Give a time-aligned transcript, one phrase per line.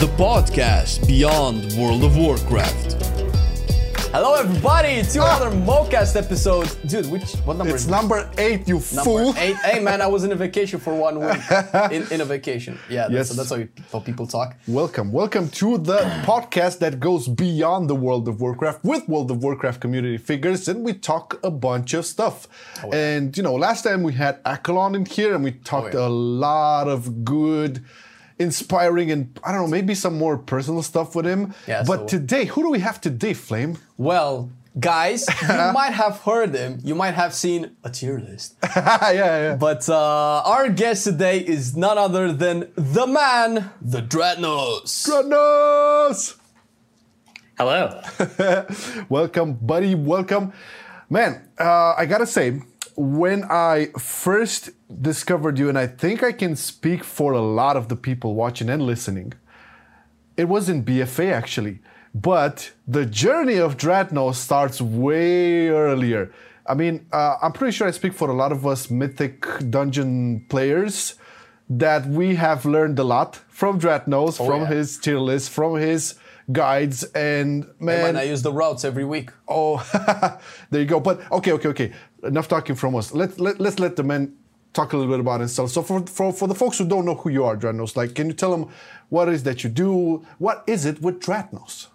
[0.00, 3.09] The podcast beyond World of Warcraft.
[4.12, 5.36] Hello, everybody, to ah.
[5.36, 6.68] another Mocast episode.
[6.86, 9.34] Dude, which what number It's number eight, you Number fool.
[9.38, 9.54] eight.
[9.58, 11.38] Hey, man, I was in a vacation for one week.
[11.92, 12.76] In, in a vacation.
[12.88, 13.36] Yeah, that's, Yes.
[13.36, 14.56] that's how, you, how people talk.
[14.66, 19.44] Welcome, welcome to the podcast that goes beyond the World of Warcraft with World of
[19.44, 22.48] Warcraft community figures, and we talk a bunch of stuff.
[22.82, 26.00] Oh, And you know, last time we had Akalon in here, and we talked Oh,
[26.00, 26.08] yeah.
[26.08, 27.84] a lot of good,
[28.40, 31.54] inspiring, and I don't know, maybe some more personal stuff with him.
[31.68, 33.78] Yeah, but so- today, who do we have today, Flame?
[33.98, 36.80] Well, guys, you might have heard him.
[36.82, 38.56] You might have seen a tier list.
[38.76, 39.56] yeah, yeah.
[39.56, 45.04] But uh, our guest today is none other than the man, The Dratnos.
[45.04, 46.36] Goodness!
[47.58, 48.00] Hello.
[49.10, 49.94] welcome, buddy.
[49.94, 50.54] Welcome,
[51.10, 51.46] man.
[51.58, 52.62] Uh, I gotta say,
[53.00, 54.70] when I first
[55.02, 58.68] discovered you, and I think I can speak for a lot of the people watching
[58.68, 59.32] and listening,
[60.36, 61.78] it was in BFA actually.
[62.14, 66.30] But the journey of Dreadnought starts way earlier.
[66.66, 70.44] I mean, uh, I'm pretty sure I speak for a lot of us Mythic Dungeon
[70.50, 71.14] players
[71.70, 74.66] that we have learned a lot from Dreadnought, from yeah.
[74.66, 76.16] his tier list, from his
[76.52, 79.30] guides, and man, Man, I use the routes every week.
[79.48, 79.78] Oh,
[80.70, 81.00] there you go.
[81.00, 81.92] But okay, okay, okay.
[82.22, 83.14] Enough talking from us.
[83.14, 84.36] Let, let, let's let the men
[84.72, 85.72] talk a little bit about themselves.
[85.72, 88.26] So for, for, for the folks who don't know who you are, Dratnos, like, can
[88.28, 88.68] you tell them
[89.08, 90.24] what it is that you do?
[90.38, 91.86] What is it with Dratnos?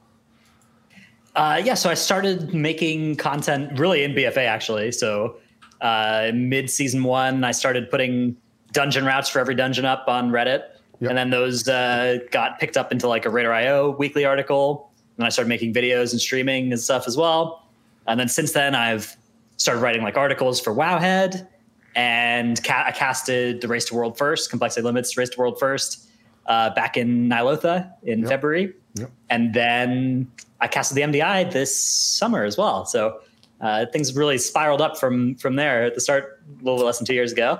[1.36, 4.92] Uh, yeah, so I started making content really in BFA actually.
[4.92, 5.38] So
[5.81, 8.38] uh, mid season one, I started putting
[8.72, 10.64] dungeon routes for every dungeon up on Reddit,
[11.02, 11.09] Yep.
[11.09, 14.90] and then those uh, got picked up into like a Raider.io weekly article.
[15.18, 17.68] And I started making videos and streaming and stuff as well.
[18.08, 19.16] And then since then, I've
[19.58, 21.48] started writing like articles for Wowhead,
[21.95, 26.09] and ca- I casted the Race to World First, Complexity Limits Race to World First,
[26.45, 28.73] uh, back in Ny'alotha in February.
[28.95, 29.12] Yep.
[29.30, 30.31] And then
[30.62, 32.85] I casted the MDI this summer as well.
[32.85, 33.19] So
[33.62, 37.06] uh, things really spiraled up from from there at the start, a little less than
[37.06, 37.59] two years ago.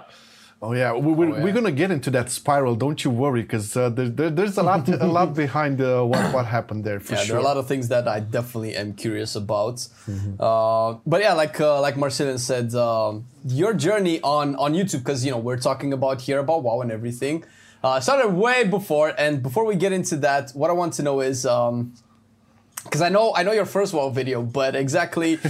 [0.62, 1.44] Oh yeah, we, we, yeah.
[1.44, 2.76] we're gonna get into that spiral.
[2.76, 6.34] Don't you worry, because uh, there, there, there's a lot, a lot behind uh, what,
[6.34, 7.28] what happened there for Yeah, sure.
[7.28, 9.86] there are a lot of things that I definitely am curious about.
[10.40, 15.26] Uh, but yeah, like uh, like Marcelin said, um, your journey on on YouTube, because
[15.26, 17.44] you know we're talking about here about WoW and everything,
[17.84, 19.14] uh, started way before.
[19.18, 23.34] And before we get into that, what I want to know is, because I know
[23.36, 25.38] I know your first WoW video, but exactly.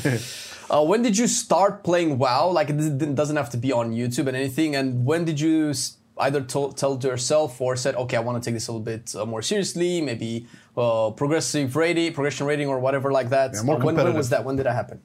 [0.70, 2.50] Uh, when did you start playing WoW?
[2.50, 4.76] Like it doesn't have to be on YouTube and anything.
[4.76, 5.74] And when did you
[6.18, 8.84] either to- tell to yourself or said, okay, I want to take this a little
[8.84, 13.52] bit uh, more seriously, maybe uh, progressive rating, progression rating, or whatever like that?
[13.54, 14.44] Yeah, more Uh, when, when was that?
[14.44, 15.02] When did that happen?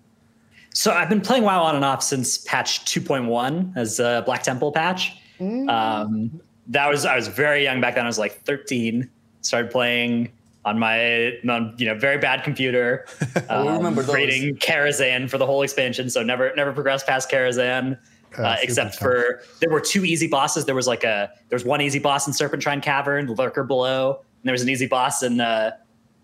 [0.72, 4.70] So I've been playing WoW on and off since patch 2.1 as a Black Temple
[4.72, 5.16] patch.
[5.40, 8.04] Um, that was I was very young back then.
[8.04, 9.10] I was like 13.
[9.40, 10.30] Started playing
[10.64, 13.06] on my on, you know very bad computer.
[13.48, 14.14] Um, remember those.
[14.14, 16.08] rating Karazhan for the whole expansion.
[16.10, 17.94] So never never progressed past Karazhan.
[18.38, 19.00] Uh, Uh, super except tough.
[19.00, 20.64] for there were two easy bosses.
[20.64, 24.44] There was like a there was one easy boss in Serpentshrine Cavern, Lurker below, and
[24.44, 25.72] there was an easy boss in uh,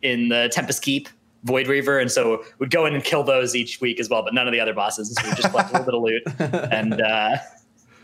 [0.02, 1.08] in the Tempest Keep,
[1.42, 4.34] Void Reaver, and so we'd go in and kill those each week as well, but
[4.34, 5.12] none of the other bosses.
[5.14, 6.22] So we just collect a little bit of loot,
[6.72, 7.36] and uh,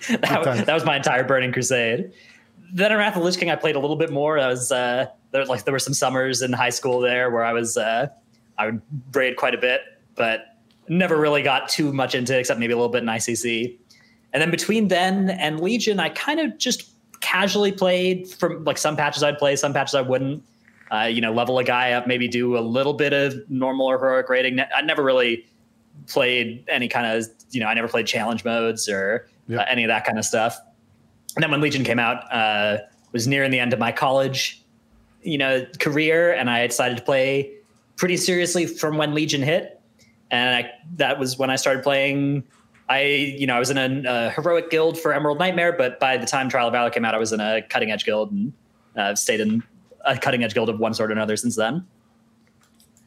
[0.08, 2.12] that, was, that was my entire Burning Crusade.
[2.72, 4.38] Then in Wrath of the Lich King, I played a little bit more.
[4.38, 7.52] I was uh, there like there were some summers in high school there where I
[7.52, 8.08] was uh,
[8.58, 8.80] I would
[9.12, 9.80] raid quite a bit,
[10.14, 10.56] but
[10.88, 13.76] never really got too much into it, except maybe a little bit in ICC.
[14.32, 16.90] And then between then and Legion, I kind of just
[17.20, 20.42] casually played from like some patches I'd play, some patches I wouldn't.
[20.90, 23.98] Uh, you know, level a guy up, maybe do a little bit of normal or
[23.98, 24.60] heroic rating.
[24.60, 25.46] I never really
[26.06, 29.60] played any kind of, you know, I never played challenge modes or Yeah.
[29.60, 30.58] uh, any of that kind of stuff.
[31.34, 32.78] And then when Legion came out, uh,
[33.12, 34.61] was nearing the end of my college,
[35.22, 37.54] you know, career, and I decided to play
[37.96, 39.80] pretty seriously from when Legion hit,
[40.30, 42.44] and I, that was when I started playing.
[42.88, 46.16] I, you know, I was in a, a heroic guild for Emerald Nightmare, but by
[46.18, 48.52] the time Trial of Valor came out, I was in a cutting edge guild and
[48.96, 49.62] uh, I've stayed in
[50.04, 51.86] a cutting edge guild of one sort or another since then.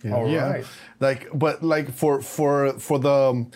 [0.04, 0.50] Yeah, All yeah.
[0.50, 0.66] right.
[1.00, 3.52] Like, but like for for for the um,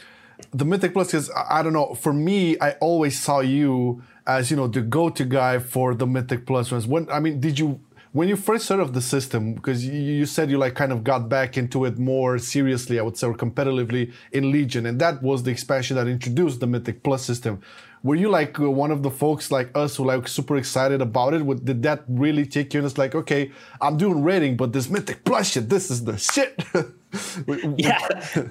[0.54, 1.94] the Mythic Plus, is I, I don't know.
[1.94, 6.46] For me, I always saw you as you know the go-to guy for the Mythic
[6.46, 6.88] Plus ones.
[6.88, 7.80] When I mean, did you
[8.12, 9.54] when you first heard of the system?
[9.54, 13.04] Because you, you said you like kind of got back into it more seriously, I
[13.04, 17.04] would say, or competitively in Legion, and that was the expansion that introduced the Mythic
[17.04, 17.62] Plus system.
[18.02, 21.34] Were you like uh, one of the folks like us who like super excited about
[21.34, 21.46] it?
[21.46, 22.80] Would, did that really take you?
[22.80, 23.52] And it's like, okay,
[23.82, 26.64] I'm doing rating, but this Mythic Plus shit, this is the shit.
[27.78, 28.00] Yeah.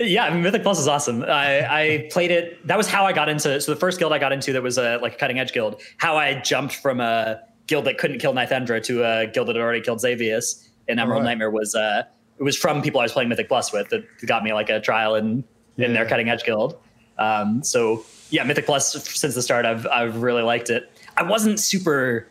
[0.00, 1.24] Yeah, Mythic Plus is awesome.
[1.24, 2.64] I, I played it.
[2.68, 3.56] That was how I got into.
[3.56, 3.62] It.
[3.62, 5.82] So the first guild I got into that was a like a cutting edge guild.
[5.96, 9.62] How I jumped from a guild that couldn't kill Nythendra to a guild that had
[9.62, 11.30] already killed Xavius in Emerald Alright.
[11.32, 12.02] Nightmare was uh
[12.38, 14.80] it was from people I was playing Mythic Plus with that got me like a
[14.80, 15.44] trial in
[15.76, 16.08] in their Yeah.
[16.08, 16.76] cutting edge guild.
[17.18, 20.90] Um, so yeah, Mythic Plus since the start, I've I've really liked it.
[21.16, 22.26] I wasn't super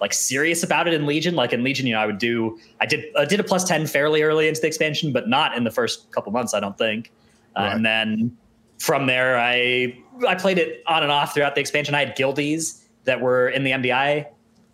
[0.00, 1.34] like serious about it in Legion.
[1.36, 3.86] Like in Legion, you know, I would do I did I did a plus ten
[3.86, 6.52] fairly early into the expansion, but not in the first couple months.
[6.54, 7.10] I don't think.
[7.56, 8.36] Uh, And then
[8.78, 9.96] from there, I
[10.28, 11.94] I played it on and off throughout the expansion.
[11.94, 14.26] I had guildies that were in the MDI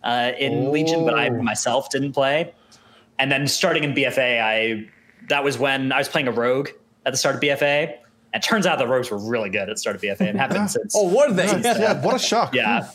[0.03, 1.41] uh, in Legion, but I Oh.
[1.41, 2.53] myself didn't play.
[3.19, 4.89] And then starting in BFA, I
[5.29, 6.69] that was when I was playing a rogue
[7.05, 7.95] at the start of BFA.
[8.33, 10.49] It turns out the rogues were really good at the start of BFA and have
[10.49, 10.93] been since.
[10.97, 11.45] Oh, were they?
[11.45, 11.63] Nice.
[11.63, 12.53] yeah, what a shock.
[12.55, 12.89] Yeah.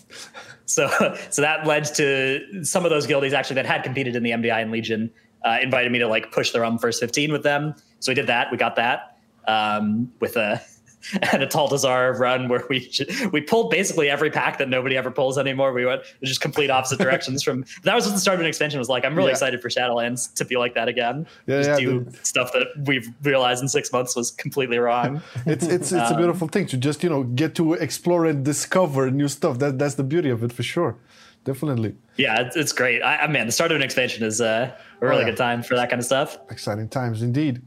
[0.67, 0.89] So
[1.31, 4.61] so that led to some of those guildies actually that had competed in the MDI
[4.61, 5.11] and Legion
[5.45, 7.75] uh, invited me to like push the realm first 15 with them.
[8.01, 8.51] So we did that.
[8.51, 9.17] We got that
[9.47, 10.61] um, with a
[11.33, 12.91] and a Taltazar run where we
[13.33, 15.73] we pulled basically every pack that nobody ever pulls anymore.
[15.73, 18.79] We went just complete opposite directions from that was what the start of an expansion
[18.79, 19.05] was like.
[19.05, 19.33] I'm really Yeah.
[19.33, 21.27] excited for Shadowlands to be like that again.
[21.47, 25.23] Yeah, just yeah, do the- stuff that we've realized in six months was completely wrong.
[25.47, 29.11] It's it's it's a beautiful thing to just you know get to explore and discover
[29.11, 29.59] new stuff.
[29.59, 30.97] That that's the beauty of it for sure,
[31.45, 33.01] definitely yeah, it's, it's great.
[33.03, 35.25] I, I man, the start of an expansion is uh, really Oh, yeah.
[35.27, 36.39] good time for that kind of stuff.
[36.51, 37.63] exciting times indeed.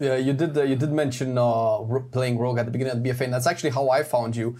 [0.00, 0.56] Yeah, you did.
[0.56, 1.78] Uh, you did mention uh,
[2.12, 4.56] playing Rogue at the beginning of the BFA, and that's actually how I found you.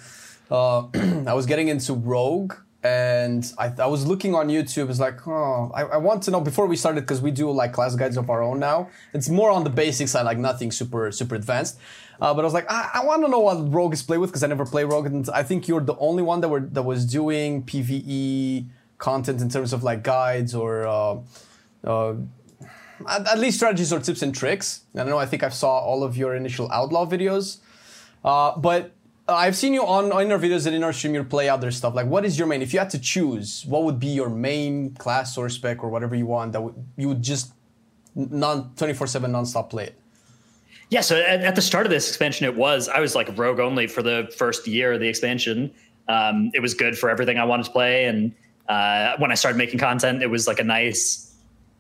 [0.51, 0.87] Uh,
[1.27, 4.89] I was getting into Rogue, and I, I was looking on YouTube.
[4.91, 7.73] It's like, oh, I, I want to know before we started because we do like
[7.73, 8.89] class guides of our own now.
[9.13, 11.79] It's more on the basic side, like nothing super super advanced.
[12.21, 14.31] Uh, but I was like, I, I want to know what Rogue is played with
[14.31, 16.83] because I never play Rogue, and I think you're the only one that were that
[16.83, 18.67] was doing PVE
[18.99, 20.87] content in terms of like guides or.
[20.87, 21.17] Uh,
[21.85, 24.83] at, at least strategies or tips and tricks.
[24.95, 25.19] I don't know.
[25.19, 27.59] I think I saw all of your initial outlaw videos,
[28.25, 28.93] uh, but
[29.29, 31.15] uh, I've seen you on, on our videos and in our stream.
[31.15, 31.95] You play other stuff.
[31.95, 32.63] Like, what is your main?
[32.63, 36.15] If you had to choose, what would be your main class or spec or whatever
[36.15, 37.53] you want that would, you would just
[38.15, 40.01] non twenty four seven nonstop play it?
[40.89, 43.59] Yeah, so at, at the start of this expansion, it was I was like rogue
[43.59, 45.73] only for the first year of the expansion.
[46.09, 48.33] Um, it was good for everything I wanted to play, and
[48.69, 51.26] uh, when I started making content, it was like a nice.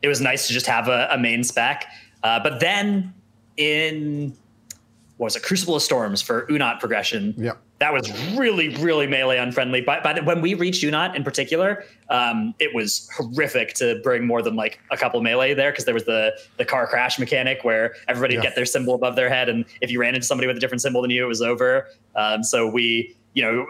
[0.06, 1.84] It was nice to just have a, a main spec,
[2.22, 3.12] uh, but then
[3.56, 4.32] in
[5.16, 7.34] what was it, Crucible of Storms for Uu'nat progression.
[7.36, 7.52] Yeah.
[7.78, 9.80] that was really, really melee unfriendly.
[9.80, 14.26] By, by the, when we reached Uu'nat in particular, um, it was horrific to bring
[14.26, 17.64] more than like a couple melee there because there was the the car crash mechanic
[17.64, 18.42] where everybody Yeah.
[18.42, 20.82] get their symbol above their head, and if you ran into somebody with a different
[20.82, 21.88] symbol than you, it was over.
[22.14, 23.16] Um, so we.
[23.36, 23.66] You know,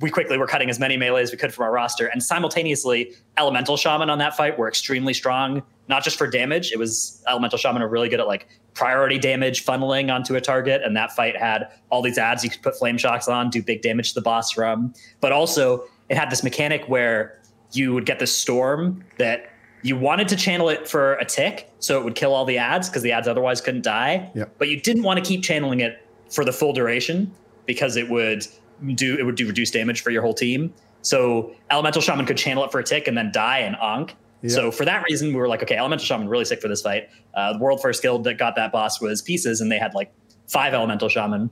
[0.00, 3.14] we quickly were cutting as many melee as we could from our roster, and simultaneously,
[3.38, 5.62] elemental shaman on that fight were extremely strong.
[5.88, 9.64] Not just for damage, it was elemental shaman are really good at like priority damage
[9.64, 12.98] funneling onto a target, and that fight had all these ads you could put flame
[12.98, 14.92] shocks on, do big damage to the boss from.
[15.20, 17.40] But also, it had this mechanic where
[17.70, 19.48] you would get this storm that
[19.82, 22.88] you wanted to channel it for a tick, so it would kill all the ads
[22.88, 24.28] because the ads otherwise couldn't die.
[24.34, 24.46] Yeah.
[24.58, 27.30] But you didn't want to keep channeling it for the full duration
[27.64, 28.44] because it would
[28.92, 30.74] do it would do reduced damage for your whole team.
[31.02, 34.14] So elemental shaman could channel it for a tick and then die and ankh.
[34.46, 37.08] So for that reason, we were like, okay, elemental shaman really sick for this fight.
[37.32, 40.12] Uh, the world first guild that got that boss was pieces, and they had like
[40.48, 41.48] five elemental shaman.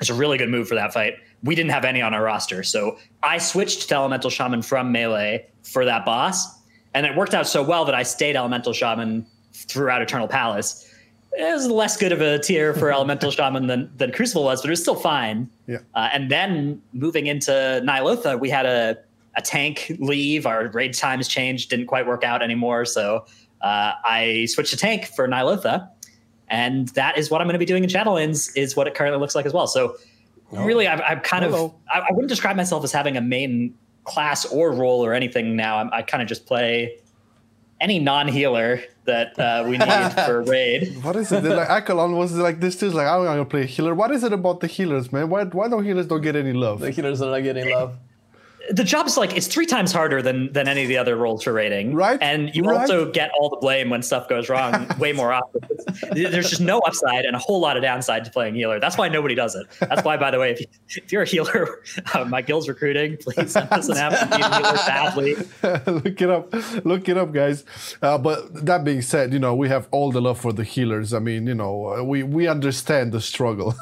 [0.00, 1.14] It's a really good move for that fight.
[1.42, 5.46] We didn't have any on our roster, so I switched to elemental shaman from melee
[5.64, 6.46] for that boss,
[6.94, 10.88] and it worked out so well that I stayed elemental shaman throughout Eternal Palace.
[11.36, 14.68] It was less good of a tier for elemental shaman than than Crucible was, but
[14.68, 15.50] it was still fine.
[15.66, 15.78] Yeah.
[15.94, 17.50] Uh, and then moving into
[17.84, 18.96] Ny'alotha, we had a,
[19.36, 20.46] a tank leave.
[20.46, 22.84] Our raid times changed, didn't quite work out anymore.
[22.84, 23.26] So
[23.62, 25.88] uh, I switched to tank for Ny'alotha.
[26.48, 29.18] And that is what I'm going to be doing in Shadowlands, is what it currently
[29.18, 29.66] looks like as well.
[29.66, 29.96] So
[30.52, 31.66] really, I'm, I'm kind Hello.
[31.66, 33.74] of, I, I wouldn't describe myself as having a main
[34.04, 35.78] class or role or anything now.
[35.78, 36.98] I'm, I kind of just play
[37.84, 41.02] any non healer that uh, we need for raid.
[41.04, 41.42] What is it?
[41.42, 42.86] They're like Akalon was like this too.
[42.86, 43.94] It's like I'm gonna play a healer.
[43.94, 45.28] What is it about the healers, man?
[45.28, 46.80] Why why don't healers don't get any love?
[46.80, 47.96] The healers are not getting love.
[48.70, 51.52] The job's like it's three times harder than than any of the other roles for
[51.52, 51.94] rating.
[51.94, 52.80] Right, and you right.
[52.80, 55.60] also get all the blame when stuff goes wrong way more often.
[56.12, 58.80] There's just no upside and a whole lot of downside to playing healer.
[58.80, 59.66] That's why nobody does it.
[59.80, 61.82] That's why by the way if, you, if you're a healer
[62.14, 64.12] uh, my guild's recruiting please send us an app.
[64.18, 65.34] To be a healer badly.
[66.04, 66.84] Look it up.
[66.84, 67.64] Look it up guys.
[68.00, 71.12] Uh, but that being said you know we have all the love for the healers.
[71.12, 73.74] I mean you know uh, we we understand the struggle.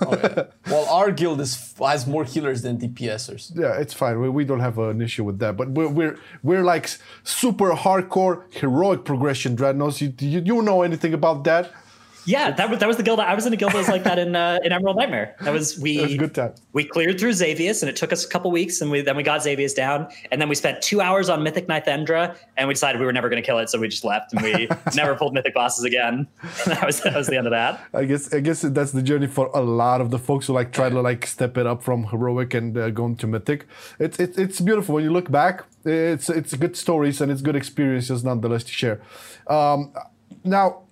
[0.68, 3.52] Well, our guild is has more healers than DPSers.
[3.58, 4.20] yeah it's fine.
[4.20, 6.88] We, we don't have an issue with that but we're we're, we're like
[7.24, 10.00] super hardcore heroic progression Dratnos.
[10.00, 11.70] You, you you know anything about that
[12.24, 13.18] Yeah, that was that was the guild.
[13.20, 15.34] I was in a guild that was like that in uh, in Emerald Nightmare.
[15.40, 16.54] That was we It was good time.
[16.72, 19.22] we cleared through Xavius, and it took us a couple weeks, and we then we
[19.22, 23.00] got Xavius down, and then we spent two hours on Mythic Nythendra, and we decided
[23.00, 25.34] we were never going to kill it, so we just left, and we never pulled
[25.34, 26.28] Mythic bosses again.
[26.66, 27.80] that was that was the end of that.
[27.92, 30.72] I guess I guess that's the journey for a lot of the folks who like
[30.72, 33.66] try to like step it up from heroic and uh, go into mythic.
[33.98, 35.64] It's it's it's beautiful when you look back.
[35.84, 39.00] It's it's good stories and it's good experiences nonetheless to share.
[39.48, 39.92] Um,
[40.44, 40.82] now,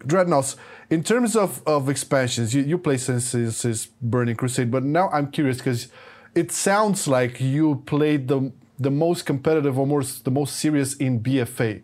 [0.00, 0.56] Dratnos,
[0.90, 5.08] in terms of, of expansions, you, you play since, since, since Burning Crusade, but now
[5.10, 5.88] I'm curious because
[6.34, 11.20] it sounds like you played the the most competitive or most the most serious in
[11.20, 11.82] BFA.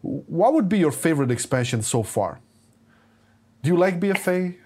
[0.00, 2.40] What would be your favorite expansion so far?
[3.62, 4.56] Do you like BFA?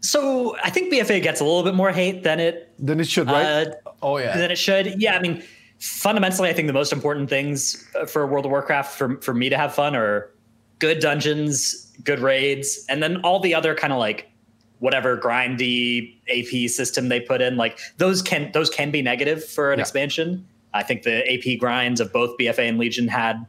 [0.00, 3.26] So I think BFA gets a little bit more hate than it Then it should,
[3.26, 3.66] right?
[3.66, 4.36] uh, Oh yeah.
[4.36, 5.02] than it should.
[5.02, 5.42] Yeah, I mean,
[5.80, 9.48] fundamentally, I think the most important things uh, for World of Warcraft for for me
[9.48, 10.30] to have fun are
[10.78, 14.30] good dungeons, good raids, and then all the other kind of like
[14.80, 17.56] whatever grindy AP system they put in.
[17.56, 19.82] Like those can those can be negative for an Yeah.
[19.82, 20.46] expansion.
[20.74, 23.44] I think the AP grinds of both BFA and Legion had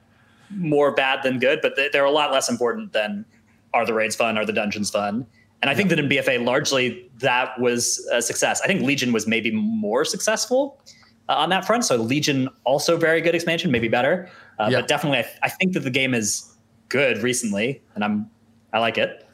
[0.49, 3.25] more bad than good, but they- they're a lot less important than
[3.73, 5.27] are the raids fun, are the dungeons fun.
[5.61, 8.61] And I think that in BFA, largely that was a success.
[8.63, 10.79] I think Legion was maybe more successful
[11.27, 11.85] uh, on that front.
[11.85, 14.79] So Legion also very good expansion, maybe better, uh, Yeah.
[14.79, 16.48] but definitely I, I think that the game is
[16.89, 18.29] good recently, and I'm
[18.73, 19.25] I like it.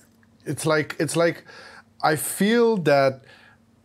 [0.46, 1.44] it's like it's like
[2.04, 3.24] I feel that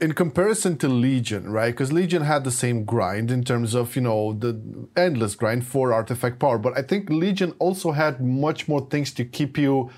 [0.01, 1.73] in comparison to Legion, right?
[1.73, 4.61] Because Legion had the same grind in terms of you know the
[4.97, 9.25] endless grind for artifact power, but I think Legion also had much more things to
[9.25, 9.91] keep you.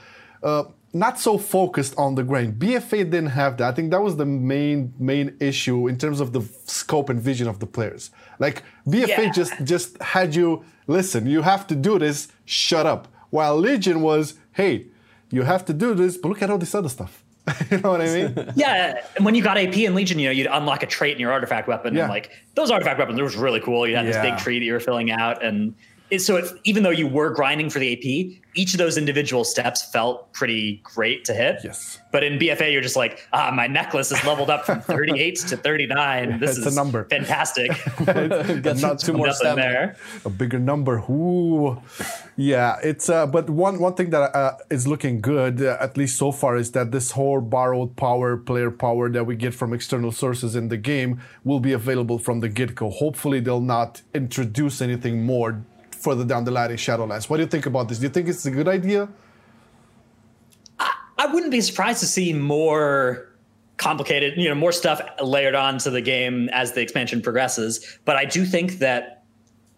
[0.43, 0.65] Uh,
[0.95, 2.59] not so focused on the grind.
[2.61, 3.69] BFA didn't have that.
[3.73, 7.49] I think that was the main main issue in terms of the scope and vision
[7.49, 8.11] of the players.
[8.39, 9.33] Like BFA Yeah.
[9.33, 11.27] just just had you listen.
[11.27, 12.29] You have to do this.
[12.45, 13.09] Shut up.
[13.33, 14.89] While Legion was, hey,
[15.31, 17.25] you have to do this, but look at all this other stuff.
[17.71, 18.53] you know what I mean?
[18.57, 21.19] Yeah, and when you got AP in Legion, you know, you'd unlock a trait in
[21.21, 22.03] your artifact weapon, Yeah.
[22.03, 23.89] and like those artifact weapons, it was really cool.
[23.89, 25.75] You had this big tree that you were filling out, and it,
[26.21, 29.83] so it, even though you were grinding for the AP, each of those individual steps
[29.91, 31.61] felt pretty great to hit.
[31.65, 31.99] Yes.
[32.13, 35.57] But in BFA, you're just like, ah, my necklace is leveled up from 38 to
[35.57, 36.39] 39.
[36.39, 37.05] This It's a is number.
[37.09, 37.71] fantastic.
[38.05, 39.63] Got Not two more stamina.
[39.63, 39.97] there.
[40.25, 40.99] a bigger number.
[41.09, 41.81] Ooh,
[42.37, 42.77] yeah.
[42.83, 46.31] It's uh, but one one thing that uh, is looking good, uh, at least so
[46.33, 50.55] far, is that this whole borrowed power, player power that we get from external sources
[50.55, 52.91] in the game will be available from the get go.
[52.91, 55.65] Hopefully, they'll not introduce anything more
[56.03, 57.29] further down the line in Shadowlands.
[57.31, 57.99] What do you think about this?
[57.99, 59.09] Do you think it's a good idea?
[61.19, 63.29] I wouldn't be surprised to see more
[63.77, 67.99] complicated, you know, more stuff layered onto the game as the expansion progresses.
[68.05, 69.23] But I do think that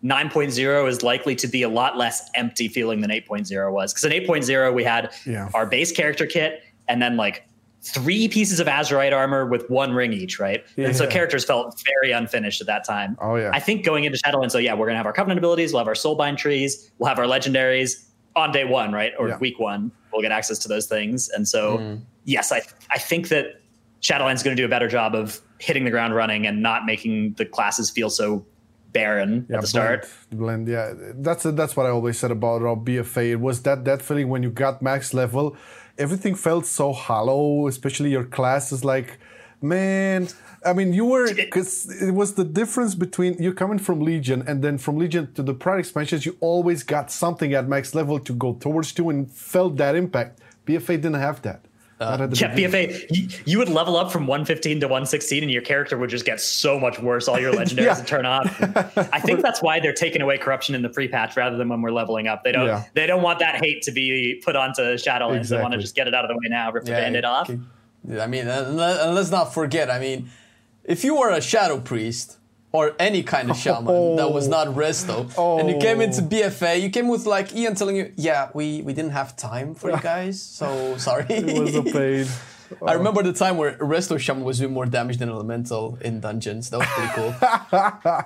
[0.03, 3.93] 9.0 is likely to be a lot less empty feeling than 8.0 was.
[3.93, 5.49] Because in 8.0, we had Yeah.
[5.55, 7.47] our base character kit and then like
[7.85, 10.65] three pieces of Azerite armor with one ring each, right?
[10.77, 13.17] And so characters felt very unfinished at that time.
[13.21, 13.51] Oh, yeah.
[13.53, 15.89] I think going into Shadowlands, so yeah, we're gonna have our covenant abilities, we'll have
[15.89, 19.13] our soulbind trees, we'll have our legendaries on day one, right?
[19.19, 19.39] Or Yeah.
[19.39, 21.29] week one, we'll get access to those things.
[21.29, 21.95] And so hmm.
[22.25, 23.61] yes, I I think that
[24.01, 26.85] Shadowlands is going to do a better job of hitting the ground running and not
[26.85, 28.45] making the classes feel so
[28.93, 30.09] barren at the start.
[30.31, 31.13] Blend, blend, yeah.
[31.17, 33.33] That's that's what I always said about our BFA.
[33.33, 35.57] It was that that feeling when you got max level,
[35.99, 37.67] everything felt so hollow.
[37.67, 39.19] Especially your classes, like,
[39.61, 40.29] man.
[40.67, 44.63] I mean, you were because it was the difference between you coming from Legion and
[44.65, 46.25] then from Legion to the prior expansions.
[46.25, 50.41] You always got something at max level to go towards to and felt that impact.
[50.67, 51.67] BFA didn't have that.
[52.01, 52.55] Uh, at Yeah.
[52.55, 56.25] BFA, you, you would level up from 115 to 116, and your character would just
[56.25, 57.29] get so much worse.
[57.29, 57.97] All your legendaries Yeah.
[57.99, 58.47] would turn off.
[59.13, 61.83] I think that's why they're taking away corruption in the free patch rather than when
[61.83, 62.43] we're leveling up.
[62.43, 62.67] They don't.
[62.67, 62.85] Yeah.
[62.95, 65.49] They don't want that hate to be put onto Shadowlands.
[65.49, 67.25] They want to just get it out of the way now, rip the Yeah, band-aid
[67.25, 67.49] off.
[67.51, 69.91] I mean, and let's not forget.
[69.91, 70.31] I mean,
[70.85, 72.39] if you were a shadow priest
[72.75, 74.17] or any kind of shaman.
[74.17, 74.75] That was not oh.
[74.75, 75.59] resto, oh.
[75.59, 78.93] and you came into BFA, you came with like Ion telling you, "Yeah, we we
[78.93, 82.27] didn't have time for you guys, so sorry." It was a pain.
[82.87, 86.71] I remember the time where Resto Shaman was doing more damage than Elemental in dungeons.
[86.71, 87.35] That was pretty cool.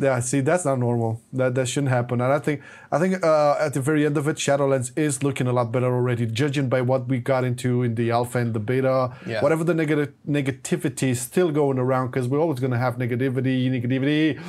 [0.00, 1.20] Yeah, see, that's not normal.
[1.32, 2.20] That that shouldn't happen.
[2.20, 5.46] And I think I think uh, at the very end of it, Shadowlands is looking
[5.46, 8.60] a lot better already, judging by what we got into in the alpha and the
[8.60, 9.12] beta.
[9.26, 9.42] Yeah.
[9.42, 14.40] Whatever the negative negativity is still going around, because we're always gonna have negativity, negativity,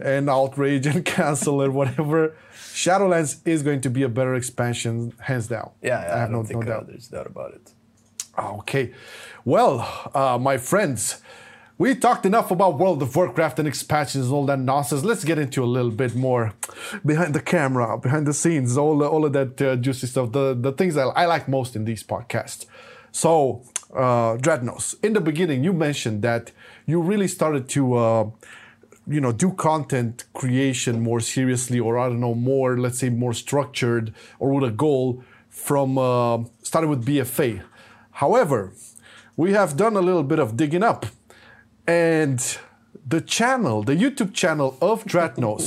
[0.00, 2.34] and outrage and cancel and whatever.
[2.52, 5.70] Shadowlands is going to be a better expansion, hands down.
[5.82, 6.86] Yeah, I have don't no, no uh, doubt.
[6.88, 7.72] there's doubt about it.
[8.38, 8.92] Okay.
[9.44, 11.20] Well, uh, my friends,
[11.76, 15.04] we talked enough about World of Warcraft and expansions and all that nonsense.
[15.04, 16.54] Let's get into a little bit more
[17.04, 20.72] behind the camera, behind the scenes, all all of that uh, juicy stuff, the the
[20.72, 22.66] things that I like most in these podcasts.
[23.10, 23.62] So,
[23.94, 26.52] uh, Dratnos, in the beginning, you mentioned that
[26.86, 27.94] you really started to.
[27.94, 28.30] Uh,
[29.04, 33.34] you know, do content creation more seriously, or I don't know, more, let's say, more
[33.34, 37.62] structured, or with a goal from uh, starting with BFA.
[38.26, 38.72] However,
[39.36, 41.06] we have done a little bit of digging up
[41.88, 42.38] and
[43.14, 45.66] the channel, the YouTube channel of Dratnos,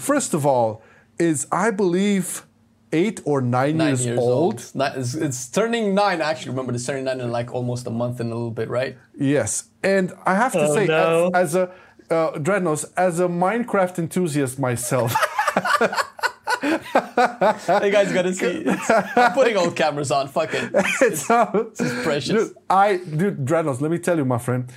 [0.10, 0.82] first of all,
[1.18, 2.44] is I believe
[2.92, 4.30] eight or nine, Nine years, years old.
[4.30, 4.70] old.
[4.74, 6.20] Ni- It's, it's turning nine.
[6.20, 8.98] Actually, remember it's turning nine in like almost a month and a little bit, right?
[9.18, 9.50] Yes,
[9.82, 11.30] and I have to Oh, say, no.
[11.34, 11.70] as, as
[12.10, 15.10] a uh, Dratnos, as a Minecraft enthusiast myself,
[17.84, 18.64] you guys gotta see.
[18.66, 20.28] It's, I'm putting old cameras on.
[20.28, 20.70] Fuck it.
[21.02, 21.46] it's, uh,
[22.02, 22.48] precious.
[22.48, 23.80] Dude, I dude, Dratnos.
[23.80, 24.70] Let me tell you, my friend.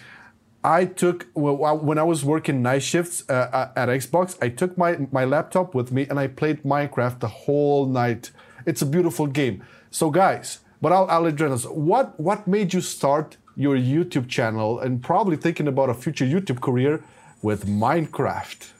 [0.63, 4.37] I took well, when I was working night shifts uh, at Xbox.
[4.41, 8.31] I took my my laptop with me and I played Minecraft the whole night.
[8.65, 9.63] It's a beautiful game.
[9.91, 11.71] So, guys, but I'll, I'll Dratnos.
[11.71, 16.61] What what made you start your YouTube channel and probably thinking about a future YouTube
[16.61, 17.03] career
[17.41, 18.76] with Minecraft?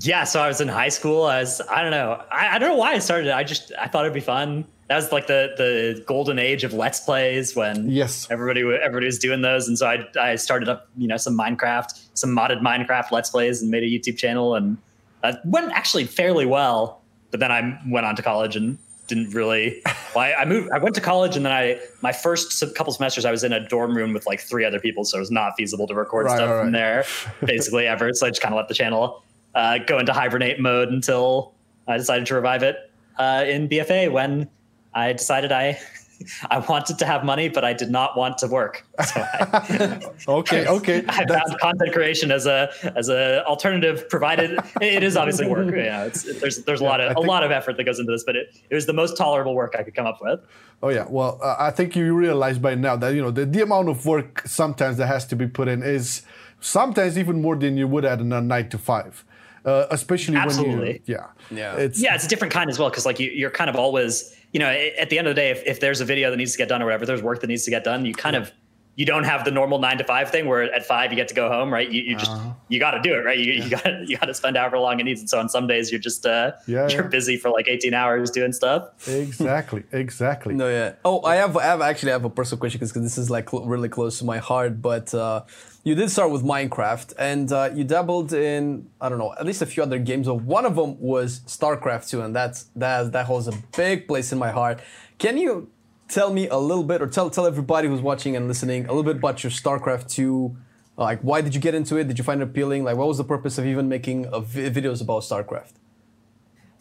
[0.00, 1.24] Yeah, so I was in high school.
[1.24, 2.22] I was I don't know.
[2.30, 3.32] I, I don't know why I started it.
[3.34, 4.64] I just I thought it'd be fun.
[4.88, 8.26] That was like the the golden age of let's plays when Yes.
[8.30, 11.98] everybody everybody was doing those, and so I I started up you know some Minecraft,
[12.14, 14.76] some modded Minecraft let's plays, and made a YouTube channel, and
[15.22, 17.02] that went actually fairly well.
[17.30, 19.82] But then I went on to college and didn't really.
[20.14, 20.70] Well, I, I moved.
[20.72, 23.66] I went to college, and then I my first couple semesters I was in a
[23.66, 26.36] dorm room with like three other people, so it was not feasible to record Right,
[26.36, 27.04] stuff right, from there
[27.44, 28.12] basically ever.
[28.12, 29.22] So I just kind of let the channel
[29.56, 31.54] uh, go into hibernate mode until
[31.88, 34.48] I decided to revive it uh, in BFA when
[34.94, 35.80] I decided I
[36.50, 38.86] I wanted to have money, but I did not want to work.
[39.04, 41.04] So I, Okay, okay.
[41.08, 45.66] I That's- found content creation as a as a alternative, provided it is obviously work.
[45.66, 48.12] You know, it's, there's there's a lot of a lot of effort that goes into
[48.12, 50.40] this, but it, it was the most tolerable work I could come up with.
[50.82, 53.62] Oh yeah, well, uh, I think you realize by now that you know the, the
[53.62, 56.22] amount of work sometimes that has to be put in is
[56.60, 59.24] sometimes even more than you would at a nine to five,
[59.66, 60.92] uh, especially when Absolutely.
[61.06, 61.76] you yeah Yeah.
[61.76, 64.34] it's Yeah, it's a different kind as well because like you, you're kind of always,
[64.52, 66.52] you know, at the end of the day, if, if there's a video that needs
[66.52, 68.06] to get done or whatever, there's work that needs to get done.
[68.06, 68.52] You kind of
[68.96, 71.34] you don't have the normal nine to five thing where at five you get to
[71.34, 71.88] go home, right?
[71.90, 72.52] You, you just Uh-huh.
[72.68, 73.38] you got to do it, right?
[73.38, 75.20] You, you got you got to spend however long it needs.
[75.20, 77.08] And so on some days you're just uh, Yeah, you're yeah.
[77.08, 78.88] busy for like 18 hours doing stuff.
[79.06, 80.54] exactly exactly.
[80.54, 80.94] No, yeah.
[81.04, 83.66] Oh, I have, I have actually have a personal question because this is like cl-
[83.66, 84.80] really close to my heart.
[84.80, 85.42] But uh,
[85.84, 89.60] you did start with Minecraft, and uh, you dabbled in I don't know at least
[89.62, 90.26] a few other games.
[90.26, 94.32] But one of them was StarCraft 2, and that's that that holds a big place
[94.32, 94.80] in my heart.
[95.18, 95.68] Can you
[96.08, 99.02] tell me a little bit, or tell tell everybody who's watching and listening a little
[99.02, 100.56] bit about your StarCraft 2?
[100.98, 102.08] Uh, like, why did you get into it?
[102.08, 102.84] Did you find it appealing?
[102.84, 105.72] Like, what was the purpose of even making uh, a videos about StarCraft?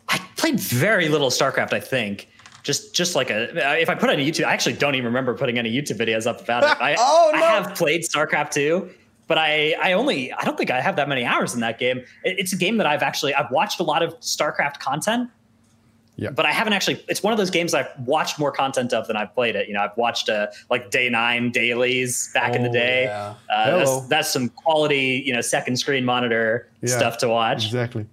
[0.08, 2.30] I played very little StarCraft, I think.
[2.64, 5.58] Just just like a if I put on YouTube, I actually don't even remember putting
[5.60, 6.70] any YouTube videos up about it.
[6.82, 8.90] I, Oh, I have played StarCraft 2,
[9.28, 12.00] but I I only I don't think I have that many hours in that game.
[12.24, 15.30] It- it's a game that I've actually I've watched a lot of StarCraft content.
[16.18, 16.30] Yeah.
[16.30, 17.04] But I haven't actually.
[17.10, 19.68] It's one of those games I've watched more content of than I've played it.
[19.68, 23.04] You know, I've watched uh, like day nine dailies back in the Oh, day.
[23.06, 23.34] yeah.
[23.54, 27.66] Uh, that's, that's some quality, you know, second screen monitor Yeah, stuff to watch.
[27.66, 28.06] Exactly.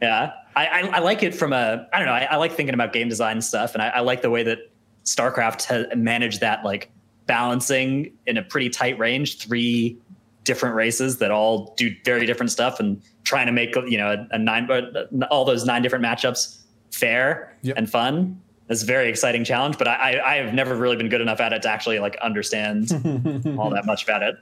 [0.00, 2.12] Yeah, I, I, I like it from a I don't know.
[2.14, 4.70] I, I like thinking about game design stuff, and I, I like the way that
[5.04, 6.90] StarCraft has managed that like
[7.26, 9.96] balancing in a pretty tight range three
[10.44, 14.34] different races that all do very different stuff, and trying to make you know a,
[14.34, 16.58] a nine uh, all those nine different matchups
[16.96, 17.76] fair Yep.
[17.78, 18.40] and fun.
[18.68, 21.38] It's a very exciting challenge, but I, I, I have never really been good enough
[21.40, 22.90] at it to actually like understand
[23.58, 24.34] all that much about it.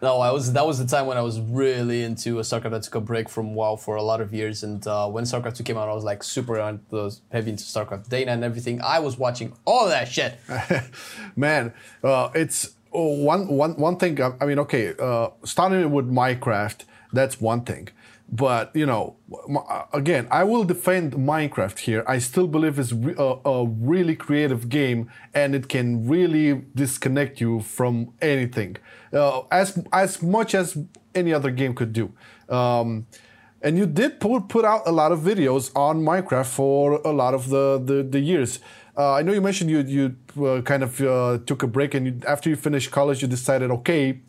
[0.00, 0.52] No, I was.
[0.52, 2.74] That was the time when I was really into a StarCraft.
[2.74, 5.56] I took a break from WoW for a lot of years, and uh, when StarCraft
[5.56, 8.80] two came out, I was like super on those heavy into StarCraft Data and everything.
[8.82, 10.38] I was watching all that shit.
[11.36, 11.72] Man,
[12.02, 14.20] uh, it's oh, one, one, one thing.
[14.20, 17.88] I, I mean, okay, uh, starting with Minecraft, that's one thing.
[18.34, 19.16] But you know,
[19.54, 22.02] uh, again, I will defend Minecraft here.
[22.06, 27.60] I still believe it's a, a really creative game, and it can really disconnect you
[27.60, 28.78] from anything,
[29.12, 30.78] uh, as as much as
[31.14, 32.10] any other game could do.
[32.48, 33.06] Um,
[33.60, 37.34] and you did put, put out a lot of videos on Minecraft for a lot
[37.34, 38.58] of the, the, the years.
[38.96, 40.16] Uh, I know you mentioned you you
[40.46, 43.70] uh, kind of uh, took a break, and you, after you finished college, you decided,
[43.70, 44.20] okay,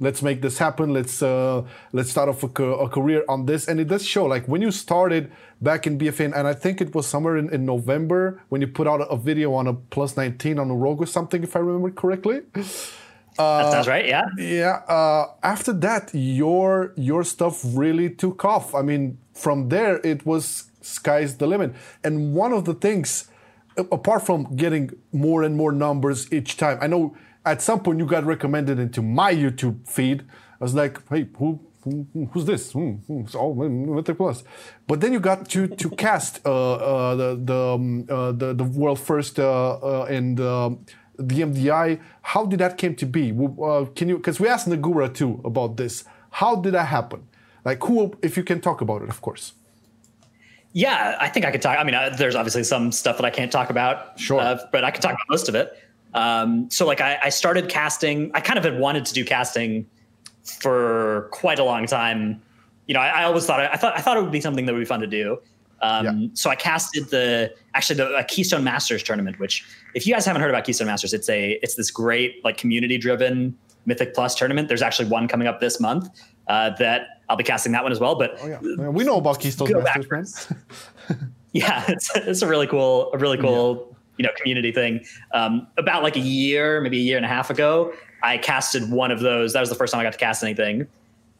[0.00, 0.92] let's make this happen.
[0.92, 1.62] Let's uh,
[1.92, 3.68] let's start off a, a career on this.
[3.68, 6.94] And it does show, like when you started back in BFA, and I think it
[6.94, 10.58] was somewhere in, in November when you put out a video on a plus 19
[10.58, 12.40] on a Rogue or something, if I remember correctly.
[13.36, 14.06] that sounds right.
[14.06, 14.24] Yeah.
[14.36, 14.82] Yeah.
[14.88, 18.74] Uh, after that, your your stuff really took off.
[18.74, 21.74] I mean, from there, it was sky's the limit.
[22.02, 23.28] And one of the things,
[23.76, 28.06] apart from getting more and more numbers each time, I know at some point you
[28.06, 30.22] got recommended into my YouTube feed.
[30.60, 31.60] I was like, hey, who?
[31.84, 32.72] who- Who's this?
[32.72, 34.44] Hmm, hmm, it's all Mythic Plus,
[34.86, 38.64] but then you got to to cast uh, uh, the the, um, uh, the the
[38.64, 40.84] world first uh, uh, and um
[41.18, 41.98] the MDI.
[42.20, 43.32] How did that came to be?
[43.32, 44.18] Uh, can you?
[44.18, 46.04] Because we asked Naguura too about this.
[46.32, 47.26] How did that happen?
[47.64, 48.12] Like who?
[48.20, 49.54] If you can talk about it, of course.
[50.72, 51.78] Yeah, I think I could talk.
[51.78, 54.20] I mean, uh, there's obviously some stuff that I can't talk about.
[54.20, 54.40] Sure.
[54.70, 55.72] But I can talk about most of it.
[56.14, 58.30] Um, so, like, I, I started casting.
[58.34, 59.86] I kind of had wanted to do casting
[60.42, 62.42] for quite a long time.
[62.86, 64.72] You know, I, I always thought I thought I thought it would be something that
[64.72, 65.38] would be fun to do.
[65.82, 66.28] Um, Yeah.
[66.34, 69.38] So I casted the actually the uh, Keystone Masters tournament.
[69.38, 72.56] Which, if you guys haven't heard about Keystone Masters, it's a it's this great like
[72.56, 74.68] community driven Mythic Plus tournament.
[74.68, 76.08] There's actually one coming up this month
[76.48, 78.16] uh, that I'll be casting that one as well.
[78.16, 80.52] But Oh yeah, Yeah, we know about Keystone Masters,
[81.52, 83.89] yeah, it's, it's a really cool, a really cool,
[84.20, 85.02] you know, community thing.
[85.32, 89.10] Um, about like a year, maybe a year and a half ago, I casted one
[89.10, 89.54] of those.
[89.54, 90.86] That was the first time I got to cast anything,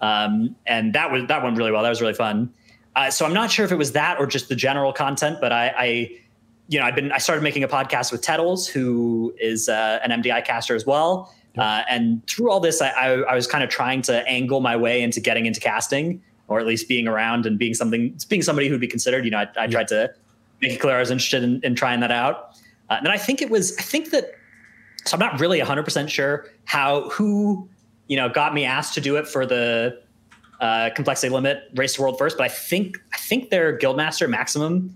[0.01, 1.83] um, and that was that went really well.
[1.83, 2.51] That was really fun.
[2.97, 5.53] Uh, so I'm not sure if it was that or just the general content, but
[5.53, 6.19] I, I
[6.69, 10.23] you know, I've been I started making a podcast with Tettles, who is uh, an
[10.23, 11.35] MDI caster as well.
[11.59, 14.77] Uh, and through all this, I, I, I was kind of trying to angle my
[14.77, 18.69] way into getting into casting, or at least being around and being something, being somebody
[18.69, 19.27] who'd be considered.
[19.27, 20.15] You know, I, I tried to
[20.61, 22.50] make it clear I was interested in, in trying that out.
[22.91, 24.33] Uh, and I think it was, I think that,
[25.05, 27.69] so I'm not really 100% sure how, who,
[28.09, 30.03] you know, got me asked to do it for the
[30.61, 34.95] uh, complexity limit race to world first, but I think, I think their guildmaster Maximum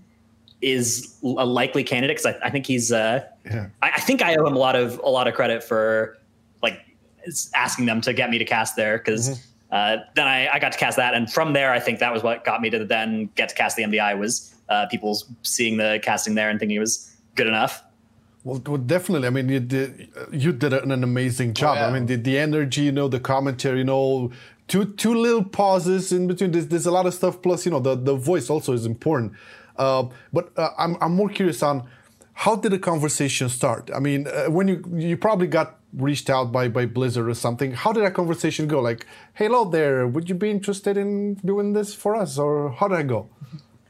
[0.61, 3.69] is a likely candidate because I, I think he's, uh, Yeah.
[3.81, 6.17] I, I think I owe him a lot of, a lot of credit for
[6.61, 6.79] like
[7.55, 10.77] asking them to get me to cast there because uh, then I, I got to
[10.77, 13.49] cast that, and from there, I think that was what got me to then get
[13.49, 17.14] to cast the MDI was uh, people seeing the casting there and thinking it was
[17.35, 17.83] good enough.
[18.43, 19.27] Well, well, definitely.
[19.27, 21.77] I mean, you did you did an, an amazing job.
[21.77, 21.87] yeah.
[21.87, 24.31] I mean, the, the energy, you know, the commentary, you know,
[24.67, 26.51] two two little pauses in between.
[26.51, 27.41] There's, there's a lot of stuff.
[27.41, 29.33] Plus, you know, the, the voice also is important.
[29.77, 31.89] Uh, but uh, I'm I'm more curious on
[32.33, 33.89] how did the conversation start?
[33.93, 37.71] I mean, uh, when you you probably got reached out by by Blizzard or something.
[37.71, 38.79] How did that conversation go?
[38.79, 42.99] Like, hello there, would you be interested in doing this for us, or how did
[42.99, 43.29] that go?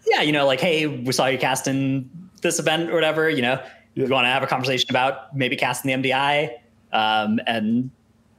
[0.08, 2.10] Yeah, you know, like hey, we saw you casting
[2.46, 3.30] this event or whatever.
[3.30, 3.64] You know,
[3.96, 6.52] you want to have a conversation about maybe casting the MDI,
[6.94, 7.90] um, and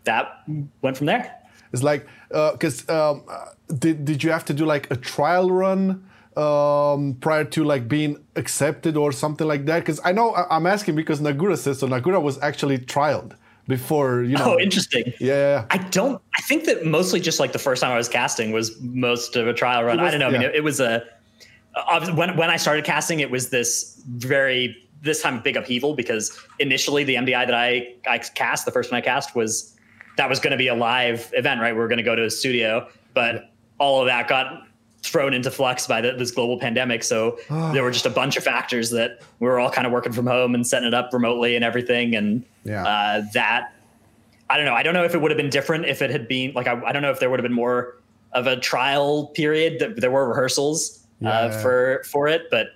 [0.05, 0.43] that
[0.83, 1.35] went from there.
[1.73, 3.47] It's like because um, uh,
[3.79, 6.05] did did you have to do like a trial run
[6.37, 9.81] um, prior to like being accepted or something like that?
[9.81, 11.89] Because I know I- I'm asking because Naguura says so.
[11.89, 13.33] Naguura was actually trialed
[13.69, 14.55] before you know.
[14.55, 15.05] Oh, interesting.
[15.07, 15.67] Yeah, yeah, yeah.
[15.71, 16.23] I don't.
[16.39, 19.49] I think that mostly just like the first time I was casting was most of
[19.49, 20.01] a trial run.
[20.01, 20.29] Was- I don't know.
[20.29, 21.03] I mean, it, it was a
[22.15, 27.05] when when I started casting, it was this very this time big upheaval because initially
[27.05, 29.77] the MDI that I I cast the first one I cast was
[30.17, 31.75] that was going to be a live event, right?
[31.75, 34.63] We were going to go to a studio, but all of that got
[35.03, 37.05] thrown into flux by the, this global pandemic.
[37.05, 37.39] So
[37.73, 40.27] there were just a bunch of factors that we were all kind of working from
[40.27, 42.85] home and setting it up remotely and everything, and Yeah.
[42.87, 43.73] uh, that
[44.49, 44.75] I don't know.
[44.75, 46.81] I don't know if it would have been different if it had been like I,
[46.87, 47.97] I don't know if there would have been more
[48.33, 49.79] of a trial period.
[49.81, 51.31] That there were rehearsals Yeah.
[51.31, 52.69] uh, for for it, but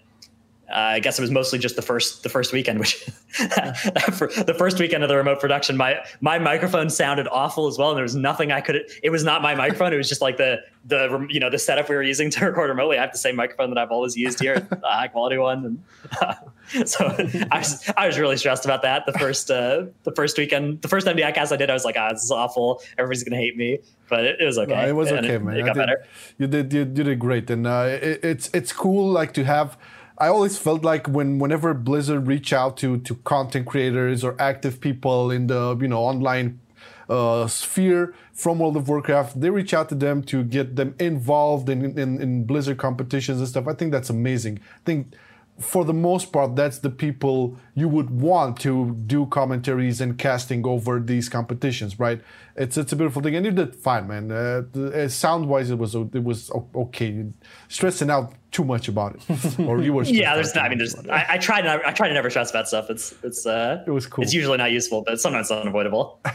[0.70, 2.78] uh, I guess it was mostly just the first the first weekend.
[2.78, 2.94] Which
[3.34, 7.90] for the first weekend of the remote production, my my microphone sounded awful as well,
[7.90, 8.82] and there was nothing I could.
[9.02, 9.92] It was not my microphone.
[9.92, 12.70] It was just like the the you know the setup we were using to record
[12.70, 12.98] remotely.
[12.98, 15.64] I have the same microphone that I've always used here, a high quality one.
[15.64, 17.06] And, so
[17.50, 19.04] I was I was really stressed about that.
[19.06, 21.96] The first uh, the first weekend, the first MDI cast I did, I was like,
[21.98, 22.80] ah, this is awful.
[22.96, 24.74] Everybody's gonna hate me, but it, it was okay.
[24.74, 25.56] No, it was And okay, it, man.
[25.56, 26.06] It got did- better.
[26.38, 29.76] You did you, you did great, and uh, it, it's it's cool like to have.
[30.20, 34.80] I always felt like when whenever Blizzard reach out to to content creators or active
[34.80, 36.60] people in the you know online
[37.08, 41.70] uh, sphere from World of Warcraft, they reach out to them to get them involved
[41.70, 43.66] in, in in Blizzard competitions and stuff.
[43.66, 44.60] I think that's amazing.
[44.60, 45.14] I think
[45.60, 50.66] for the most part, that's the people you would want to do commentaries and casting
[50.66, 52.20] over these competitions, right?
[52.56, 54.32] It's it's a beautiful thing, and you did fine, man.
[54.32, 57.26] Uh, uh, sound wise, it was it was okay.
[57.68, 60.02] Stressing out too much about it, or you were.
[60.02, 60.64] Yeah, out there's not.
[60.64, 60.94] I mean, there's.
[61.08, 61.80] I, I try to.
[61.86, 62.90] I try to never stress about stuff.
[62.90, 63.14] It's.
[63.22, 63.46] It's.
[63.46, 64.24] uh It was cool.
[64.24, 66.20] It's usually not useful, but sometimes it's unavoidable.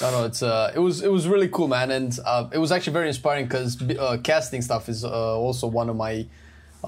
[0.00, 2.72] No, no, it's uh, it was it was really cool, man, and uh, it was
[2.72, 6.26] actually very inspiring because uh, casting stuff is uh, also one of my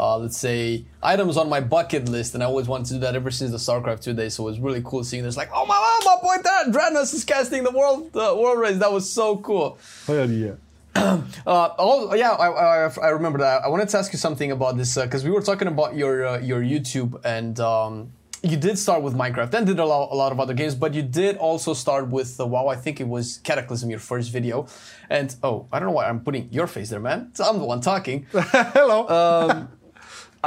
[0.01, 3.15] uh, let's say items on my bucket list, and I always wanted to do that
[3.15, 4.35] ever since the StarCraft two days.
[4.35, 5.37] So it was really cool seeing this.
[5.37, 8.79] Like, oh my god, my boy, that Dratnos is casting the world uh, world race.
[8.79, 9.79] That was so cool.
[10.07, 10.53] Hell yeah.
[11.47, 13.63] Uh, oh yeah, I, I, I remember that.
[13.63, 16.39] I wanted to ask you something about this because we were talking about your uh,
[16.41, 20.33] your YouTube and um, you did start with Minecraft, then did a lot, a lot
[20.33, 23.39] of other games, but you did also start with uh, wow, I think it was
[23.39, 24.67] Cataclysm, your first video,
[25.09, 27.31] and oh, I don't know why I'm putting your face there, man.
[27.35, 28.27] So I'm the one talking.
[28.33, 29.05] Hello.
[29.05, 29.67] Uh,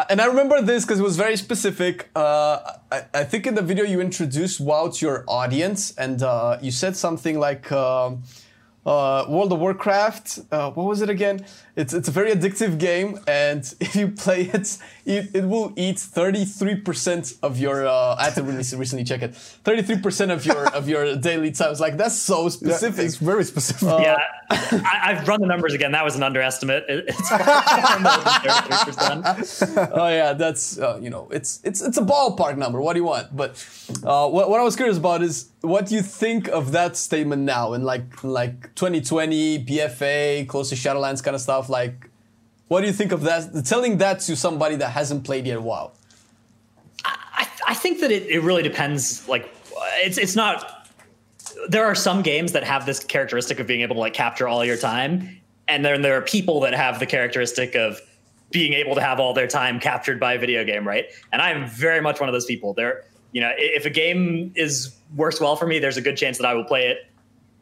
[0.09, 2.09] and I remember this because it was very specific.
[2.15, 2.59] Uh,
[2.91, 6.71] I, I, think in the video you introduced WoW to your audience, and uh, you
[6.71, 7.71] said something like.
[7.71, 8.23] Um,
[8.85, 10.39] uh, World of Warcraft.
[10.51, 11.45] Uh, what was it again?
[11.75, 15.97] It's it's a very addictive game, and if you play it, it, it will eat
[15.97, 17.87] 33% of your.
[17.87, 19.31] Uh, I had to really recently check it.
[19.31, 21.79] 33% of your of your daily times.
[21.79, 22.99] Like that's so specific.
[22.99, 23.89] Yeah, it's very specific.
[24.01, 24.17] yeah,
[24.51, 25.91] I, have run the numbers again.
[25.93, 26.85] That was an underestimate.
[26.87, 27.39] It's far
[27.99, 28.33] more than
[29.23, 29.91] 33%.
[29.93, 32.81] Oh yeah, that's uh, you know, it's it's it's a ballpark number.
[32.81, 33.35] What do you want?
[33.35, 33.51] But
[34.03, 37.43] uh, what what I was curious about is what do you think of that statement
[37.43, 41.62] now in like like 2020 BFA close to Shadowlands kind of stuff?
[41.69, 42.09] Like,
[42.67, 43.65] what do you think of that?
[43.65, 45.91] Telling that to somebody that hasn't played yet, wow.
[47.05, 49.27] I, I think that it, it really depends.
[49.27, 49.53] Like,
[49.97, 50.87] it's it's not.
[51.69, 54.65] There are some games that have this characteristic of being able to like capture all
[54.65, 57.99] your time, and then there are people that have the characteristic of
[58.51, 61.05] being able to have all their time captured by a video game, right?
[61.31, 62.73] And I am very much one of those people.
[62.73, 66.37] There you know, if a game is works well for me, there's a good chance
[66.37, 67.07] that I will play it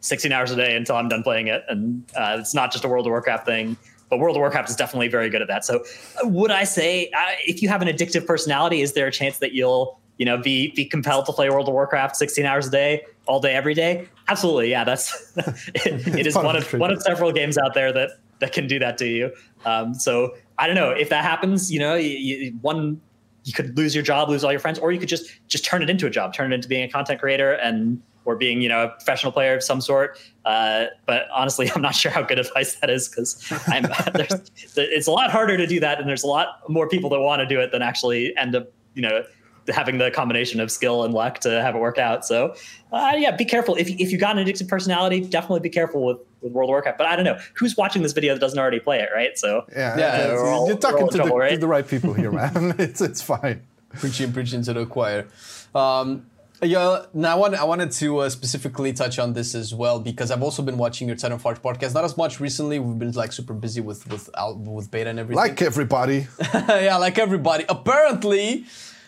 [0.02, 1.64] 16 hours a day until I'm done playing it.
[1.68, 3.78] And uh, it's not just a World of Warcraft thing,
[4.12, 5.66] but World of Warcraft is definitely very good at that.
[5.66, 5.84] So,
[6.24, 9.40] uh, would I say uh, if you have an addictive personality, is there a chance
[9.40, 12.72] that you'll you know be be compelled to play World of Warcraft 16 hours a
[12.72, 14.08] day, all day, every day?
[14.28, 14.84] Absolutely, yeah.
[14.84, 18.68] That's it, it is one of one of several games out there that that can
[18.68, 19.32] do that to you.
[19.66, 21.72] Um, so I don't know if that happens.
[21.72, 23.00] You know, you, you, one
[23.46, 25.82] you could lose your job, lose all your friends, or you could just just turn
[25.82, 28.70] it into a job, turn it into being a content creator and or being you
[28.70, 30.20] know a professional player of some sort.
[30.46, 33.48] Uh, but honestly, I'm not sure how good advice that is because
[34.78, 37.40] it's a lot harder to do that, and there's a lot more people that want
[37.42, 39.24] to do it than actually end up you know
[39.68, 42.26] having the combination of skill and luck to have it work out.
[42.26, 42.56] So,
[42.92, 43.76] uh, yeah, be careful.
[43.76, 46.98] If, if you got an addictive personality, definitely be careful with, with World of Warcraft.
[46.98, 49.38] But I don't know who's watching this video that doesn't already play it, right?
[49.38, 51.52] So, yeah, yeah, all, you're talking to, trouble, the, right?
[51.52, 51.88] to, the, right?
[51.88, 52.76] people here, man.
[52.80, 53.62] it's it's fine.
[53.90, 55.28] Preaching, preaching to the choir.
[55.76, 56.26] Um,
[56.64, 60.30] yeah, now I, want, I wanted to uh, specifically touch on this as well because
[60.30, 61.94] I've also been watching your Titan Forge podcast.
[61.94, 62.78] Not as much recently.
[62.80, 65.38] We've been like super busy with with with beta and everything.
[65.38, 66.28] Like everybody.
[66.54, 67.66] yeah, like everybody.
[67.68, 68.66] Apparently,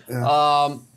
[0.09, 0.65] yeah.
[0.65, 0.87] Um,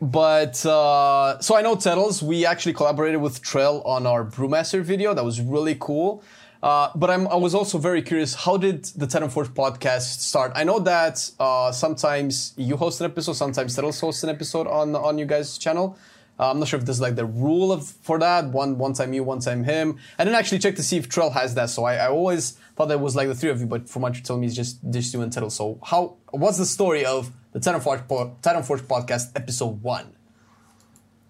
[0.00, 2.22] but uh, so I know Tettles.
[2.22, 5.14] We actually collaborated with Trill on our Brewmaster video.
[5.14, 6.24] That was really cool.
[6.62, 8.34] Uh, but I'm, i was also very curious.
[8.34, 10.52] How did the Titan Forge podcast start?
[10.54, 14.94] I know that uh, sometimes you host an episode, sometimes Tettles hosts an episode on
[14.94, 15.96] on you guys' channel.
[16.38, 19.12] Uh, I'm not sure if there's like the rule of for that one one time
[19.12, 19.98] you, one time him.
[20.18, 22.88] I didn't actually check to see if Trill has that, so I, I always thought
[22.88, 23.66] that was like the three of you.
[23.66, 25.54] But from what you're telling me, it's just just you and Tettles.
[25.54, 26.16] So how?
[26.30, 28.02] What's the story of the Titan Forge,
[28.42, 30.14] Titan Forge podcast, episode one.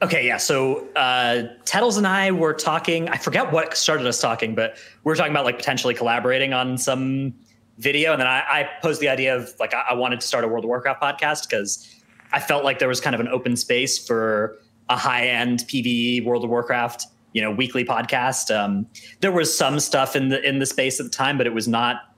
[0.02, 0.38] Okay, yeah.
[0.38, 3.08] So uh, Tettles and I were talking.
[3.10, 6.78] I forget what started us talking, but we were talking about like potentially collaborating on
[6.78, 7.34] some
[7.76, 8.12] video.
[8.12, 10.48] And then I, I posed the idea of like I, I wanted to start a
[10.48, 13.98] World of Warcraft podcast because I felt like there was kind of an open space
[13.98, 14.58] for
[14.88, 18.54] a high end PVE World of Warcraft, you know, weekly podcast.
[18.54, 18.86] Um,
[19.20, 21.68] there was some stuff in the in the space at the time, but it was
[21.68, 22.14] not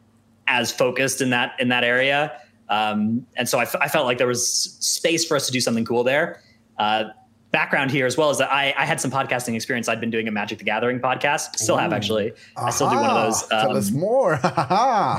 [0.47, 2.38] as focused in that in that area.
[2.68, 5.61] Um, and so I, f- I felt like there was space for us to do
[5.61, 6.40] something cool there.
[6.79, 7.05] Uh,
[7.53, 9.88] background here as well is that I, I, had some podcasting experience.
[9.88, 11.79] I'd been doing a Magic the Gathering podcast, still Ooh.
[11.79, 12.33] have actually.
[12.57, 13.43] I still do one of those.
[13.45, 14.41] Um, Tell us um, more.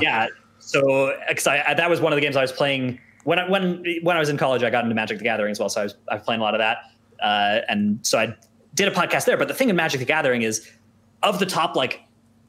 [0.02, 0.26] yeah.
[0.58, 3.84] So because I, that was one of the games I was playing when I, when
[4.02, 4.62] when I was in college.
[4.62, 6.44] I got into Magic the Gathering as well, so I was I was playing a
[6.44, 6.78] lot of that.
[7.22, 8.36] Uh, and so I
[8.74, 9.36] did a podcast there.
[9.36, 10.70] But the thing in Magic the Gathering is,
[11.22, 12.00] of the top like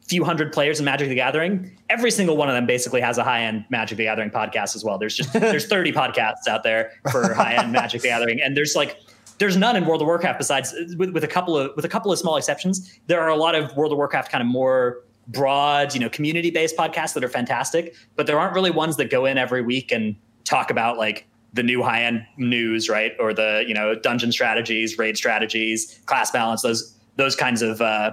[0.08, 3.24] few hundred players in Magic the Gathering, every single one of them basically has a
[3.24, 4.98] high end Magic the Gathering podcast as well.
[4.98, 8.76] There's just there's 30 podcasts out there for high end Magic the Gathering, and there's
[8.76, 9.00] like
[9.38, 12.12] there's none in World of Warcraft besides with, with a couple of with a couple
[12.12, 13.00] of small exceptions.
[13.08, 16.52] There are a lot of World of Warcraft kind of more broad, you know, community
[16.52, 19.92] based podcasts that are fantastic, but there aren't really ones that go in every week
[19.92, 24.32] and talk about like the new high end news, right, or the you know dungeon
[24.32, 28.12] strategies, raid strategies, class balance, those those kinds of uh,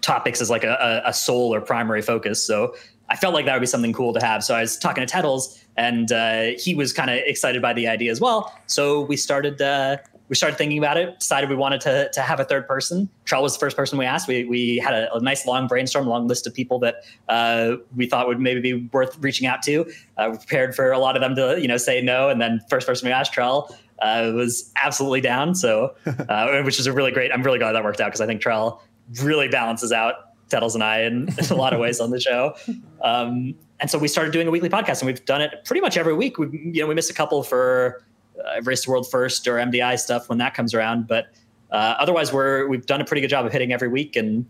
[0.00, 2.42] topics as like a, a, sole or primary focus.
[2.42, 2.74] So
[3.10, 4.42] I felt like that would be something cool to have.
[4.42, 7.86] So I was talking to Tettles, and uh, he was kind of excited by the
[7.86, 8.54] idea as well.
[8.66, 12.38] So we started uh, we started thinking about it, decided we wanted to, to have
[12.38, 13.08] a third person.
[13.24, 14.28] Trill was the first person we asked.
[14.28, 18.06] We, we had a, a nice long brainstorm, long list of people that uh, we
[18.06, 19.90] thought would maybe be worth reaching out to.
[20.16, 22.28] Uh, we prepared for a lot of them to, you know, say no.
[22.28, 25.54] And then first person we asked, Trill, uh, was absolutely down.
[25.54, 28.26] So, uh, which is a really great, I'm really glad that worked out because I
[28.26, 28.82] think Trill
[29.22, 30.14] really balances out
[30.50, 32.54] Tettles and I in, in a lot of ways on the show.
[33.02, 35.96] Um, and so we started doing a weekly podcast and we've done it pretty much
[35.96, 36.38] every week.
[36.38, 38.02] We, you know, we missed a couple for
[38.44, 41.26] uh, Race to World First or MDI stuff when that comes around, but
[41.70, 44.16] uh, otherwise we're we've done a pretty good job of hitting every week.
[44.16, 44.46] And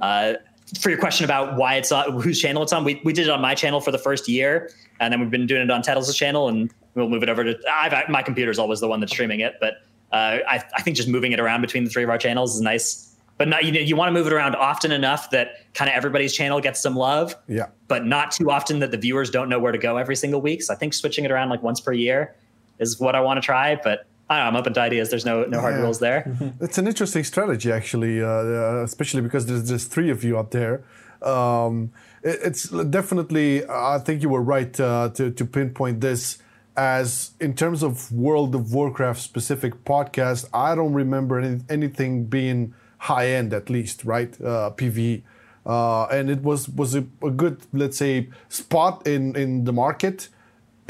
[0.00, 0.34] uh,
[0.78, 3.30] for your question about why it's on, whose channel it's on, we, we did it
[3.30, 6.14] on my channel for the first year, and then we've been doing it on Tettles'
[6.16, 9.12] channel, and we'll move it over to I've, my computer is always the one that's
[9.12, 9.74] streaming it, but
[10.12, 12.60] uh, I, I think just moving it around between the three of our channels is
[12.60, 13.06] nice.
[13.38, 15.96] But not, you know, you want to move it around often enough that kind of
[15.96, 17.34] everybody's channel gets some love.
[17.48, 17.68] Yeah.
[17.88, 20.62] But not too often that the viewers don't know where to go every single week.
[20.62, 22.36] So I think switching it around like once per year
[22.80, 23.76] is what I want to try.
[23.76, 25.10] But I don't know, I'm open to ideas.
[25.10, 25.82] There's no no hard Yeah.
[25.82, 26.20] rules there.
[26.66, 30.50] It's an interesting strategy, actually, uh, uh, especially because there's there's three of you out
[30.50, 30.74] there.
[31.22, 31.90] Um,
[32.22, 33.48] it- it's definitely.
[33.68, 36.38] I think you were right uh, to to pinpoint this
[36.76, 40.48] as in terms of World of Warcraft specific podcast.
[40.54, 44.32] I don't remember any, anything being high end, at least, right?
[44.40, 45.22] Uh, PVE.
[45.66, 50.28] Uh, and it was was a, a good, let's say, spot in in the market,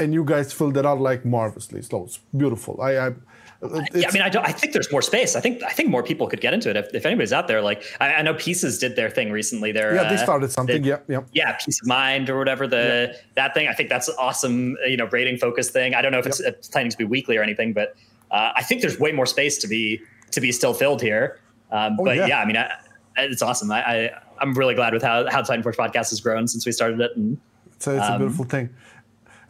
[0.00, 1.82] and you guys filled it out like marvelously.
[1.82, 2.80] So it's beautiful.
[2.80, 3.10] I, I
[3.94, 5.36] yeah, I mean, I, don't, I think there's more space.
[5.36, 7.60] I think I think more people could get into it if, if anybody's out there.
[7.60, 9.70] Like I, I know Pieces did their thing recently.
[9.70, 10.80] Their yeah, they uh, started something.
[10.80, 11.20] they- yeah, yeah.
[11.32, 13.68] yeah, peace of mind or whatever the that thing.
[13.68, 14.76] I think that's awesome.
[14.86, 15.94] You know, rating focus thing.
[15.94, 17.96] I don't know if it's, it's planning to be weekly or anything, but
[18.30, 21.38] uh, I think there's way more space to be to be still filled here.
[21.70, 22.26] Um, Oh, but yeah.
[22.28, 22.38] yeah.
[22.40, 22.70] I mean, I,
[23.18, 23.70] it's awesome.
[23.70, 24.10] I, I
[24.40, 27.14] I'm really glad with how how Titan Titanforge podcast has grown since we started it.
[27.14, 27.38] And
[27.74, 28.70] It's a, it's a beautiful thing.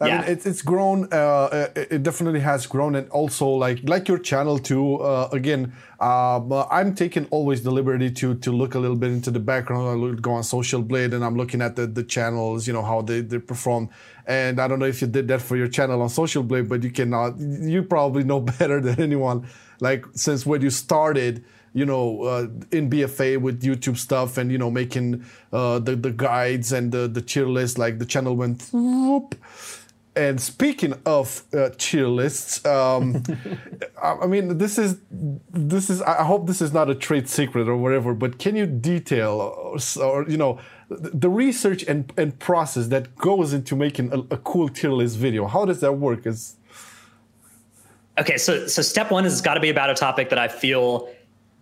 [0.01, 0.21] I yeah.
[0.21, 1.07] mean, it's it's grown.
[1.11, 4.95] Uh, uh, it definitely has grown, and also like like your channel too.
[4.95, 9.11] Uh, again, um, uh, I'm taking always the liberty to to look a little bit
[9.11, 9.87] into the background.
[9.87, 12.65] I look, go on Social Blade, and I'm looking at the the channels.
[12.65, 13.89] You know how they they perform.
[14.25, 16.83] And I don't know if you did that for your channel on Social Blade, but
[16.83, 17.37] you cannot.
[17.37, 19.47] You probably know better than anyone.
[19.79, 24.57] Like since when you started, you know, uh, in BFA with YouTube stuff and you
[24.57, 28.67] know making uh, the the guides and the the tier list, like the channel went
[28.71, 29.35] whoop.
[30.13, 33.23] And speaking of uh, tier lists, um,
[34.03, 36.01] I mean, this is this is.
[36.01, 38.13] I hope this is not a trade secret or whatever.
[38.13, 43.53] But can you detail or, or you know the research and, and process that goes
[43.53, 45.47] into making a, a cool tier list video?
[45.47, 46.27] How does that work?
[46.27, 46.57] Is
[48.19, 51.09] Okay, so so step one has got to be about a topic that I feel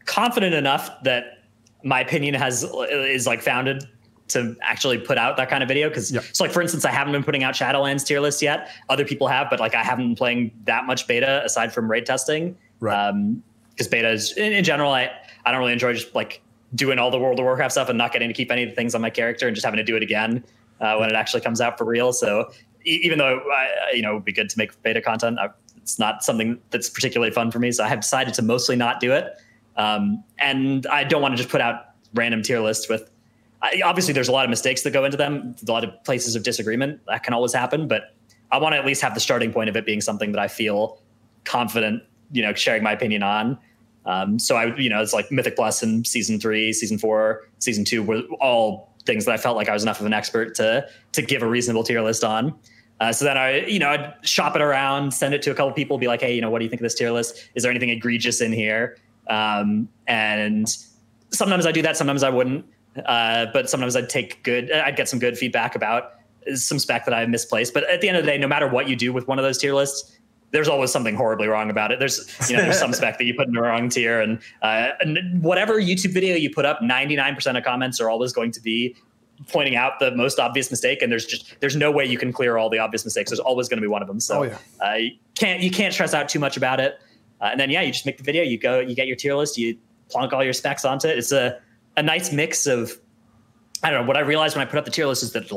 [0.05, 1.43] confident enough that
[1.83, 3.87] my opinion has is like founded
[4.29, 5.89] to actually put out that kind of video.
[5.89, 6.21] Because Yeah.
[6.33, 8.69] so like for instance, I haven't been putting out Shadowlands tier lists yet.
[8.89, 12.05] Other people have, but like I haven't been playing that much beta aside from raid
[12.05, 12.55] testing.
[12.79, 12.95] Right.
[13.09, 15.09] Um, because beta is in, in general, I
[15.45, 16.41] I don't really enjoy just like
[16.75, 18.75] doing all the World of Warcraft stuff and not getting to keep any of the
[18.75, 20.43] things on my character and just having to do it again
[20.81, 22.11] uh, when it actually comes out for real.
[22.13, 22.51] So
[22.85, 25.49] e- even though I, you know it would be good to make beta content, I,
[25.77, 27.71] it's not something that's particularly fun for me.
[27.71, 29.25] So I have decided to mostly not do it.
[29.77, 33.09] Um, and I don't want to just put out random tier lists with.
[33.61, 36.35] I, obviously, there's a lot of mistakes that go into them, a lot of places
[36.35, 37.87] of disagreement that can always happen.
[37.87, 38.15] But
[38.51, 40.47] I want to at least have the starting point of it being something that I
[40.47, 41.01] feel
[41.43, 43.57] confident, you know, sharing my opinion on.
[44.05, 47.83] Um, so I, you know, it's like Mythic Plus and season three, season four, season
[47.83, 50.87] two were all things that I felt like I was enough of an expert to
[51.11, 52.55] to give a reasonable tier list on.
[52.99, 55.71] Uh, so then I, you know, I'd shop it around, send it to a couple
[55.71, 57.49] people, be like, hey, you know, what do you think of this tier list?
[57.55, 58.97] Is there anything egregious in here?
[59.29, 60.67] Um, and
[61.31, 62.65] sometimes I do that, sometimes I wouldn't.
[63.05, 66.13] Uh, but sometimes I'd take good, I'd get some good feedback about
[66.55, 67.73] some spec that I misplaced.
[67.73, 69.43] But at the end of the day, no matter what you do with one of
[69.43, 70.17] those tier lists,
[70.51, 71.99] there's always something horribly wrong about it.
[71.99, 74.89] There's, you know, there's some spec that you put in the wrong tier, and, uh,
[74.99, 78.95] and whatever YouTube video you put up, 99% of comments are always going to be
[79.47, 82.57] pointing out the most obvious mistake, and there's just there's no way you can clear
[82.57, 83.29] all the obvious mistakes.
[83.29, 84.19] There's always going to be one of them.
[84.19, 84.57] So Oh, yeah.
[84.85, 86.99] uh, you can't you can't stress out too much about it.
[87.39, 88.41] Uh, and then yeah, you just make the video.
[88.43, 89.57] You go, you get your tier list.
[89.57, 89.77] You
[90.09, 91.17] plonk all your specs onto it.
[91.17, 91.59] It's a
[91.99, 92.93] a nice mix of
[93.81, 94.07] I don't know.
[94.09, 95.55] What I realized when I put up the tier list is that a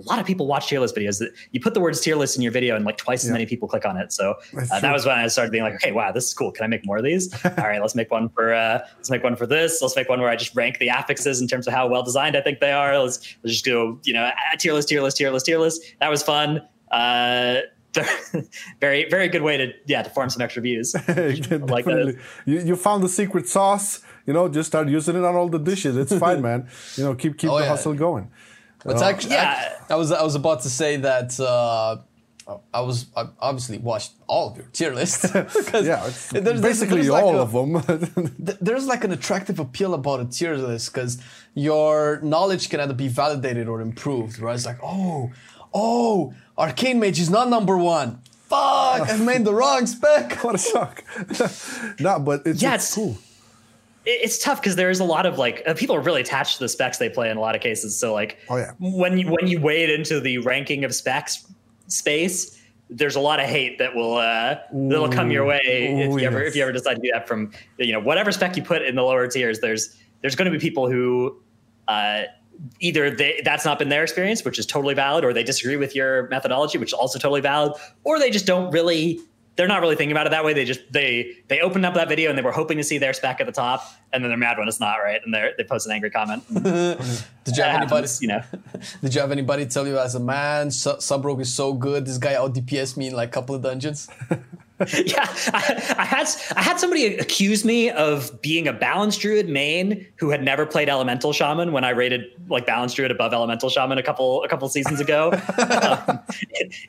[0.00, 1.20] lot of people watch tier list videos.
[1.20, 3.32] That you put the words tier list in your video, and like twice as Yeah.
[3.32, 4.12] many people click on it.
[4.12, 4.34] So
[4.70, 6.52] uh, that was when I started being like, okay, wow, this is cool.
[6.52, 7.32] Can I make more of these?
[7.44, 9.80] All right, let's make one for uh, let's make one for this.
[9.80, 12.36] Let's make one where I just rank the affixes in terms of how well designed
[12.36, 12.98] I think they are.
[12.98, 15.82] Let's, let's just go, you know, tier list, tier list, tier list, tier list.
[16.00, 16.60] That was fun.
[16.90, 17.60] Uh,
[18.80, 20.94] very, very good way to yeah to form some extra views.
[21.08, 24.00] like You, you found the secret sauce.
[24.26, 25.96] You know, just start using it on all the dishes.
[25.96, 26.68] It's fine, man.
[26.96, 27.68] You know, keep keep Oh, the yeah.
[27.70, 28.30] hustle going.
[28.84, 29.76] It's actually, Yeah.
[29.88, 31.98] I, I was I was about to say that uh,
[32.74, 36.60] I was I obviously watched all of your tier list because Yeah, it's there's- there's-
[36.60, 37.70] basically there's like all a- of them.
[38.46, 41.18] th- there's like an attractive appeal about a tier list because
[41.54, 44.38] your knowledge can either be validated or improved.
[44.40, 44.54] Right?
[44.56, 45.30] It's like, oh,
[45.72, 48.20] oh, Arcane Mage is not number one.
[48.48, 50.42] Fuck, I've made the wrong spec.
[50.44, 51.02] what a shock!
[52.00, 53.16] no, but it's, Yeah, it's it's- cool.
[54.04, 56.58] It- it's tough because there is a lot of like uh, people are really attached
[56.58, 57.98] to the specs they play in a lot of cases.
[57.98, 58.72] So like, Oh, yeah.
[58.78, 61.44] when you when you wade into the ranking of specs
[61.88, 62.58] space,
[62.90, 66.26] there's a lot of hate that will uh, that'll come your way if Ooh, you
[66.26, 67.26] ever if you ever decide to do that.
[67.28, 70.56] From you know whatever spec you put in the lower tiers, there's there's going to
[70.56, 71.40] be people who.
[71.88, 72.22] Uh,
[72.78, 75.96] Either they, that's not been their experience, which is totally valid, or they disagree with
[75.96, 77.72] your methodology, which is also totally valid,
[78.04, 79.18] or they just don't really
[79.56, 80.54] they're not really thinking about it that way.
[80.54, 83.12] They just they they opened up that video and they were hoping to see their
[83.12, 85.64] spec at the top, and then they're mad when it's not right, and they they
[85.64, 86.42] post an angry comment.
[86.54, 87.94] Did you That have anybody?
[87.94, 88.42] happens, you know.
[89.02, 92.06] Did you have anybody tell you as a man, Su- Subrogue is so good?
[92.06, 94.08] This guy out DPS me in like a couple of dungeons.
[95.06, 100.06] yeah, I, I had I had somebody accuse me of being a balance druid main
[100.16, 103.98] who had never played elemental shaman when I rated like balance druid above elemental shaman
[103.98, 105.32] a couple a couple seasons ago.
[106.08, 106.20] um,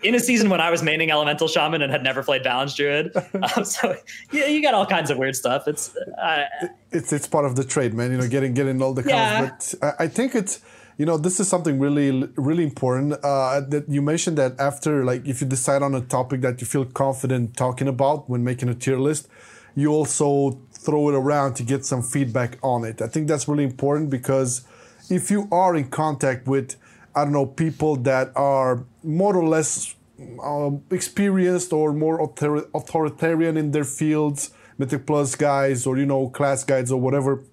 [0.02, 3.16] in a season when I was maining elemental shaman and had never played balance druid,
[3.56, 3.96] um, so
[4.32, 5.68] yeah, you got all kinds of weird stuff.
[5.68, 6.46] It's uh,
[6.92, 8.12] it's it's part of the trade, man.
[8.12, 9.50] You know, getting getting all the Yeah.
[9.50, 10.60] But I, I think it's
[10.98, 13.14] you know this is something really really important.
[13.24, 16.68] Uh, that you mentioned that after like if you decide on a topic that you
[16.68, 19.28] feel confident talking about when making a tier list,
[19.76, 23.02] you also throw it around to get some feedback on it.
[23.02, 24.66] I think that's really important because
[25.10, 26.76] if you are in contact with
[27.16, 29.96] I don't know people that are more or less
[30.44, 36.30] um, experienced or more author- authoritarian in their fields, Mythic Plus guys or you know
[36.30, 37.44] class guides or whatever.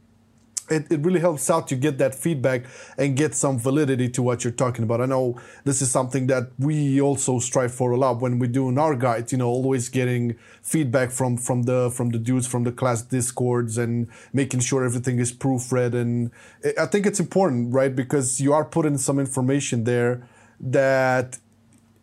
[0.71, 2.65] It, it really helps out to get that feedback
[2.97, 5.01] and get some validity to what you're talking about.
[5.01, 8.69] I know this is something that we also strive for a lot when we do
[8.69, 9.33] in our guides.
[9.33, 13.77] You know, always getting feedback from from the from the dudes from the class discords
[13.79, 15.95] and making sure everything is proofread.
[15.95, 16.31] And
[16.65, 17.95] I- I think it's important, right?
[17.95, 20.23] Because you are putting some information there
[20.61, 21.39] that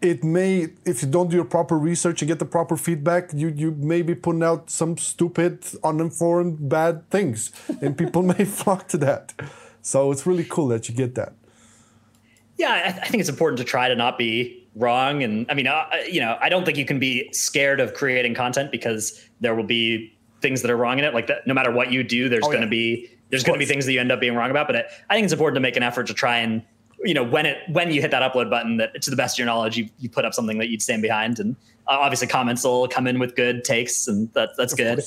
[0.01, 3.47] it may if you don't do your proper research and get the proper feedback you
[3.49, 8.97] you may be putting out some stupid uninformed bad things and people may flock to
[8.97, 9.33] that
[9.81, 11.33] so it's really cool that you get that
[12.57, 15.23] yeah, I, I think it's important to try to not be wrong.
[15.23, 18.33] And I mean, uh, you know, I don't think you can be scared of creating
[18.33, 21.13] content because there will be things that are wrong in it.
[21.13, 22.69] Like that, no matter what you do, there's Oh, going to yeah.
[22.69, 24.67] be there's going to be things that you end up being wrong about.
[24.67, 24.79] But I,
[25.09, 26.63] I think it's important to make an effort to try and
[27.03, 29.39] you know when it when you hit that upload button that to the best of
[29.39, 31.55] your knowledge you, you put up something that you'd stand behind and
[31.87, 35.03] uh, obviously comments will come in with good takes and that, that's good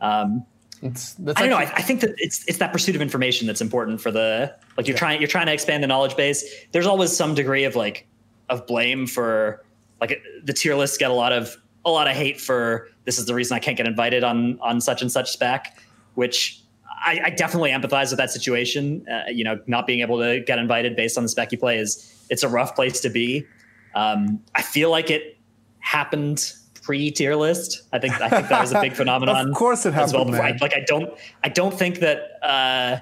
[0.00, 0.44] um,
[0.82, 1.56] It's, that's I don't know.
[1.56, 4.86] I, I think that it's it's that pursuit of information that's important for the like
[4.86, 6.44] you're trying you're trying to expand the knowledge base.
[6.72, 8.06] There's always some degree of like
[8.48, 9.64] of blame for
[10.00, 13.26] like the tier lists get a lot of a lot of hate for this is
[13.26, 15.78] the reason I can't get invited on on such and such spec,
[16.14, 19.06] which I, I definitely empathize with that situation.
[19.08, 21.78] Uh, you know, not being able to get invited based on the spec you play
[21.78, 23.46] is it's a rough place to be.
[23.94, 25.38] Um, I feel like it
[25.80, 27.82] happened pre tier list.
[27.92, 29.48] I think I think that was a big phenomenon.
[29.48, 30.24] Of course it as well.
[30.24, 31.12] happened, I- like I don't
[31.42, 32.98] I don't think that uh,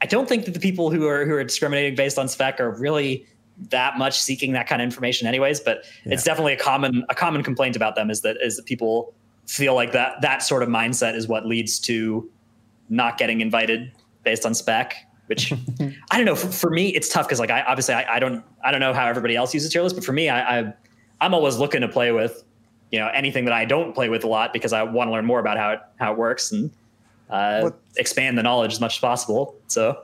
[0.00, 2.70] I don't think that the people who are who are discriminating based on spec are
[2.70, 3.26] really
[3.70, 7.42] that much seeking that kind of information anyways but it's definitely a common a common
[7.42, 9.14] complaint about them is that is that people
[9.46, 12.28] feel like that that sort of mindset is what leads to
[12.88, 13.92] not getting invited
[14.24, 14.94] based on spec
[15.26, 15.52] which
[16.10, 18.44] i don't know for, for me it's tough because like i obviously I, I don't
[18.64, 20.74] i don't know how everybody else uses tier list but for me I, I
[21.20, 22.44] i'm always looking to play with
[22.90, 25.26] you know anything that i don't play with a lot because i want to learn
[25.26, 26.70] more about how it how it works and
[27.28, 29.98] uh, expand the knowledge as much as possible so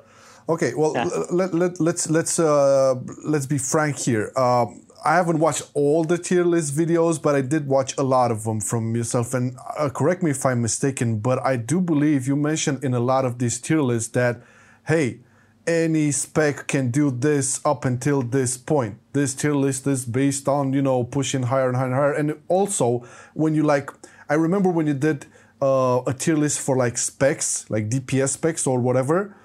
[0.48, 1.08] Okay, well, Yeah.
[1.30, 4.32] let, let, let's let's uh, let's be frank here.
[4.36, 8.30] Um, I haven't watched all the tier list videos, but I did watch a lot
[8.30, 9.34] of them from yourself.
[9.34, 13.00] And uh, correct me if I'm mistaken, but I do believe you mentioned in a
[13.00, 14.40] lot of these tier lists that,
[14.86, 15.20] hey,
[15.66, 18.98] any spec can do this up until this point.
[19.12, 22.12] This tier list is based on you know pushing higher and higher and higher.
[22.12, 23.90] And also, when you like,
[24.28, 25.26] I remember when you did
[25.60, 29.36] uh, a tier list for like specs, like DPS specs or whatever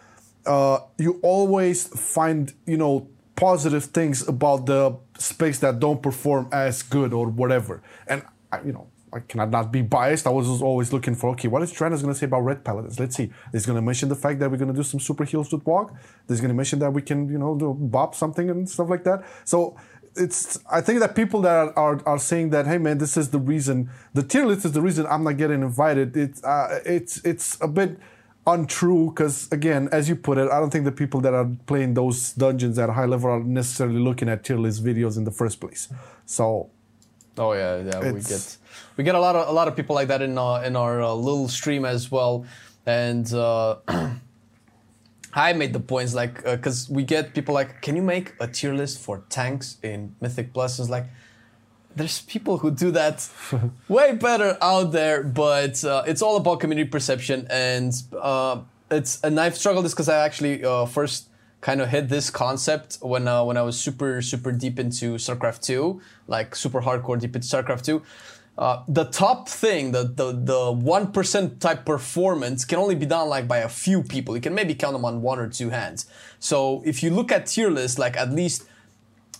[0.47, 6.83] uh, you always find you know positive things about the space that don't perform as
[6.83, 7.81] good or whatever.
[8.07, 10.27] And I, you know, I cannot not be biased.
[10.27, 12.99] I was always looking for okay, what is Travis going to say about Ret paladins?
[12.99, 13.31] Let's see.
[13.53, 15.65] He's going to mention the fact that we're going to do some super heals with
[15.65, 15.93] walk.
[16.27, 19.05] He's going to mention that we can you know do bop something and stuff like
[19.05, 19.23] that.
[19.45, 19.77] So.
[20.19, 20.57] It's.
[20.71, 23.37] I think that people that are, are, are saying that, hey man, this is the
[23.37, 23.91] reason.
[24.15, 26.17] The tier list is the reason I'm not getting invited.
[26.17, 26.43] It's.
[26.43, 27.23] Uh, it's.
[27.23, 27.99] It's a bit
[28.47, 31.93] untrue because again as you put it i don't think the people that are playing
[31.93, 35.31] those dungeons at a high level are necessarily looking at tier list videos in the
[35.31, 35.89] first place
[36.25, 36.69] so
[37.37, 38.11] Oh yeah, yeah.
[38.11, 38.57] We get
[38.95, 41.01] we get a lot of a lot of people like that in uh, in our
[41.01, 42.45] uh, little stream as well,
[42.85, 43.77] and uh,
[45.33, 48.73] I made the points like because we get people like, can you make a tier
[48.73, 50.79] list for tanks in Mythic Plus?
[50.79, 51.05] is like
[51.97, 53.27] there's people who do that
[53.87, 59.39] way better out there, but uh, it's all about community perception, and uh, it's and
[59.39, 61.29] I've struggled this because I actually uh, first
[61.61, 65.61] kind of hit this concept when uh, when I was super super deep into StarCraft
[65.61, 68.03] two, like super hardcore deep into StarCraft two.
[68.57, 73.29] Uh, the top thing, the the the one percent type performance can only be done
[73.29, 74.35] like by a few people.
[74.35, 76.07] You can maybe count them on one or two hands.
[76.39, 78.63] So if you look at tier lists, like at least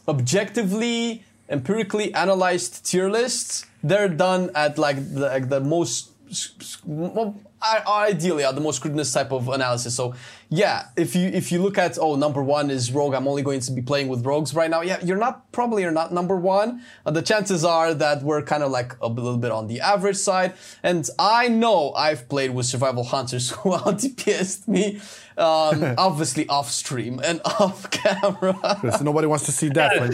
[0.08, 6.78] objectively empirically analyzed tier lists they're done at like the, like the most s- s-
[6.86, 7.40] well,
[7.88, 9.96] ideally at the most scrutinous type of analysis.
[9.96, 10.14] So
[10.50, 13.60] yeah if you if you look at oh number one is rogue i'm only going
[13.60, 16.82] to be playing with rogues right now yeah you're not probably you're not number one.
[17.06, 20.16] Uh, the chances are that we're kind of like a little bit on the average
[20.16, 20.54] side.
[20.84, 25.02] And i know i've played with survival hunters who out dps'd me
[25.38, 30.00] um, obviously off stream and off camera Because nobody wants to see that.
[30.00, 30.14] Like,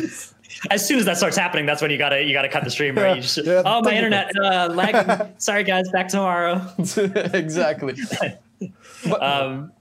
[0.69, 2.95] As soon as that starts happening, that's when you gotta you gotta cut the stream.
[2.95, 3.17] Right?
[3.17, 5.33] You just, Yeah, oh, my internet uh, lagging.
[5.37, 5.89] Sorry, guys.
[5.91, 6.61] Back tomorrow.
[6.77, 7.95] exactly.
[9.19, 9.71] Um,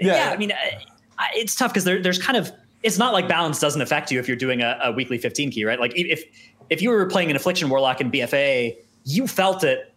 [0.00, 0.30] yeah.
[0.32, 0.84] I mean, I,
[1.18, 4.18] I, it's tough because there, there's kind of it's not like balance doesn't affect you
[4.18, 5.80] if you're doing a, a weekly 15 key, right?
[5.80, 6.24] Like if
[6.70, 9.92] if you were playing an affliction warlock in BFA, you felt it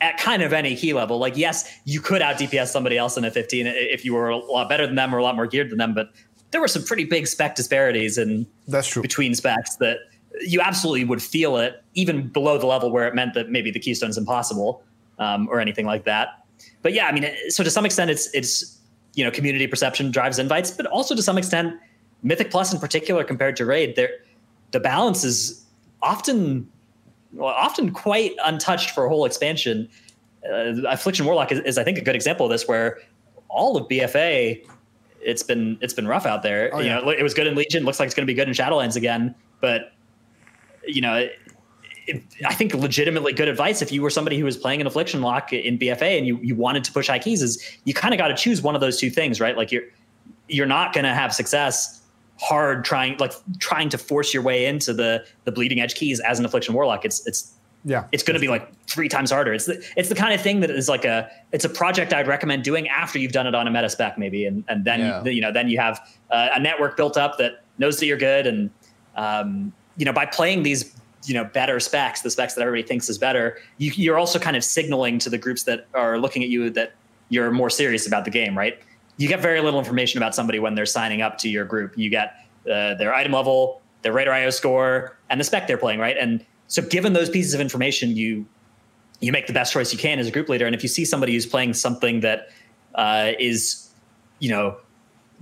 [0.00, 1.18] at kind of any key level.
[1.18, 4.36] Like yes, you could out DPS somebody else in a 15 if you were a
[4.36, 6.10] lot better than them or a lot more geared than them, but
[6.52, 9.02] there were some pretty big spec disparities in That's true.
[9.02, 9.98] between specs that
[10.40, 13.80] you absolutely would feel it even below the level where it meant that maybe the
[13.80, 14.82] keystone is impossible
[15.18, 16.44] um, or anything like that.
[16.82, 18.78] But yeah, I mean, so to some extent, it's it's
[19.14, 21.74] you know community perception drives invites, but also to some extent,
[22.22, 24.10] Mythic Plus in particular compared to Raid, there
[24.70, 25.64] the balance is
[26.02, 26.68] often
[27.32, 29.88] well, often quite untouched for a whole expansion.
[30.44, 32.98] Uh, Affliction Warlock is, is, I think, a good example of this, where
[33.48, 34.66] all of BFA,
[35.24, 36.70] it's been it's been rough out there.
[36.72, 37.00] Oh, you yeah.
[37.00, 37.84] know, it was good in Legion.
[37.84, 39.34] Looks like it's going to be good in Shadowlands again.
[39.60, 39.92] But
[40.86, 41.38] you know, it,
[42.06, 45.22] it, I think legitimately good advice if you were somebody who was playing an Affliction
[45.22, 48.18] Lock in BFA and you you wanted to push high keys is you kind of
[48.18, 49.56] got to choose one of those two things, right?
[49.56, 49.84] Like you're
[50.48, 52.02] you're not going to have success
[52.40, 56.40] hard trying like trying to force your way into the the bleeding edge keys as
[56.40, 57.54] an affliction warlock it's it's
[57.84, 58.04] Yeah.
[58.12, 60.60] it's going to be like three times harder it's the it's the kind of thing
[60.60, 63.66] that is like a it's a project i'd recommend doing after you've done it on
[63.66, 65.24] a meta spec maybe and and then Yeah.
[65.24, 65.98] you, know then you have
[66.30, 68.70] uh, a network built up that knows that you're good and
[69.16, 73.08] um, you know by playing these you know better specs the specs that everybody thinks
[73.08, 76.48] is better you, you're also kind of signaling to the groups that are looking at
[76.48, 76.92] you that
[77.30, 78.78] you're more serious about the game right
[79.18, 82.08] you get very little information about somebody when they're signing up to your group you
[82.10, 82.34] get
[82.70, 86.82] uh, their item level their Raider.IO score and the spec they're playing right and so
[86.82, 88.46] given those pieces of information you
[89.20, 91.04] you make the best choice you can as a group leader and if you see
[91.04, 92.48] somebody who's playing something that
[92.94, 93.90] uh, is
[94.40, 94.76] you know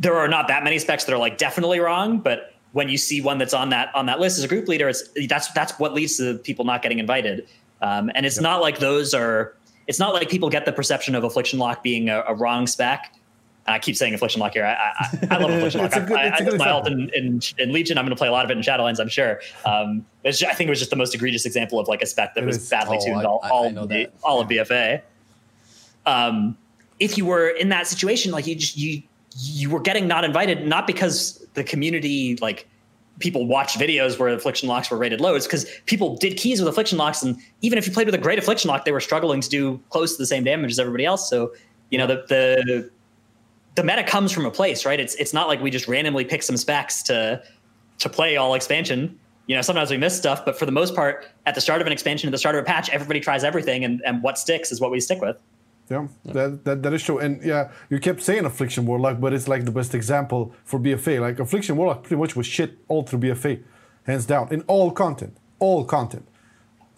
[0.01, 3.20] there are not that many specs that are like definitely wrong, but when you see
[3.20, 5.93] one that's on that on that list as a group leader, it's that's that's what
[5.93, 7.47] leads to people not getting invited.
[7.83, 9.55] Um, and it's not like those are.
[9.87, 13.12] It's not like people get the perception of Affliction Lock being a, a wrong spec.
[13.71, 14.64] I keep saying Affliction Lock here.
[14.64, 15.93] I, I, I love Affliction Lock.
[15.93, 17.99] Good- I, it's a I, good I my ult in, in, in Legion.
[17.99, 19.01] I'm going to play a lot of it in Shadowlands.
[19.01, 19.41] I'm sure.
[19.64, 22.07] Um, it's ju- I think it was just the most egregious example of like a
[22.07, 22.68] spec that It was is.
[22.71, 24.12] badly Oh, tuned I- all, I- all, I of the, that.
[24.23, 25.03] all of BFA
[26.07, 26.57] um,
[26.99, 29.03] if you were in that situation, like you just you
[29.39, 32.66] you were getting not invited, not because the community like
[33.18, 35.35] people watched videos where affliction locks were rated low.
[35.35, 38.18] It's because people did keys with affliction locks, and even if you played with a
[38.18, 41.05] great affliction lock, they were struggling to do close to the same damage as everybody
[41.05, 41.29] else.
[41.29, 41.53] So
[41.91, 42.91] you know the the
[43.75, 44.99] the meta comes from a place, right?
[44.99, 47.43] It's it's not like we just randomly pick some specs to
[47.99, 49.18] to play all expansion.
[49.47, 51.87] You know, sometimes we miss stuff, but for the most part, at the start of
[51.87, 54.71] an expansion, at the start of a patch, everybody tries everything, and, and what sticks
[54.71, 55.37] is what we stick with.
[55.91, 57.18] Yeah, that, that that is true.
[57.18, 61.21] And yeah, you kept saying Affliction Warlock, but it's like the best example for BFA.
[61.21, 63.62] Like Affliction Warlock pretty much was shit all through BFA,
[64.05, 66.29] hands down, in all content, all content.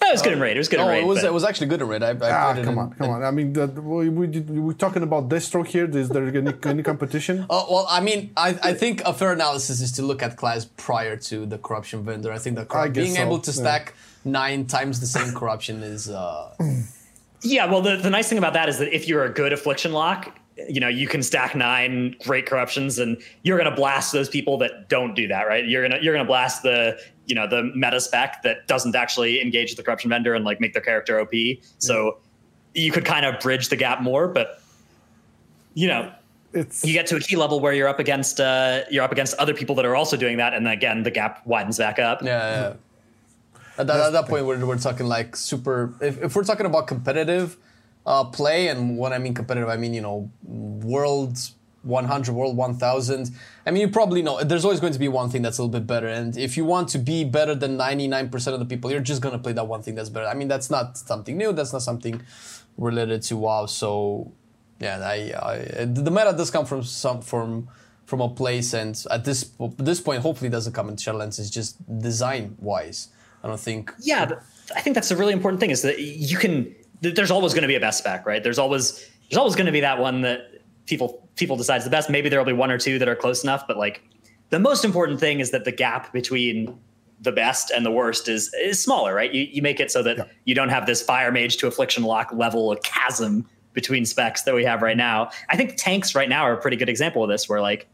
[0.03, 0.57] That was good in raid.
[0.57, 1.03] It was good in Oh, raid.
[1.03, 2.03] it was but- it was actually good in Red.
[2.03, 3.25] I, I Ah, played it come in- on, come in- on.
[3.25, 5.87] I mean, the, we, we, did- we're talking about Deathstroke here.
[6.05, 7.47] Is there any, any competition?
[7.51, 10.65] Oh well, I mean, I, I think a fair analysis is to look at class
[10.77, 12.31] prior to the corruption vendor.
[12.33, 13.63] I think that I guess being so, able to yeah.
[13.63, 13.95] stack
[14.25, 16.55] nine times the same corruption is uh,
[17.43, 19.93] yeah, well, the, the nice thing about that is that if you're a good affliction
[19.93, 20.39] lock,
[20.69, 24.59] you know, you can stack nine great corruptions and you're going to blast those people
[24.59, 25.67] that don't do that, right?
[25.67, 28.95] You're going to, you're going to blast the, you know, the meta spec that doesn't
[28.95, 31.33] actually engage the corruption vendor and like make their character OP.
[31.79, 32.19] So
[32.75, 34.61] you could kind of bridge the gap more, but
[35.75, 36.13] you know,
[36.53, 39.35] It's you get to a key level where you're up against, uh, you're up against
[39.39, 40.53] other people that are also doing that.
[40.53, 42.23] And then again, the gap widens back up.
[42.23, 42.75] yeah, yeah.
[43.79, 45.95] At that, at that point, we're, we're talking like super.
[46.03, 47.57] If, if we're talking about competitive
[48.07, 51.39] uh, play, and when I mean competitive, I mean you know world
[51.83, 53.31] 100, world 1000.
[53.67, 55.81] I mean you probably know there's always going to be one thing that's a little
[55.81, 59.01] bit better, and if you want to be better than 99% of the people, you're
[59.01, 60.27] just gonna play that one thing that's better.
[60.27, 61.53] I mean that's not something new.
[61.53, 62.23] That's not something
[62.77, 63.67] related to WoW.
[63.67, 64.33] So
[64.81, 65.33] yeah, I,
[65.81, 67.69] I the meta does come from some from
[68.05, 71.39] from a place, and at this this point, hopefully, doesn't come in Shadowlands.
[71.39, 73.09] It's just design wise.
[73.43, 73.93] I don't think.
[74.01, 74.31] Yeah,
[74.77, 75.71] I think that's a really important thing.
[75.71, 76.75] Is that you can.
[77.03, 78.43] There's always going to be a best spec, right?
[78.43, 82.09] There's always there's always going to be that one that people people decides the best.
[82.09, 84.03] Maybe there'll be one or two that are close enough, but like
[84.51, 86.79] the most important thing is that the gap between
[87.21, 89.33] the best and the worst is is smaller, right?
[89.33, 90.25] You you make it so that yeah.
[90.45, 94.65] you don't have this fire mage to affliction lock level chasm between specs that we
[94.65, 95.31] have right now.
[95.49, 97.89] I think tanks right now are a pretty good example of this, where like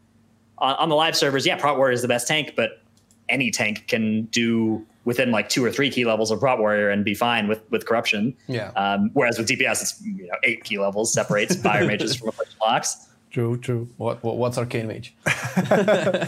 [0.57, 2.81] on, on the live servers, yeah, Prot Warrior is the best tank, but
[3.29, 7.03] any tank can do within like two or three key levels of Prot Warrior and
[7.05, 8.35] be fine with with corruption.
[8.47, 8.71] Yeah.
[8.75, 12.57] Um, whereas with DPS, it's you know eight key levels separates fire mages from affliction
[12.61, 13.07] locks.
[13.31, 13.87] True, true.
[13.97, 15.13] What, what what's arcane mage?
[15.25, 16.25] uh,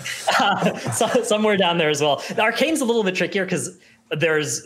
[0.91, 2.24] so, somewhere down there as well.
[2.30, 3.78] The arcane's a little bit trickier because
[4.11, 4.61] there's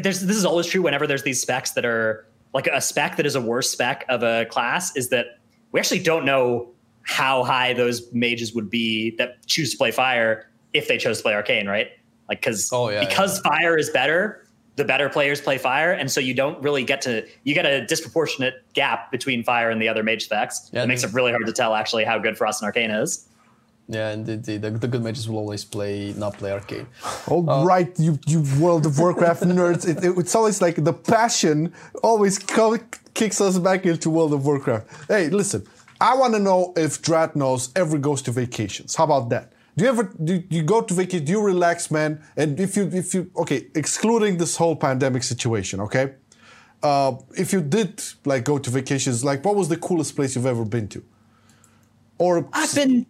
[0.00, 3.26] there's this is always true whenever there's these specs that are like a spec that
[3.26, 5.38] is a worse spec of a class is that
[5.72, 6.70] we actually don't know
[7.02, 11.22] how high those mages would be that choose to play fire if they chose to
[11.22, 11.88] play arcane, right?
[12.28, 13.50] Like because oh, yeah, because yeah.
[13.50, 17.26] fire is better, the better players play fire, and so you don't really get to
[17.44, 20.70] you get a disproportionate gap between fire and the other mage specs.
[20.72, 23.28] Yeah, it makes it really hard to tell actually how good Frost and Arcane is.
[23.90, 26.86] Yeah, and the, the, the, good mages will always play not play arcane.
[27.26, 29.88] All uh, right, you you World of Warcraft nerds.
[29.88, 31.72] It, it, it's always like the passion
[32.02, 32.78] always co-
[33.14, 34.86] kicks us back into World of Warcraft.
[35.08, 35.66] Hey, listen,
[36.02, 38.94] I want to know if Dratnos ever goes to vacations.
[38.94, 39.52] How about that?
[39.78, 41.24] Do you ever do you go to vacation?
[41.24, 42.20] Do you relax, man?
[42.36, 46.14] And if you if you okay, excluding this whole pandemic situation, okay.
[46.82, 50.46] Uh, if you did like go to vacations, like what was the coolest place you've
[50.46, 51.04] ever been to?
[52.18, 53.06] Or I've been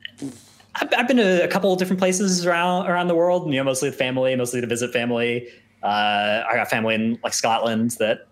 [0.75, 3.47] I've, I've, been to a couple of different places around around the world.
[3.47, 5.49] You know, mostly with family, mostly to visit family.
[5.83, 8.27] Uh, I got family in like Scotland that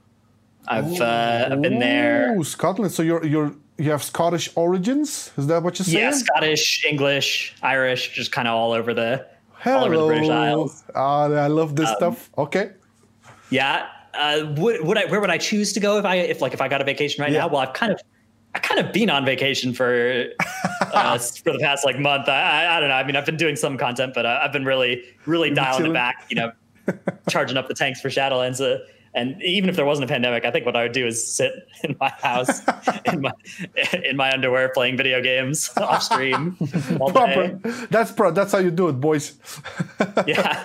[0.68, 2.36] I've uh, I've been there.
[2.36, 2.92] Ooh, Scotland.
[2.92, 5.30] So you're you're you have Scottish origins.
[5.36, 5.98] Is that what you're saying?
[5.98, 9.26] Yeah, Scottish, English, Irish, just kind of all over the
[9.58, 9.78] Hello.
[9.78, 10.84] all over the British Isles.
[10.94, 12.30] Ah, I love this um, stuff.
[12.38, 12.70] Okay.
[13.50, 13.88] Yeah.
[14.14, 15.04] Uh, would, would I?
[15.06, 17.22] Where would I choose to go if I if like if I got a vacation
[17.22, 17.40] right yeah.
[17.40, 17.48] now?
[17.48, 18.00] Well, I've kind of
[18.54, 20.30] I kind of been on vacation for
[20.80, 22.28] uh, for the past like month.
[22.28, 22.94] I, I, I don't know.
[22.94, 25.92] I mean, I've been doing some content, but uh, I've been really really dialing it
[25.92, 26.24] back.
[26.30, 26.52] You know,
[27.28, 28.60] charging up the tanks for Shadowlands.
[28.60, 28.78] Uh,
[29.16, 31.66] and even if there wasn't a pandemic, I think what I would do is sit
[31.82, 32.60] in my house
[33.06, 33.32] in my
[34.04, 37.56] in my underwear playing video games off stream day.
[37.90, 38.30] That's pro.
[38.30, 39.38] That's how you do it, boys.
[40.26, 40.64] yeah.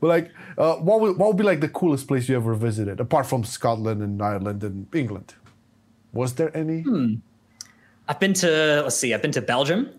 [0.00, 3.00] But like, uh, what would what would be like the coolest place you ever visited,
[3.00, 5.34] apart from Scotland and Ireland and England?
[6.12, 6.82] Was there any?
[6.82, 7.16] Hmm.
[8.06, 9.90] I've been to let's see, I've been to Belgium.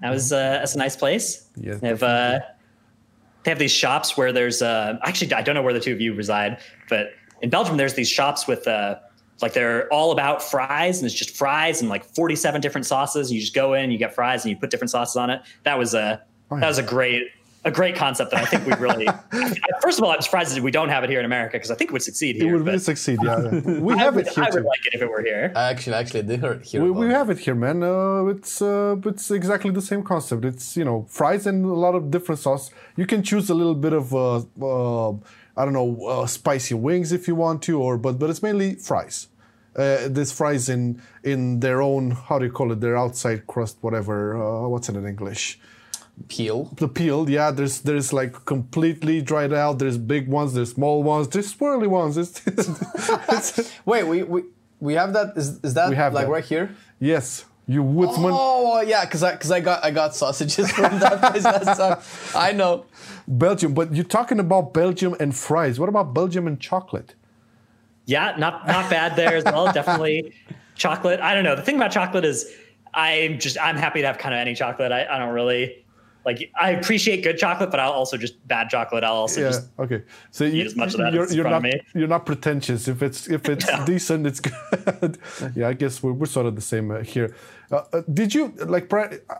[0.00, 1.46] That was uh, that's a nice place.
[1.56, 2.40] Yeah, have uh,
[3.44, 6.00] they have these shops where there's uh, actually I don't know where the two of
[6.00, 8.96] you reside, but in Belgium there's these shops with uh,
[9.40, 13.32] like they're all about fries and it's just fries and like 47 different sauces.
[13.32, 15.42] You just go in, you get fries, and you put different sauces on it.
[15.64, 16.60] That was a oh, yeah.
[16.60, 17.24] that was a great
[17.64, 19.06] a great concept that I think we really.
[19.80, 21.76] first of all, I'm surprised that we don't have it here in America because I
[21.76, 22.48] think it would succeed here.
[22.48, 23.48] It would really succeed, yeah.
[23.88, 24.66] we have would, it here I would too.
[24.66, 25.52] like it if it were here.
[25.54, 26.82] Actually, actually, I did hear.
[26.82, 27.82] We, we have it here, man.
[27.82, 30.44] Uh, it's uh, it's exactly the same concept.
[30.44, 32.70] It's you know fries and a lot of different sauce.
[32.96, 35.12] You can choose a little bit of uh, uh
[35.56, 38.74] I don't know uh, spicy wings if you want to, or but but it's mainly
[38.74, 39.28] fries.
[39.74, 42.80] Uh, this fries in in their own how do you call it?
[42.80, 44.36] Their outside crust, whatever.
[44.36, 45.60] Uh, what's it in English?
[46.28, 46.64] Peel.
[46.76, 47.50] The peel, yeah.
[47.50, 49.78] There's there's like completely dried out.
[49.78, 50.54] There's big ones.
[50.54, 51.28] There's small ones.
[51.28, 52.16] There's swirly ones.
[52.16, 52.68] It's, it's,
[53.58, 54.44] it's, Wait, we, we
[54.80, 55.36] we have that.
[55.36, 56.32] Is is that we have like that.
[56.32, 56.74] right here?
[56.98, 57.44] Yes.
[57.66, 58.32] You woodsman.
[58.34, 61.98] Oh yeah, because I because I got I got sausages from that place last time.
[62.34, 62.86] I know.
[63.28, 65.78] Belgium, but you're talking about Belgium and fries.
[65.78, 67.14] What about Belgium and chocolate?
[68.06, 69.72] Yeah, not not bad there as well.
[69.72, 70.34] Definitely
[70.74, 71.20] chocolate.
[71.20, 71.54] I don't know.
[71.54, 72.52] The thing about chocolate is
[72.94, 74.90] I'm just I'm happy to have kind of any chocolate.
[74.90, 75.81] I, I don't really
[76.24, 79.04] like I appreciate good chocolate, but I'll also just bad chocolate.
[79.04, 80.02] I'll also yeah, just okay.
[80.30, 81.64] So you, as much of that you're, as you're not
[81.94, 82.88] you're not pretentious.
[82.88, 83.84] If it's if it's yeah.
[83.84, 85.18] decent, it's good.
[85.56, 87.34] yeah, I guess we're, we're sort of the same uh, here.
[87.70, 88.92] Uh, uh, did you like?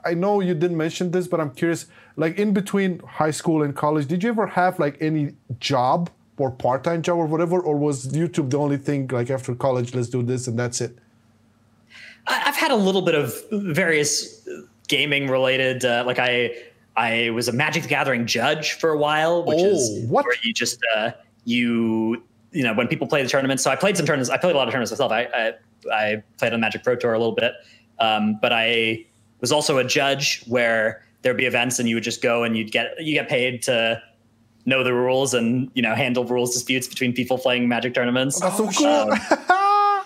[0.05, 1.87] I know you didn't mention this, but I'm curious.
[2.17, 6.51] Like in between high school and college, did you ever have like any job or
[6.51, 9.07] part time job or whatever, or was YouTube the only thing?
[9.07, 10.99] Like after college, let's do this and that's it.
[12.27, 14.47] I've had a little bit of various
[14.89, 15.85] gaming related.
[15.85, 16.51] Uh, like I
[16.97, 20.25] I was a Magic the Gathering judge for a while, which oh, is what?
[20.25, 21.13] where you just uh,
[21.45, 23.63] you you know when people play the tournaments.
[23.63, 24.31] So I played some tournaments.
[24.31, 25.13] I played a lot of tournaments myself.
[25.13, 25.53] I I,
[25.93, 27.53] I played on Magic Pro Tour a little bit,
[27.99, 29.07] um, but I
[29.41, 32.73] was also a judge where there'd be events and you would just go and you'd
[32.73, 34.03] get you get paid to
[34.65, 38.41] know the rules and you know handle rules disputes between people playing Magic tournaments.
[38.41, 38.87] That's so cool.
[38.87, 39.19] Um,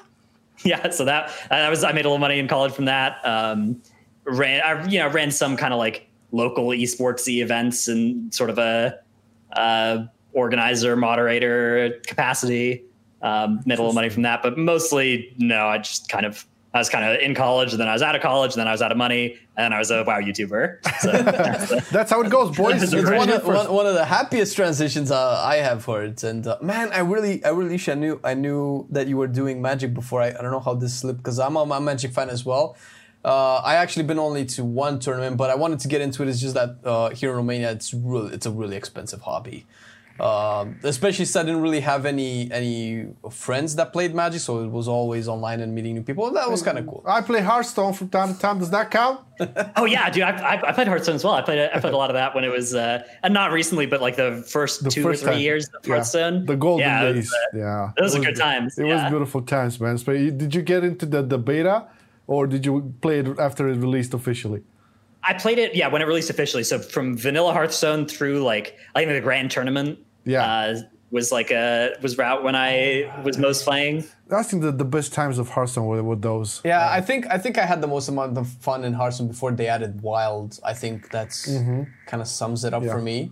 [0.64, 3.18] yeah, so that I was I made a little money in college from that.
[3.24, 3.82] Um,
[4.24, 8.58] ran I you know ran some kind of like local esportsy events and sort of
[8.58, 8.98] a
[9.52, 12.84] uh, organizer moderator capacity.
[13.22, 15.66] Um, made a little money from that, but mostly no.
[15.66, 18.14] I just kind of I was kind of in college, and then I was out
[18.14, 21.00] of college, and then I was out of money, and I was a WoW YouTuber.
[21.00, 22.82] So that's the- That's how it goes, boys.
[22.82, 25.86] It's You It's heard one of, one, one of the happiest transitions uh, I have
[25.86, 29.16] heard, and uh, man, I really, I really wish I knew, I knew that you
[29.16, 30.20] were doing Magic before.
[30.20, 32.44] I, I don't know how this slipped because I'm a, I'm a Magic fan as
[32.44, 32.76] well.
[33.26, 36.28] Uh, I actually been only to one tournament, but I wanted to get into it.
[36.28, 39.66] It's just that uh, here in Romania, it's really, it's a really expensive hobby.
[40.18, 44.70] Um, especially since I didn't really have any any friends that played Magic, so it
[44.70, 46.30] was always online and meeting new people.
[46.32, 47.02] That was kind of cool.
[47.06, 48.58] I play Hearthstone from time to time.
[48.58, 49.20] Does that count?
[49.76, 51.34] oh yeah, dude, I, I, I played Hearthstone as well.
[51.34, 53.84] I played I played a lot of that when it was, uh, and not recently,
[53.84, 55.42] but like the first The two first or three time.
[55.42, 55.96] years of Yeah.
[55.96, 56.46] Hearthstone.
[56.46, 57.32] The golden yeah, it was, days.
[57.34, 57.90] uh, yeah.
[57.98, 59.02] those It are was good be- times, It yeah.
[59.02, 59.98] was beautiful times, man.
[60.06, 61.88] But did you get into the, the beta
[62.26, 64.62] or did you play it after it released officially?
[65.22, 66.62] I played it, yeah, when it released officially.
[66.64, 70.44] So from vanilla Hearthstone through like I think the grand tournament, Yeah.
[70.44, 74.04] uh, was like a was route when I was most playing.
[74.30, 76.60] I think the, the best times of Hearthstone were, were those.
[76.64, 79.52] Yeah, I think I think I had the most amount of fun in Hearthstone before
[79.52, 80.58] they added Wild.
[80.64, 81.46] I think that's
[82.06, 82.92] kind of sums it up Yeah.
[82.92, 83.30] for me.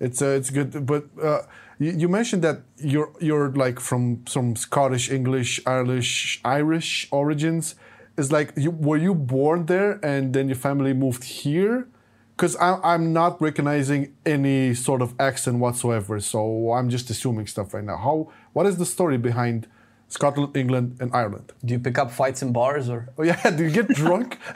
[0.00, 1.42] It's uh, it's good, but uh,
[1.78, 7.74] you, you mentioned that you're you're like from some Scottish, English, Irish, Irish origins.
[8.18, 11.88] Is like you were you born there and then your family moved here?
[12.36, 17.82] Because I'm not recognizing any sort of accent whatsoever, so I'm just assuming stuff right
[17.82, 17.96] now.
[17.96, 19.66] How what is the story behind
[20.08, 21.52] Scotland, England, and Ireland?
[21.64, 23.08] Do you pick up fights in bars or?
[23.18, 24.38] Oh yeah, do you get drunk?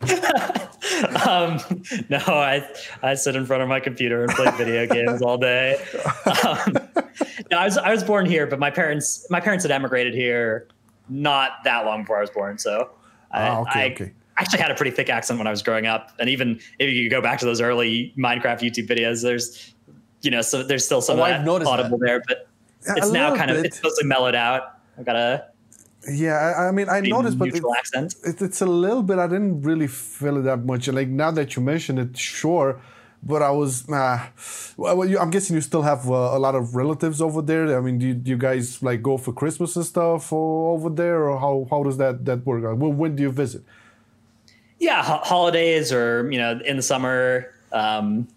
[1.28, 1.58] Um,
[2.08, 2.66] no, I
[3.02, 5.76] I sit in front of my computer and play video games all day.
[6.44, 6.74] Um,
[7.50, 10.66] no, I was I was born here, but my parents my parents had emigrated here
[11.08, 12.58] not that long before I was born.
[12.58, 12.90] So
[13.32, 14.12] Ah, okay, I okay.
[14.36, 17.10] actually had a pretty thick accent when I was growing up, and even if you
[17.10, 19.74] go back to those early Minecraft YouTube videos, there's
[20.22, 22.04] you know so there's still some Oh, of that audible that.
[22.06, 22.48] there, but
[22.86, 23.66] Yeah, it's now kind of bit.
[23.66, 24.62] it's mostly mellowed out.
[24.98, 25.44] I've got a
[26.10, 28.14] yeah, I, I mean I noticed, but it- accent.
[28.24, 29.18] It, it's a little bit.
[29.18, 30.88] I didn't really feel it that much.
[30.88, 32.80] Like now that you mention it, sure.
[33.22, 34.20] But I was nah.
[34.76, 37.76] Well, you, I'm guessing you still have uh, a lot of relatives over there.
[37.76, 41.28] I mean, do you, do you guys like go for Christmas and stuff over there,
[41.28, 42.62] or how, how does that that work?
[42.78, 43.62] When do you visit?
[44.78, 48.28] yeah ho- holidays or you know in the summer um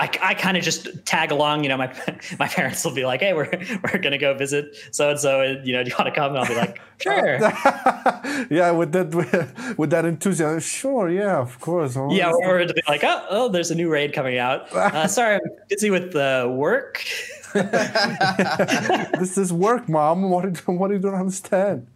[0.00, 1.76] I, I kind of just tag along, you know.
[1.76, 1.94] My
[2.38, 3.50] my parents will be like, "Hey, we're
[3.84, 6.30] we're gonna go visit so and so, and you know, do you want to come?"
[6.30, 7.38] And I'll be like, "Sure."
[8.50, 11.98] yeah, with that with that enthusiasm, sure, yeah, of course.
[11.98, 14.72] Oh, yeah, or to be like, "Oh, oh, there's a new raid coming out.
[14.72, 17.04] Uh, sorry, I'm busy with uh, work."
[19.18, 20.30] this is work, mom.
[20.30, 21.86] What do you, what do you don't understand?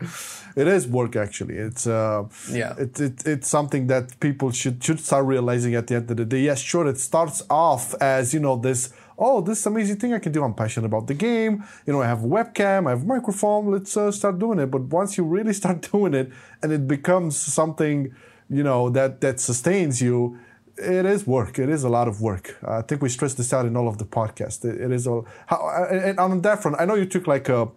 [0.57, 1.57] It is work, actually.
[1.57, 2.75] It's uh, Yeah.
[2.79, 6.25] It, it, it's something that people should should start realizing at the end of the
[6.25, 6.41] day.
[6.41, 6.87] Yes, sure.
[6.87, 8.93] It starts off as you know this.
[9.17, 10.43] Oh, this is amazing thing I can do.
[10.43, 11.63] I'm passionate about the game.
[11.87, 13.71] You know, I have a webcam, I have a microphone.
[13.71, 14.71] Let's uh, start doing it.
[14.71, 16.33] But once you really start doing it,
[16.63, 18.15] and it becomes something,
[18.49, 20.39] you know, that that sustains you,
[20.77, 21.59] it is work.
[21.59, 22.57] It is a lot of work.
[22.67, 24.65] I think we stress this out in all of the podcasts.
[24.65, 25.27] It, it is all.
[25.47, 27.69] How, and on that front, I know you took like a,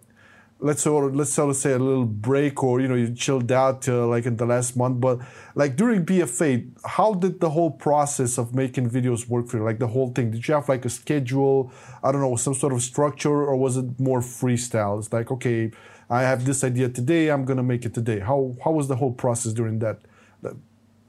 [0.58, 3.88] let's of, let's sort of say a little break, or you know, you chilled out
[3.88, 5.00] uh, like in the last month.
[5.00, 5.20] But
[5.54, 9.64] like during BFA, how did the whole process of making videos work for you?
[9.64, 10.32] Like the whole thing.
[10.32, 11.72] Did you have like a schedule?
[12.02, 14.98] I don't know, some sort of structure, or was it more freestyle?
[14.98, 15.70] It's like okay,
[16.10, 17.28] I have this idea today.
[17.28, 18.18] I'm gonna make it today.
[18.18, 20.00] How how was the whole process during that,
[20.42, 20.54] that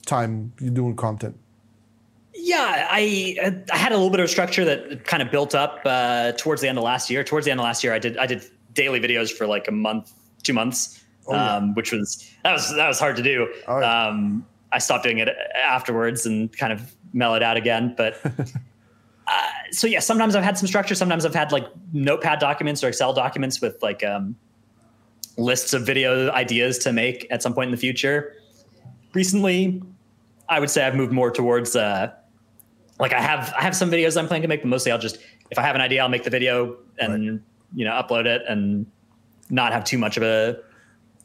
[0.05, 1.37] time you doing content?
[2.41, 6.31] Yeah, I I had a little bit of structure that kind of built up uh,
[6.33, 7.23] towards the end of last year.
[7.23, 9.71] Towards the end of last year, I did I did daily videos for like a
[9.71, 10.13] month,
[10.43, 11.55] two months, yeah.
[11.55, 13.53] um, which was that was that was hard to do.
[13.67, 14.07] Oh, yeah.
[14.07, 15.29] um, I stopped doing it
[15.63, 17.93] afterwards and kind of mellowed out again.
[17.97, 18.19] But
[19.27, 20.95] uh, so yeah, sometimes I've had some structure.
[20.95, 24.35] Sometimes I've had like Notepad documents or Excel documents with like um,
[25.37, 28.35] lists of video ideas to make at some point in the future.
[29.13, 29.81] Recently,
[30.47, 32.11] I would say I've moved more towards uh,
[32.99, 35.17] like I have I have some videos I'm planning to make, but mostly I'll just
[35.51, 37.41] if I have an idea, I'll make the video and
[37.75, 38.85] you know upload it and
[39.49, 40.59] not have too much of a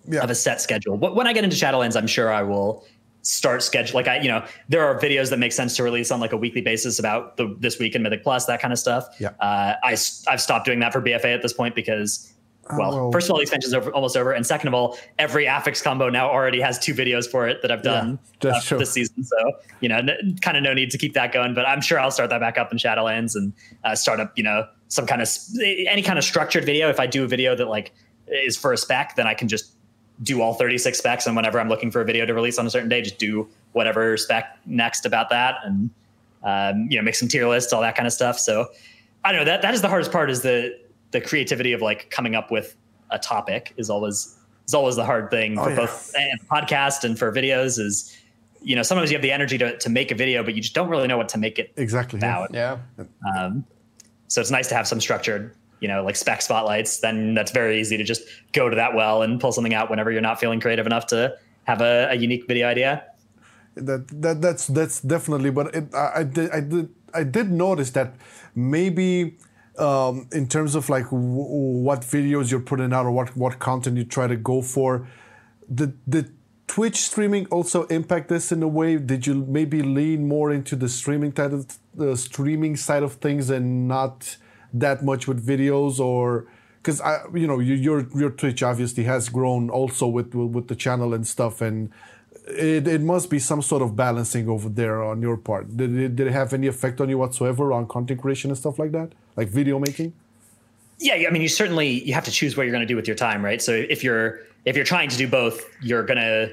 [0.07, 0.21] Yeah.
[0.23, 0.97] of a set schedule.
[0.97, 2.85] But when I get into Shadowlands, I'm sure I will
[3.23, 6.21] start schedule like I you know there are videos that make sense to release on
[6.21, 9.07] like a weekly basis about the this week in Mythic Plus that kind of stuff.
[9.19, 9.31] Yeah.
[9.41, 12.31] Uh, I've stopped doing that for BFA at this point because.
[12.77, 15.47] Well, well- first of all, the extension's over, almost over, and second of all, every
[15.47, 18.93] affix combo now already has two videos for it that I've done that's uh, this
[18.93, 19.23] season.
[19.25, 19.37] So
[19.81, 21.55] you know, n- kind of no need to keep that going.
[21.55, 23.53] But I'm sure I'll start that back up in Shadowlands and
[23.85, 25.29] uh, start up, you know, some kind of
[25.89, 26.89] any kind of structured video.
[26.89, 27.93] If I do a video that like
[28.29, 29.73] is for a spec, then I can just
[30.23, 32.71] do all 36 specs, and whenever I'm looking for a video to release on a
[32.71, 35.91] certain day, just do whatever spec next about that, and
[36.45, 38.39] um, you know, make some tier lists, all that kind of stuff.
[38.39, 38.69] So
[39.25, 40.79] I don't know that that is the hardest part is the
[41.15, 42.77] the creativity of like coming up with
[43.11, 44.37] a topic is always
[44.67, 45.77] is always the hard thing for yeah.
[45.77, 48.15] both and podcast and for videos is
[48.61, 50.75] you know sometimes you have the energy to, to make a video but you just
[50.75, 52.19] don't really know what to make it Exactly.
[52.21, 52.37] yeah.
[52.47, 53.05] about Yeah.
[53.37, 53.65] um,
[54.27, 57.79] so it's nice to have some structured you know like spec spotlights then that's very
[57.81, 60.59] easy to just go to that well and pull something out whenever you're not feeling
[60.61, 61.33] creative enough to
[61.65, 63.05] have a, a unique video idea
[63.77, 67.91] that that that's that's definitely but it, I, I did i did i did notice
[67.91, 68.15] that
[68.57, 69.37] maybe
[69.79, 73.97] um, in terms of like w- what videos you're putting out or what what content
[73.97, 75.07] you try to go for
[75.69, 76.31] The the
[76.67, 78.97] twitch streaming also impact this in a way?
[78.97, 83.51] Did you maybe lean more into the streaming side of the streaming side of things
[83.51, 84.37] and not
[84.73, 86.01] that much with videos?
[86.01, 86.47] Or
[86.79, 90.77] because I, you know, you, your your Twitch obviously has grown also with with the
[90.77, 91.91] channel and stuff, and
[92.47, 95.77] it, it must be some sort of balancing over there on your part.
[95.77, 98.79] Did it, did it have any effect on you whatsoever on content creation and stuff
[98.79, 100.13] like that, like video making?
[100.99, 103.07] yeah i mean you certainly you have to choose what you're going to do with
[103.07, 106.53] your time right so if you're if you're trying to do both you're going to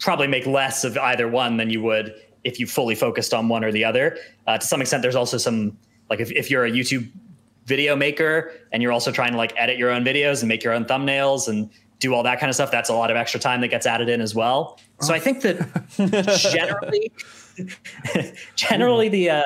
[0.00, 2.14] probably make less of either one than you would
[2.44, 5.38] if you fully focused on one or the other uh, to some extent there's also
[5.38, 5.76] some
[6.10, 7.08] like if, if you're a youtube
[7.66, 10.72] video maker and you're also trying to like edit your own videos and make your
[10.72, 11.70] own thumbnails and
[12.02, 14.08] do all that kind of stuff that's a lot of extra time that gets added
[14.08, 14.78] in as well.
[15.00, 15.56] So i think that
[16.52, 17.12] generally
[18.56, 19.42] generally the uh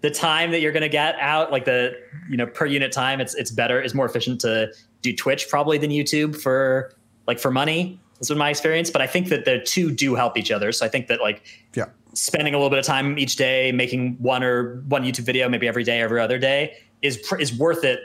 [0.00, 1.92] the time that you're going to get out like the
[2.30, 5.76] you know per unit time it's it's better is more efficient to do twitch probably
[5.76, 6.92] than youtube for
[7.26, 8.00] like for money.
[8.18, 10.72] Has been my experience but i think that the two do help each other.
[10.72, 11.44] So i think that like
[11.74, 15.46] Yeah, spending a little bit of time each day making one or one youtube video
[15.48, 18.00] maybe every day every other day is pr- is worth it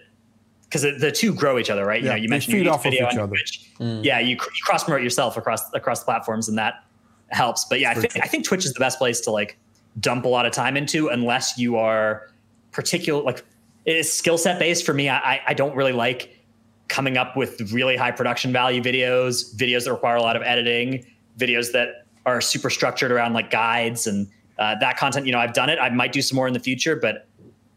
[0.73, 2.01] because the, the two grow each other right?
[2.01, 3.27] You Yeah, know you mentioned feed your off of video each on other.
[3.29, 3.69] twitch.
[3.79, 6.83] Yeah you, you cross promote yourself across across the platforms and that
[7.29, 7.65] helps.
[7.65, 9.57] But yeah I think, I think twitch is the best place to like
[9.99, 12.31] dump a lot of time into unless you are
[12.71, 13.45] particular like
[13.85, 15.09] it's skill set based for me.
[15.09, 16.39] I, I- I don't really like
[16.87, 21.05] coming up with really high production value videos videos that require a lot of editing
[21.37, 25.25] videos that are super structured around like guides and uh, that content.
[25.27, 25.77] You know i've done it.
[25.79, 27.27] I might do some more in the future but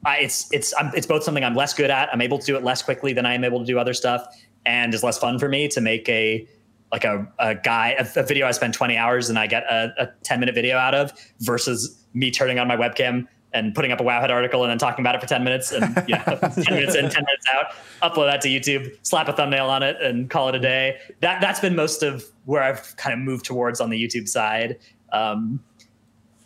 [0.07, 2.57] I, it's it's I'm, it's both something i'm less good at i'm able to do
[2.57, 4.25] it less quickly than i am able to do other stuff
[4.65, 6.47] and is less fun for me to make a
[6.93, 9.93] like a, a guy a, a video i spend 20 hours and i get a,
[9.99, 14.01] a 10 minute video out of versus me turning on my webcam and putting up
[14.01, 16.65] a wowhead article and then talking about it for 10 minutes and you know 10
[16.71, 20.31] minutes in 10 minutes out upload that to youtube slap a thumbnail on it and
[20.31, 20.99] call it a day.
[21.21, 24.79] That that's been most of where i've kind of moved towards on the youtube side.
[25.13, 25.61] Um,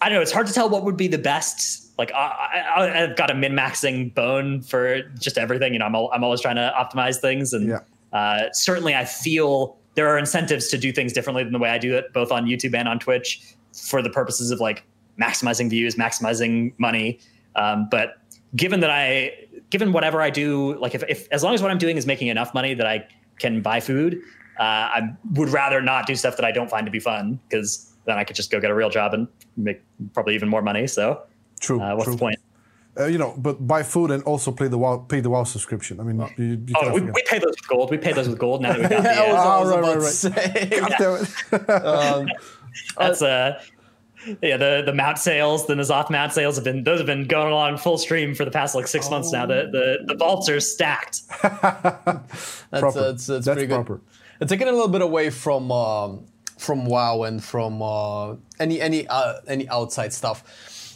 [0.00, 0.22] I don't know.
[0.22, 1.92] It's hard to tell what would be the best.
[1.98, 5.72] Like I, I, I've got a min maxing bone for just everything.
[5.74, 7.78] You know, I'm al- I'm always trying to optimize things, and Yeah.
[8.12, 11.78] uh, certainly I feel there are incentives to do things differently than the way I
[11.78, 13.42] do it, both on YouTube and on Twitch,
[13.74, 14.84] for the purposes of like
[15.20, 17.18] maximizing views, maximizing money.
[17.56, 18.16] Um, but
[18.56, 19.34] given that I,
[19.68, 22.28] given whatever I do, like if, if as long as what I'm doing is making
[22.28, 23.06] enough money that I
[23.38, 24.14] can buy food,
[24.58, 27.89] uh, I would rather not do stuff that I don't find to be fun because
[28.10, 29.80] then I could just go get a real job and make
[30.12, 30.86] probably even more money.
[30.86, 31.22] So,
[31.60, 31.80] true.
[31.80, 32.14] uh, what's true.
[32.14, 32.38] the point?
[32.98, 36.00] Uh, you know, but buy food and also play the WoW, pay the WoW subscription.
[36.00, 37.90] I mean, you, you Oh, we, we pay those with gold.
[37.90, 39.10] We pay those with gold now that we got the.
[39.10, 40.80] I was, Uh, I was right, about right, to say.
[40.80, 41.68] God damn it.
[41.86, 42.28] Um,
[42.98, 43.62] that's uh,
[44.42, 44.56] yeah.
[44.56, 47.78] The the mount sales, the N'Zoth mount sales have been those have been going along
[47.78, 49.46] full stream for the past like six months now.
[49.46, 51.22] The the the vaults are stacked.
[51.42, 53.00] That's Proper.
[53.00, 53.74] that's, that's, That's pretty good.
[53.86, 54.00] proper.
[54.40, 56.26] And taking a little bit away from um,
[56.60, 60.44] from WoW and from uh, any any uh, any outside stuff,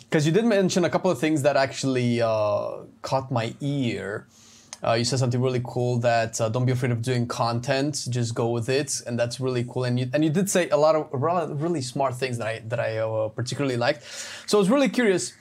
[0.05, 4.27] because you did mention a couple of things that actually uh, caught my ear.
[4.85, 8.35] Uh, you said something really cool that uh, don't be afraid of doing content, just
[8.35, 9.85] go with it, and that's really cool.
[9.85, 12.79] And you and you did say a lot of really, smart things that I that
[12.79, 14.03] I uh, particularly liked.
[14.47, 15.33] So I was really curious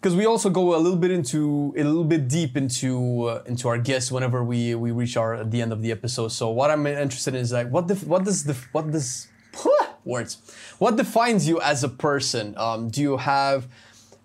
[0.00, 3.68] because we also go a little bit into a little bit deep into uh, into
[3.68, 6.28] our guests whenever we we reach our the end of the episode.
[6.28, 9.28] So what I'm interested in is like what def- what does the what does
[10.04, 10.38] words
[10.78, 12.54] what defines you as a person?
[12.56, 13.66] Um, do you have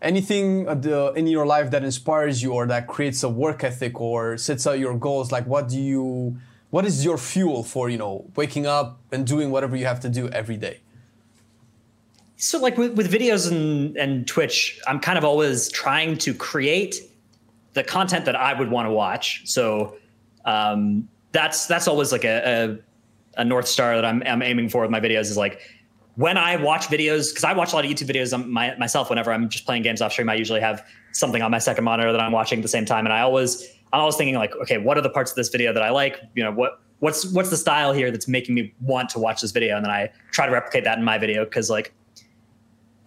[0.02, 4.38] anything uh, in your life that inspires you or that creates a work ethic or
[4.38, 5.32] sets out your goals?
[5.32, 6.38] Like what do you
[6.70, 10.10] what is your fuel for you know waking up and doing whatever you have to
[10.10, 10.80] do every day?
[12.44, 16.96] so like with, with videos and, and Twitch, I'm kind of always trying to create
[17.72, 19.44] the content that I would want to watch.
[19.46, 19.96] So
[20.44, 22.78] um, that's that's always like a, a,
[23.38, 25.62] a north star that I'm, I'm aiming for with my videos is like
[26.16, 29.10] when I watch videos because I watch a lot of YouTube videos on my, myself.
[29.10, 32.12] Whenever I'm just playing games off stream, I usually have something on my second monitor
[32.12, 34.78] that I'm watching at the same time, and I always I'm always thinking like, okay,
[34.78, 36.20] what are the parts of this video that I like?
[36.36, 39.52] You know, what what's what's the style here that's making me want to watch this
[39.52, 41.94] video, and then I try to replicate that in my video because like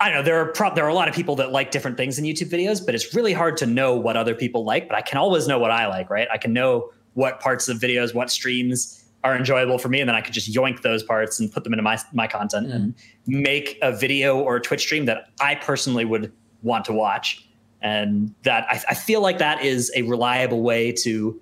[0.01, 0.22] I don't know.
[0.24, 2.51] There are pro- there are a lot of people that like different things in YouTube
[2.51, 4.89] videos, but it's really hard to know what other people like.
[4.89, 6.29] But I can always know what I like, right?
[6.33, 10.14] I can know what parts of videos, what streams are enjoyable for me, and then
[10.14, 12.75] I could just yoink those parts and put them into my my content mm.
[12.75, 12.95] and
[13.27, 17.43] make a video or a Twitch stream that I personally would want to watch.
[17.83, 21.41] And that I, I feel like that is a reliable way to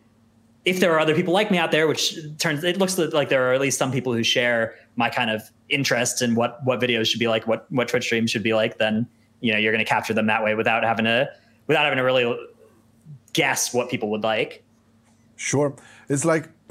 [0.64, 3.50] if there are other people like me out there, which turns it looks like there
[3.50, 7.06] are at least some people who share my kind of interest in what what videos
[7.06, 9.06] should be like, what what Twitch streams should be like, then
[9.40, 11.28] you know you're going to capture them that way without having to
[11.66, 12.38] without having to really
[13.32, 14.62] guess what people would like.
[15.36, 15.74] Sure,
[16.08, 16.48] it's like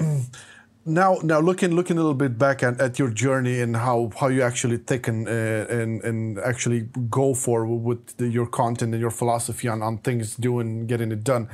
[0.86, 4.28] now now looking looking a little bit back at, at your journey and how how
[4.28, 9.00] you actually take and uh, and and actually go for with the, your content and
[9.00, 11.48] your philosophy on on things doing getting it done.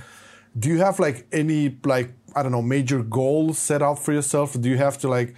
[0.59, 4.61] Do you have like any like i don't know major goals set out for yourself?
[4.61, 5.35] Do you have to like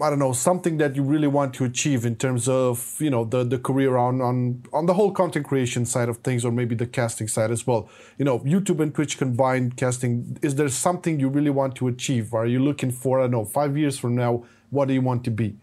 [0.00, 3.24] I don't know something that you really want to achieve in terms of you know
[3.24, 6.74] the the career on on on the whole content creation side of things or maybe
[6.74, 7.88] the casting side as well.
[8.18, 10.36] You know, YouTube and Twitch combined casting.
[10.42, 12.34] Is there something you really want to achieve?
[12.34, 14.44] Are you looking for I don't know five years from now?
[14.70, 15.56] What do you want to be?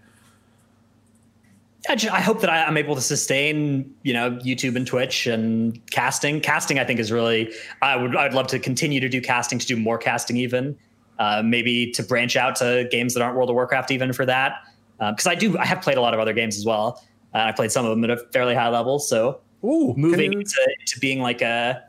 [1.89, 6.39] I hope that I'm able to sustain, you know, YouTube and Twitch and casting.
[6.39, 7.51] Casting, I think, is really.
[7.81, 8.15] I would.
[8.15, 10.77] I'd love to continue to do casting, to do more casting, even
[11.21, 14.63] uh, maybe to branch out to games that aren't World of Warcraft, even for that.
[14.97, 15.55] Because uh, I do.
[15.57, 17.03] I have played a lot of other games as well.
[17.33, 18.97] Uh, I played some of them at a fairly high level.
[18.97, 20.43] So Ooh, moving you...
[20.43, 21.83] to, to being like a,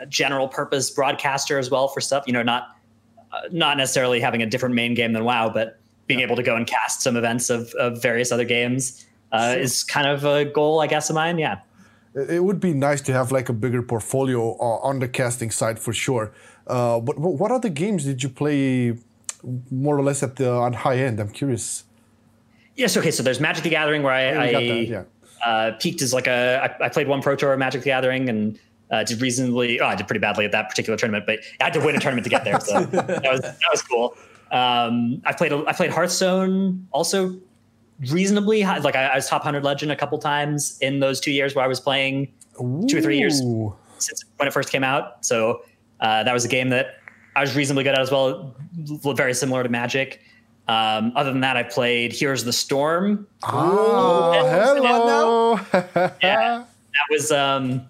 [0.00, 2.24] a, general purpose broadcaster as well for stuff.
[2.26, 2.76] You know, not
[3.32, 5.78] uh, not necessarily having a different main game than WoW, but
[6.08, 6.26] being yeah.
[6.26, 10.08] able to go and cast some events of, of various other games uh, is kind
[10.08, 11.38] of a goal, I guess, of mine.
[11.38, 11.60] Yeah.
[12.14, 15.78] It would be nice to have like a bigger portfolio uh, on the casting side
[15.78, 16.32] for sure.
[16.66, 18.96] Uh, but what other games did you play
[19.70, 21.20] more or less at the on high end?
[21.20, 21.84] I'm curious.
[22.76, 22.96] Yes.
[22.96, 23.10] Okay.
[23.10, 25.04] So there's Magic the Gathering where I, yeah, I that, yeah.
[25.44, 26.76] uh, peaked as like a.
[26.80, 28.58] I, I played one Pro Tour of Magic the Gathering and
[28.90, 29.80] uh, did reasonably.
[29.80, 32.00] Oh, I did pretty badly at that particular tournament, but I had to win a
[32.00, 32.60] tournament to get there.
[32.60, 34.14] So that was that was cool.
[34.52, 37.38] Um, I played I played Hearthstone also
[38.10, 38.78] reasonably high.
[38.78, 41.64] Like I, I, was top hundred legend a couple times in those two years where
[41.64, 42.86] I was playing Ooh.
[42.86, 43.40] two or three years
[43.98, 45.24] since when it first came out.
[45.24, 45.62] So
[46.02, 46.96] uh, that was a game that
[47.34, 48.54] I was reasonably good at as well,
[49.14, 50.20] very similar to Magic.
[50.68, 53.26] Um, other than that, I played Heroes of the Storm.
[53.44, 54.32] Oh,
[54.76, 55.60] hello.
[56.22, 57.32] yeah, that was.
[57.32, 57.86] Um,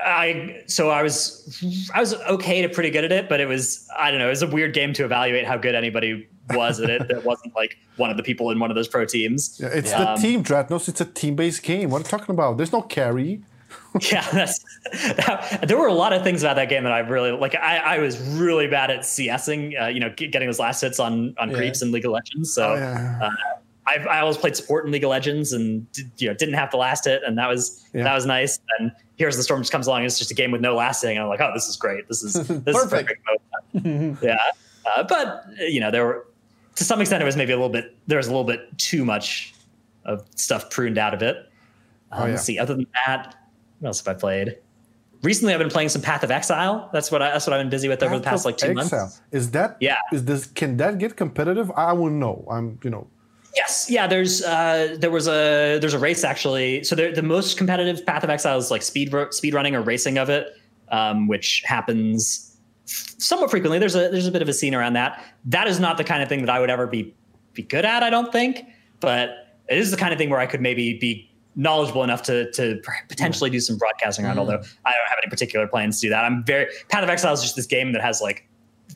[0.00, 3.88] I so I was I was okay to pretty good at it, but it was
[3.96, 4.26] I don't know.
[4.26, 7.08] It was a weird game to evaluate how good anybody was at it.
[7.08, 9.58] That wasn't like one of the people in one of those pro teams.
[9.60, 10.88] Yeah, it's um, the team, Dratnos.
[10.88, 11.90] It's a team-based game.
[11.90, 12.58] What are you talking about?
[12.58, 13.42] There's no carry.
[14.12, 17.32] Yeah, that's, that, there were a lot of things about that game that I really
[17.32, 17.54] like.
[17.54, 21.34] I, I was really bad at CSing, uh, you know, getting those last hits on
[21.38, 21.56] on yeah.
[21.56, 22.52] creeps in League of Legends.
[22.52, 23.18] So oh, yeah.
[23.22, 23.30] uh,
[23.88, 26.70] I, I always played support in League of Legends, and did, you know didn't have
[26.70, 28.04] to last hit, and that was yeah.
[28.04, 28.60] that was nice.
[28.78, 30.04] And Heroes the storm just comes along.
[30.04, 32.06] It's just a game with no lasting, and I'm like, oh, this is great.
[32.08, 32.34] This is
[32.64, 33.10] this perfect.
[33.10, 33.16] is
[33.72, 34.36] perfect yeah,
[34.94, 36.26] uh, but you know there were
[36.74, 39.04] to some extent it was maybe a little bit there was a little bit too
[39.04, 39.54] much
[40.04, 41.36] of stuff pruned out of it.
[42.12, 42.30] Um, oh, yeah.
[42.32, 42.58] Let's see.
[42.58, 43.34] Other than that,
[43.78, 44.58] what else have I played?
[45.22, 46.90] Recently, I've been playing some Path of Exile.
[46.92, 48.70] That's what I, that's what I've been busy with Path over the past like two
[48.70, 49.00] Exile.
[49.00, 49.20] months.
[49.32, 49.96] Is that yeah?
[50.12, 51.72] Is this can that get competitive?
[51.76, 52.46] I wouldn't know.
[52.50, 53.08] I'm you know.
[53.56, 54.06] Yes, yeah.
[54.06, 56.84] There's uh, there was a there's a race actually.
[56.84, 60.28] So the most competitive Path of Exile is like speed speed running or racing of
[60.28, 60.54] it,
[60.90, 63.80] um, which happens somewhat frequently.
[63.80, 65.24] There's a there's a bit of a scene around that.
[65.46, 67.14] That is not the kind of thing that I would ever be
[67.54, 68.04] be good at.
[68.04, 68.64] I don't think,
[69.00, 69.30] but
[69.68, 71.27] it is the kind of thing where I could maybe be
[71.58, 74.36] knowledgeable enough to to potentially do some broadcasting around.
[74.36, 74.40] Mm.
[74.40, 76.24] Although I don't have any particular plans to do that.
[76.24, 78.48] I'm very Path of Exile is just this game that has like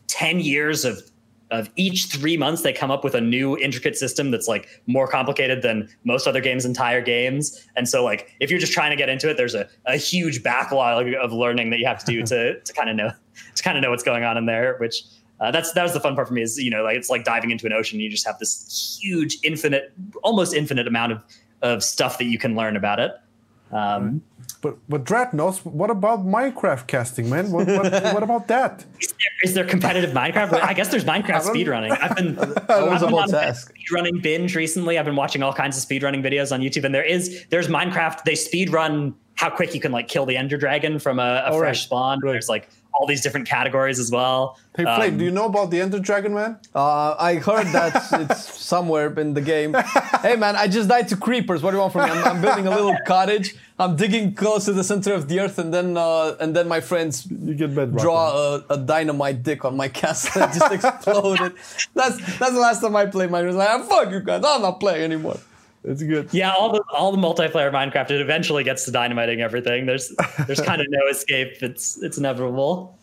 [0.07, 1.03] ten years of
[1.51, 5.07] of each three months they come up with a new intricate system that's like more
[5.07, 8.97] complicated than most other games entire games and so like if you're just trying to
[8.97, 12.23] get into it there's a, a huge backlog of learning that you have to do
[12.27, 13.11] to to kind of know
[13.55, 15.05] to kind of know what's going on in there which
[15.41, 17.23] uh, that's that was the fun part for me is you know like it's like
[17.23, 19.93] diving into an ocean you just have this huge infinite
[20.23, 21.21] almost infinite amount of
[21.63, 23.13] of stuff that you can learn about it.
[23.73, 24.23] Um,
[24.61, 27.51] But but Dratnos, what about Minecraft casting, man?
[27.51, 28.85] What, what, what about that?
[29.01, 30.53] is, there, is there competitive Minecraft?
[30.53, 31.91] I guess there's Minecraft speedrunning.
[32.01, 34.99] I've been, I've been on a speedrunning binge recently.
[34.99, 38.23] I've been watching all kinds of speedrunning videos on YouTube, and there is there's Minecraft.
[38.25, 41.61] They speedrun how quick you can like kill the Ender Dragon from a, a fresh
[41.61, 41.77] right.
[41.77, 42.21] spawn.
[42.21, 42.33] Right.
[42.33, 44.59] There's like all these different categories as well.
[44.77, 46.59] Hey, Um, do you know about the Ender Dragon, man?
[46.75, 49.75] Uh, I heard that it's somewhere in the game.
[50.23, 51.63] Hey man, I just died to creepers.
[51.63, 52.11] What do you want from me?
[52.11, 53.55] I'm, I'm building a little cottage.
[53.79, 56.81] I'm digging close to the center of the earth, and then uh, and then my
[56.81, 58.01] friends You get bedrock.
[58.03, 61.53] draw a, a dynamite dick on my castle and just exploded.
[61.95, 63.43] That's that's the last time I played Minecraft.
[63.43, 65.39] I was like, "Ah, fuck you guys, I'm not playing anymore.
[65.85, 66.33] It's good.
[66.33, 69.87] Yeah, all the all the multiplayer Minecraft it eventually gets to dynamiting everything.
[69.87, 70.15] There's
[70.47, 71.63] there's kind of no escape.
[71.63, 72.99] It's it's inevitable.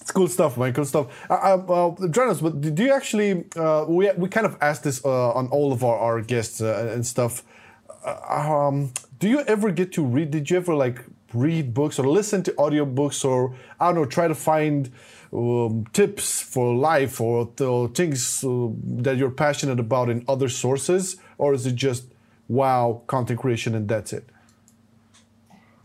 [0.00, 0.72] It's cool stuff, man.
[0.72, 1.06] Cool stuff.
[1.30, 1.58] Uh, uh,
[1.94, 3.44] Dratnos, but do you actually?
[3.54, 6.90] Uh, we we kind of asked this uh, on all of our, our guests uh,
[6.92, 7.44] and stuff.
[8.04, 10.32] Uh, um, do you ever get to read?
[10.32, 14.28] Did you ever like read books or listen to audiobooks or I don't know, try
[14.28, 14.90] to find
[15.32, 18.68] um, tips for life or th- things uh,
[19.02, 22.04] that you're passionate about in other sources, or is it just
[22.48, 24.24] wow content creation and that's it?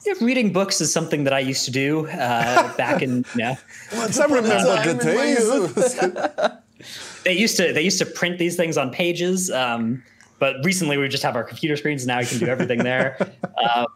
[0.05, 3.55] Yeah, reading books is something that I used to do uh, back in yeah.
[3.91, 6.83] I remember the days.
[7.23, 10.03] They used to they used to print these things on pages, um,
[10.37, 12.03] but recently we just have our computer screens.
[12.03, 13.17] And now you can do everything there.
[13.75, 13.87] um,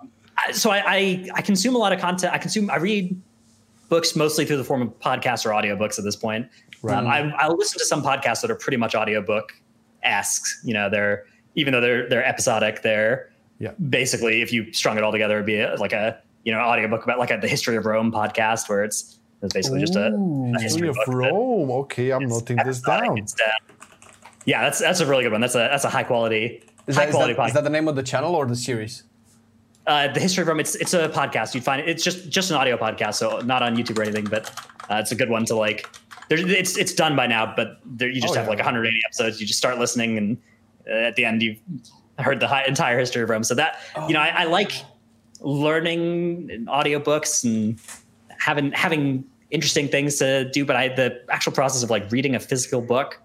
[0.52, 2.34] so I, I I consume a lot of content.
[2.34, 3.16] I consume I read
[3.88, 6.50] books mostly through the form of podcasts or audiobooks at this point.
[6.90, 9.54] Um, I, I'll listen to some podcasts that are pretty much audiobook
[10.02, 10.66] esque.
[10.66, 11.26] You know, they're
[11.56, 13.30] even though they're they're episodic, they're
[13.60, 13.72] Yeah.
[13.90, 17.04] basically if you strung it all together, it'd be a, like a you know audiobook
[17.04, 20.60] about like a, the history of Rome podcast where it's it's basically just a, a
[20.62, 21.72] history History of Rome.
[21.72, 23.18] Okay, I'm noting this down.
[23.18, 23.52] instead.
[24.46, 25.42] Yeah, that's that's a really good one.
[25.42, 27.48] That's a that's a high quality Is high that, is, quality that, is podcast.
[27.50, 29.04] Is that the name of the channel or the series?
[29.88, 30.60] uh, the history of Rome.
[30.60, 31.54] It's it's a podcast.
[31.56, 34.26] You'd find it, it's just just an audio podcast, so not on YouTube or anything.
[34.26, 34.50] But
[34.90, 35.88] uh, it's a good one to like.
[36.30, 38.50] There, it's it's done by now, but there, you just Oh, have yeah.
[38.52, 39.42] like 180 episodes.
[39.42, 40.38] You just start listening, and
[40.90, 41.58] at the end you've
[42.18, 43.44] heard the hi- entire history of Rome.
[43.44, 44.72] So that you know, I, I like
[45.40, 47.80] learning in audiobooks and
[48.38, 50.66] having having interesting things to do.
[50.66, 53.20] But I the actual process of like reading a physical book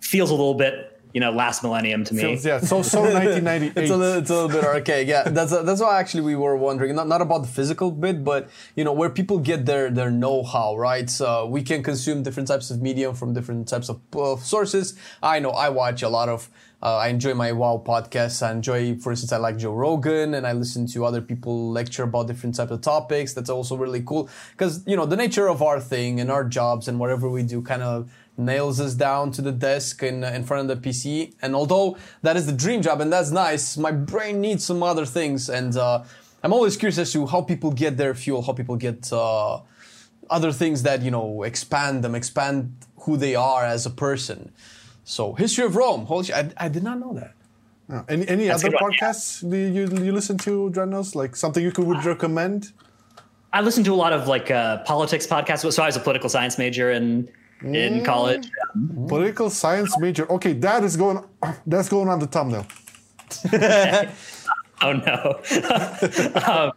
[0.00, 2.22] feels a little bit you know last millennium to me.
[2.22, 3.82] Feels- yeah, so so 1998.
[3.82, 5.08] It's a little, it's a little bit archaic.
[5.08, 8.48] Yeah, that's that's why actually we were wondering not not about the physical bit, but
[8.76, 10.76] you know where people get their their know how.
[10.76, 14.94] Right, so we can consume different types of medium from different types of uh, sources.
[15.22, 16.48] I know I watch a lot of.
[16.80, 18.40] Uh, I enjoy my WoW podcasts.
[18.46, 22.04] I enjoy, for instance, I like Joe Rogan, and I listen to other people lecture
[22.04, 23.34] about different types of topics.
[23.34, 26.86] That's also really cool because you know the nature of our thing and our jobs
[26.86, 28.08] and whatever we do kind of
[28.38, 31.34] nails us down to the desk in, in front of the PC.
[31.42, 35.04] And although that is the dream job and that's nice, my brain needs some other
[35.04, 35.50] things.
[35.50, 36.04] And uh,
[36.42, 39.60] I'm always curious as to how people get their fuel, how people get uh,
[40.30, 44.52] other things that, you know, expand them, expand who they are as a person.
[45.08, 46.04] So, History of Rome.
[46.04, 47.32] Holy shit, I, I did not know that.
[47.88, 48.02] Yeah.
[48.10, 49.08] Any any That's other good one, yeah.
[49.08, 51.14] podcasts do you you listen to, Dratnos?
[51.14, 52.72] Like something you could would recommend?
[53.54, 55.72] I listen to a lot of like uh, politics podcasts.
[55.72, 57.26] So I was a political science major in
[57.62, 58.50] in college.
[59.08, 60.30] Political science major.
[60.30, 61.24] Okay, that is going.
[61.66, 62.66] That's going on the thumbnail.
[64.80, 65.40] Oh no.
[66.46, 66.72] um,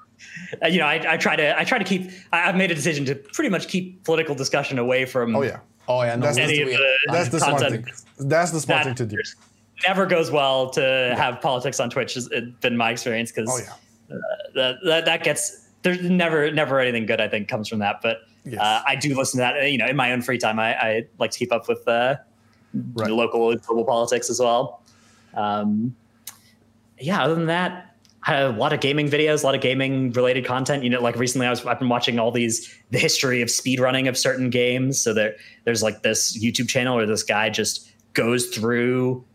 [0.64, 2.10] uh, you know, I, I try to I try to keep.
[2.32, 5.36] I, I've made a decision to pretty much keep political discussion away from.
[5.36, 5.60] Oh yeah,
[6.00, 6.16] Oh, yeah.
[6.18, 7.86] That's Any of we- the that's the smart thing.
[8.20, 9.22] That's the smart that thing to do.
[9.88, 12.14] never goes well to have politics on Twitch.
[12.14, 12.30] Has
[12.62, 13.58] been my experience because Oh
[14.10, 14.18] yeah.
[14.56, 18.00] that, that that gets there's never never anything good I think comes from that.
[18.02, 18.60] But Yes.
[18.60, 19.72] uh, I do listen to that.
[19.72, 22.16] You know, in my own free time, I, I like to keep up with uh,
[22.94, 23.08] Right.
[23.10, 24.82] the local and global politics as well.
[25.36, 25.96] Um,
[26.98, 27.91] yeah, other than that,
[28.28, 30.84] a lot of gaming videos, a lot of gaming related content.
[30.84, 34.08] You know, like recently I was I've been watching all these the history of speedrunning
[34.08, 35.02] of certain games.
[35.02, 39.26] So there there's like this YouTube channel where this guy just goes through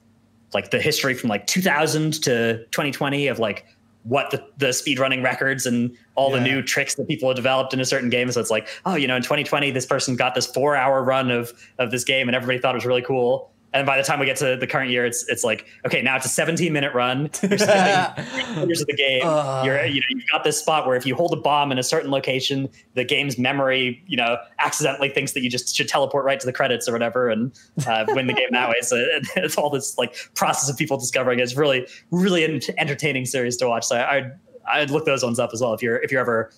[0.55, 3.66] like the history from like 2000 to 2020 of like
[4.05, 7.80] what the, the speedrunning records and all the new tricks that people have developed in
[7.80, 8.30] a certain game.
[8.30, 11.32] So it's like, oh, you know, in 2020, this person got this four hour run
[11.32, 13.51] of of this game and everybody thought it was really cool.
[13.77, 16.17] And by the time we get to the current year, it's it's like, okay, now
[16.17, 17.31] it's a 17 minute run.
[17.43, 19.21] You're skipping years of the game.
[19.65, 21.83] You're you know, you've got this spot where if you hold a bomb in a
[21.83, 26.41] certain location, the game's memory, you know, accidentally thinks that you just should teleport right
[26.41, 27.53] to the credits or whatever and
[27.87, 28.81] uh, win the game that way.
[28.81, 31.43] So it, it's all this like process of people discovering it.
[31.43, 33.87] It's really, really an entertaining series to watch.
[33.87, 34.33] So I, I'd,
[34.67, 36.51] I'd look those ones up as well if you're if you're ever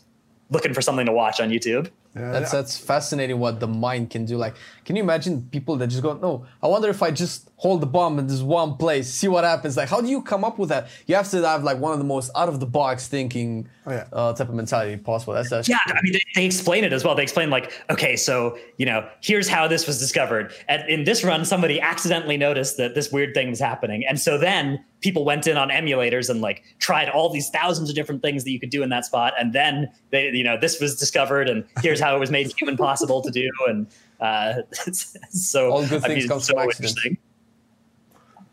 [0.50, 1.90] looking for something to watch on YouTube.
[2.14, 4.36] That's that's fascinating what the mind can do.
[4.36, 4.54] Like,
[4.88, 7.86] can you imagine people that just go, no, I wonder if I just hold the
[7.86, 9.76] bomb in this one place, see what happens.
[9.76, 10.88] Like, how do you come up with that?
[11.06, 13.90] You have to have like one of the most out of the box thinking Oh,
[13.92, 14.06] yeah.
[14.14, 15.34] uh, type of mentality possible.
[15.34, 17.14] That's that's Yeah, I mean, they, they explain it as well.
[17.14, 20.54] They explain like, okay, so you know, here's how this was discovered.
[20.68, 24.38] And in this run, somebody accidentally noticed that this weird thing was happening, and so
[24.38, 28.44] then people went in on emulators and like tried all these thousands of different things
[28.44, 31.48] that you could do in that spot, and then they, you know, this was discovered,
[31.48, 33.86] and here's how it was made human possible to do, and
[34.20, 34.54] uh,
[35.30, 37.18] so All good I things mean, come so from accident.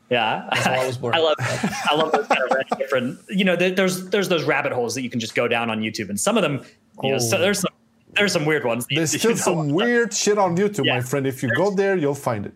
[0.09, 0.59] Yeah, I.
[1.03, 3.19] I love, I love those kind of different.
[3.29, 5.81] You know, there, there's there's those rabbit holes that you can just go down on
[5.81, 6.63] YouTube, and some of them,
[7.01, 7.41] you know, so Oh.
[7.41, 7.71] there's some
[8.13, 8.85] there's some weird ones.
[8.89, 10.95] There's still some weird shit on YouTube, Yeah.
[10.95, 11.25] my friend.
[11.25, 12.53] If you go there, you'll find it.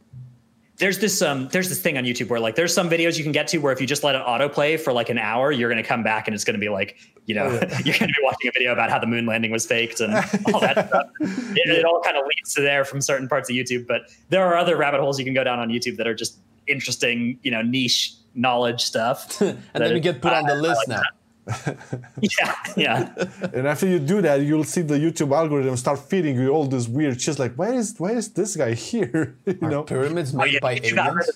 [0.79, 3.31] There's this um there's this thing on YouTube where like there's some videos you can
[3.31, 5.83] get to where if you just let it autoplay for like an hour, you're gonna
[5.83, 7.49] come back and it's gonna be like you know
[7.85, 10.13] you're gonna be watching a video about how the moon landing was faked and
[10.53, 11.07] all that stuff.
[11.19, 14.43] It, it all kind of leads to there from certain parts of YouTube, but there
[14.45, 17.51] are other rabbit holes you can go down on YouTube that are just interesting, you
[17.51, 19.41] know, niche knowledge stuff.
[19.41, 21.01] and then we get put on the list now.
[22.21, 23.13] yeah, yeah.
[23.53, 26.87] And after you do that, you'll see the YouTube algorithm start feeding you all this
[26.87, 27.39] weird shit.
[27.39, 29.37] Like, why is why is this guy here?
[29.45, 29.83] you know?
[29.83, 31.31] Pyramids Oh, made yeah, by you aliens.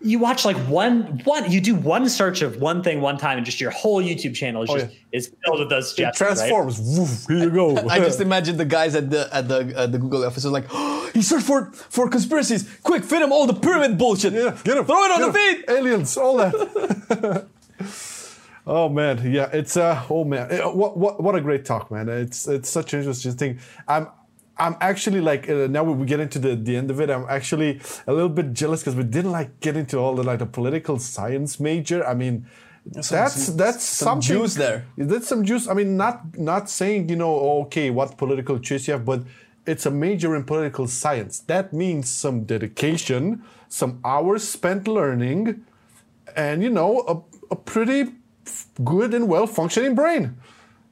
[0.00, 3.46] You watch like one one you do one search of one thing one time and
[3.46, 4.98] just your whole YouTube channel is Oh, just yeah.
[5.18, 6.36] is filled with those It suggestions, right?
[6.36, 6.80] transforms.
[6.98, 7.78] Woof, here you go.
[7.94, 10.66] I just imagine the guys at the at the at the Google office are like,
[10.70, 12.68] oh, he searched for for conspiracies.
[12.82, 14.34] Quick, feed him all the pyramid bullshit.
[14.34, 14.84] Yeah, get him.
[14.84, 15.32] Throw it on the him.
[15.56, 15.70] feed.
[15.70, 17.46] Aliens, all that.
[18.66, 22.08] Oh man, yeah, it's uh, oh man, Uh, what what what a great talk, man.
[22.08, 23.58] It's it's such an interesting thing.
[23.88, 24.08] I'm.
[24.56, 27.10] I'm actually like uh, now we get into the, the end of it.
[27.10, 30.38] I'm actually a little bit jealous because we didn't like get into all the like
[30.38, 32.06] the political science major.
[32.06, 32.46] I mean,
[32.86, 33.08] that's
[33.46, 34.84] some- that's some juice there.
[34.96, 35.66] That's some juice.
[35.66, 37.34] I mean, not not saying you know
[37.64, 39.24] okay what political choice you have, but
[39.66, 41.40] it's a major in political science.
[41.40, 45.64] That means some dedication, some hours spent learning,
[46.36, 47.14] and you know a,
[47.54, 48.12] a pretty
[48.84, 50.36] good and well functioning brain.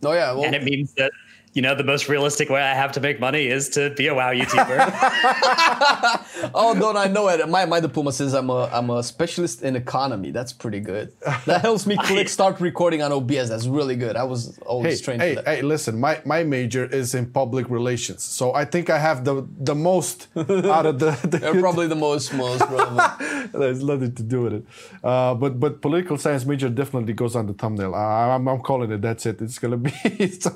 [0.04, 1.12] Oh yeah, well, And it means that
[1.54, 4.14] you know the most realistic way I have to make money is to be a
[4.14, 4.78] WoW YouTuber.
[6.54, 7.46] oh, don't I know it?
[7.48, 10.30] My my diploma says I'm a I'm a specialist in economy.
[10.30, 11.12] That's pretty good.
[11.46, 13.48] That helps me click start recording on OBS.
[13.48, 14.16] That's really good.
[14.16, 15.56] I was always Hey, trained hey, for that.
[15.56, 15.62] hey!
[15.62, 19.74] Listen, my, my major is in public relations, so I think I have the the
[19.74, 21.10] most out of the.
[21.28, 23.52] the They're probably the most most relevant.
[23.52, 24.64] There's nothing to do with it.
[25.04, 27.94] Uh, but but political science major definitely goes on the thumbnail.
[27.94, 29.02] I, I'm, I'm calling it.
[29.02, 29.40] That's it.
[29.42, 30.46] It's gonna be it's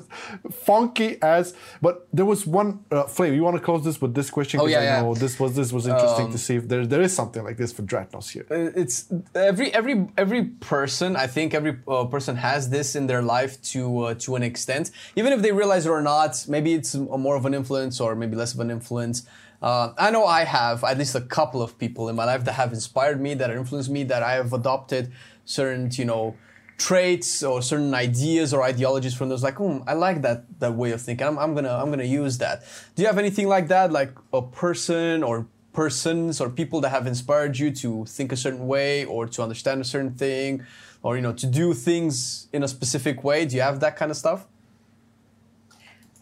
[1.21, 1.53] as.
[1.81, 3.33] But there was one uh, flame.
[3.33, 4.59] You want to close this with this question?
[4.59, 5.01] Oh, yeah, I yeah.
[5.01, 7.71] know this was this was interesting to see if there there is something like this
[7.71, 8.45] for Dratnos here.
[8.49, 13.61] it's every every every person i think every uh, person has this in their life
[13.61, 17.35] to uh, to an extent even if they realize it or not maybe it's more
[17.35, 19.27] of an influence or maybe less of an influence
[19.61, 22.53] uh, i know i have at least a couple of people in my life that
[22.53, 25.11] have inspired me that have influenced me that i have adopted
[25.45, 26.35] certain you know
[26.77, 30.91] traits or certain ideas or ideologies from those like hmm i like that that way
[30.91, 31.25] of thinking.
[31.25, 32.63] I'm, I'm gonna i'm gonna use that.
[32.95, 33.91] Do you have anything like that?
[33.91, 38.67] Like a person or persons or people that have inspired you to think a certain
[38.67, 40.65] way or to understand a certain thing
[41.03, 43.45] or you know to do things in a specific way?
[43.45, 44.45] Do you have that kind of stuff?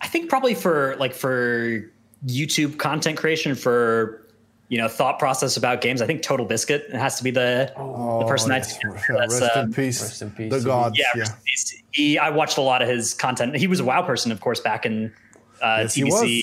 [0.02, 1.92] I think probably for like for
[2.26, 4.25] YouTube content creation for
[4.68, 6.02] you know thought process about games.
[6.02, 8.78] I think Total Biscuit has to be the the person Oh, I yes.
[9.08, 10.02] that's, rest uh, in peace.
[10.02, 10.52] rest in peace.
[10.52, 10.98] The gods.
[10.98, 11.24] yeah, Yeah.
[11.46, 13.56] he's- he I watched a lot of his content.
[13.56, 15.14] He was a WoW person, of course, back in
[15.62, 16.42] uh, Yes, TBC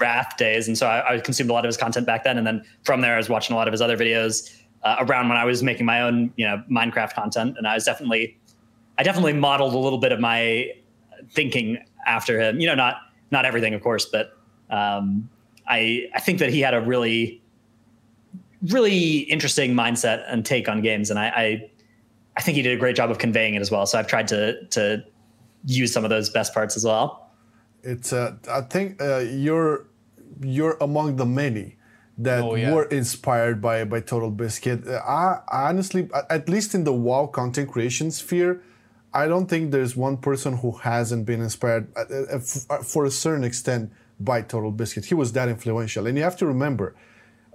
[0.00, 2.38] Wrath days, and so I, I consumed a lot of his content back then.
[2.38, 4.54] And then from there, I was watching a lot of his other videos
[4.84, 7.56] uh, around when I was making my own, you know, Minecraft content.
[7.58, 8.38] And I was definitely,
[8.96, 10.70] I definitely modeled a little bit of my
[11.32, 12.60] thinking after him.
[12.60, 12.96] You know, not
[13.30, 14.38] not everything, of course, but
[14.70, 15.28] um,
[15.68, 17.42] I I think that he had a really
[18.62, 21.70] really interesting mindset and take on games, and I, I
[22.36, 23.86] I think he did a great job of conveying it as well.
[23.86, 25.04] So I've tried to to
[25.64, 27.30] use some of those best parts as well.
[27.82, 29.86] It's uh, I think uh, you're
[30.42, 31.76] you're among the many
[32.18, 32.72] that Oh, yeah.
[32.74, 34.86] were inspired by by Total Biscuit.
[34.86, 38.60] Uh, I I honestly, at- at least in the WoW content creation sphere,
[39.14, 43.04] I don't think there's one person who hasn't been inspired uh, uh, f- uh, for
[43.04, 43.90] a certain extent
[44.20, 45.04] by Total Biscuit.
[45.06, 46.94] He was that influential, and you have to remember,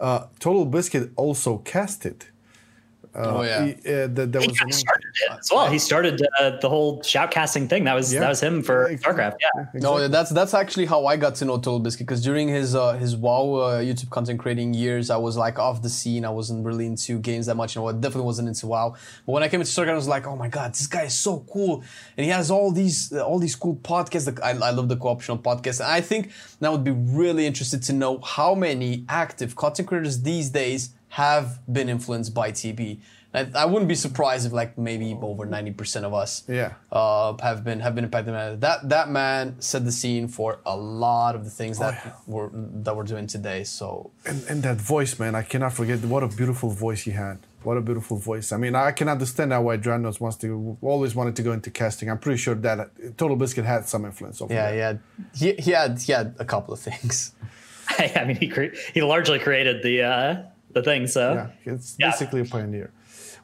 [0.04, 2.26] uh, Total Biscuit also casted
[3.16, 3.66] Uh, Oh, yeah.
[3.66, 5.70] he, uh, that, that He was kind of started it as well.
[5.70, 7.84] He started uh, the whole shoutcasting thing.
[7.84, 8.22] That was Yeah.
[8.22, 9.36] that was him for Yeah, StarCraft.
[9.40, 9.80] Yeah.
[9.82, 12.94] No, that's that's actually how I got to know Total Biscuit because during his uh,
[12.94, 16.26] his WoW uh, YouTube content creating years, I was like off the scene.
[16.26, 17.76] I wasn't really into games that much.
[17.76, 18.96] You know, I definitely wasn't into WoW.
[19.26, 21.14] But when I came into StarCraft, I was like, oh my god, this guy is
[21.14, 21.84] so cool,
[22.18, 24.26] and he has all these uh, all these cool podcasts.
[24.26, 26.32] Like, I, I love the co-optional podcast, and I think
[26.62, 31.60] that would be really interested to know how many active content creators these days have
[31.72, 33.00] been influenced by TB.
[33.36, 36.74] I, I wouldn't be surprised if like maybe over ninety percent of us Yeah.
[36.92, 38.62] uh, have been have been impacted by that.
[38.62, 42.14] That that man set the scene for a lot of the things that yeah.
[42.26, 42.50] we're
[42.86, 43.64] that we're doing today.
[43.64, 47.38] So And, and that voice, man, I cannot forget what a beautiful voice he had.
[47.64, 48.52] What a beautiful voice.
[48.52, 51.70] I mean, I can understand now why Dratnos wants to always wanted to go into
[51.72, 52.10] casting.
[52.10, 52.86] I'm pretty sure that uh,
[53.18, 54.74] Total Biscuit had some influence over yeah, that.
[54.74, 55.00] he had
[55.42, 57.34] he, he had he had a couple of things.
[58.20, 61.08] I mean, he cre- he largely created the uh, the thing.
[61.08, 62.10] So Yeah, it's Yeah.
[62.12, 62.90] basically a pioneer.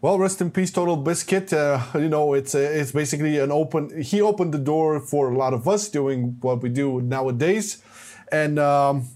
[0.01, 1.51] Well, rest in peace, Total Biscuit.
[1.53, 4.01] Uh, you know, it's uh, it's basically an open.
[4.01, 7.83] He opened the door for a lot of us doing what we do nowadays,
[8.31, 9.07] and um,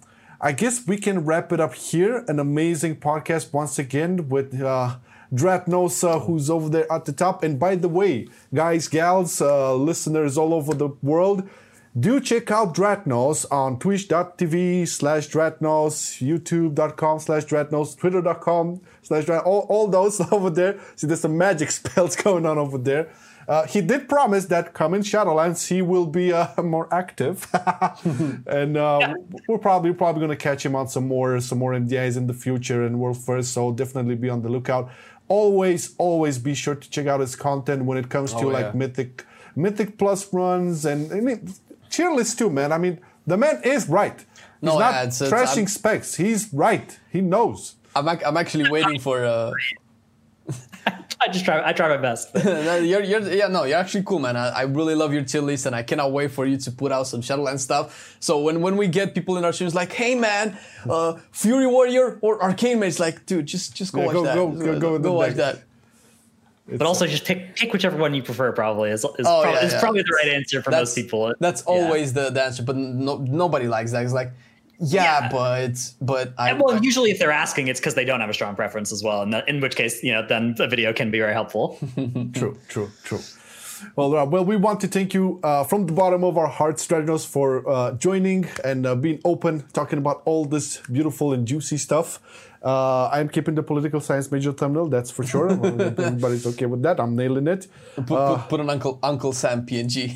[0.42, 2.26] I guess we can wrap it up here.
[2.28, 4.62] An amazing podcast once again with.
[4.62, 4.96] Uh,
[5.34, 7.44] Dratnosa, who's over there at the top.
[7.44, 11.50] And by the way, guys, gals, uh, listeners all over the world,
[11.98, 19.66] do check out Dratnos on twitch.tv slash Dratnos, youtube.com slash Dratnos, twitter.com slash Dratnos, all,
[19.70, 20.80] all those over there.
[20.96, 23.10] See, there's some magic spells going on over there.
[23.48, 27.46] Uh, he did promise that come in Shadowlands, he will be uh, more active,
[28.48, 29.14] and uh,
[29.50, 32.34] we're probably probably going to catch him on some more some more MDIs in the
[32.34, 33.52] future and World First.
[33.52, 34.90] So definitely be on the lookout.
[35.28, 38.68] Always, always be sure to check out his content when it comes to Oh, like
[38.68, 38.72] yeah.
[38.76, 39.26] Mythic,
[39.58, 41.54] Mythic Plus runs, and I mean
[41.94, 42.70] tier list too, man.
[42.72, 42.96] I mean
[43.32, 44.18] the man is right.
[44.20, 44.26] He's
[44.70, 46.10] No, not yeah, it's- it's- trashing I'm- specs.
[46.24, 46.90] He's right.
[47.16, 47.60] He knows.
[47.96, 49.18] I'm ac- I'm actually waiting for.
[49.24, 49.52] Uh,
[51.22, 51.62] I just try.
[51.70, 52.30] I try my best.
[52.44, 54.36] you're, you're, yeah, no, you're actually cool, man.
[54.36, 56.92] I, I really love your tier list, and I cannot wait for you to put
[56.92, 58.18] out some Shadowland stuff.
[58.20, 60.58] So when, when we get people in our streams like, hey, man,
[60.90, 64.36] uh, Fury Warrior or Arcane Mage, like, dude, just just go Yeah, watch go- that.
[64.36, 65.56] go- go- go with the watch deck.
[65.56, 65.64] that.
[66.68, 68.52] But also just pick pick whichever one you prefer.
[68.52, 69.80] Probably is is, Oh, prob- yeah, is yeah.
[69.80, 71.34] probably the right answer for most people.
[71.40, 71.74] That's Yeah.
[71.74, 74.04] always the, the answer, but no, nobody likes that.
[74.04, 74.32] It's like,
[74.80, 75.30] yeah, Yeah.
[75.30, 78.30] but but I And, well, I- usually if they're asking, it's because they don't have
[78.30, 79.22] a strong preference as well.
[79.22, 81.78] And that, in which case, you know, then a video can be very helpful.
[82.34, 83.20] True, true, true.
[83.98, 86.88] Well, uh, well, we want to thank you uh, from the bottom of our hearts,
[86.88, 91.76] Strategos, for uh, joining and uh, being open, talking about all this beautiful and juicy
[91.78, 92.22] stuff.
[92.64, 95.50] Uh, I'm keeping the political science major thumbnail, that's for sure.
[95.52, 97.00] Everybody's okay with that.
[97.00, 97.68] I'm nailing it.
[97.96, 100.16] put, put, put an Uncle Uncle Sam PNG.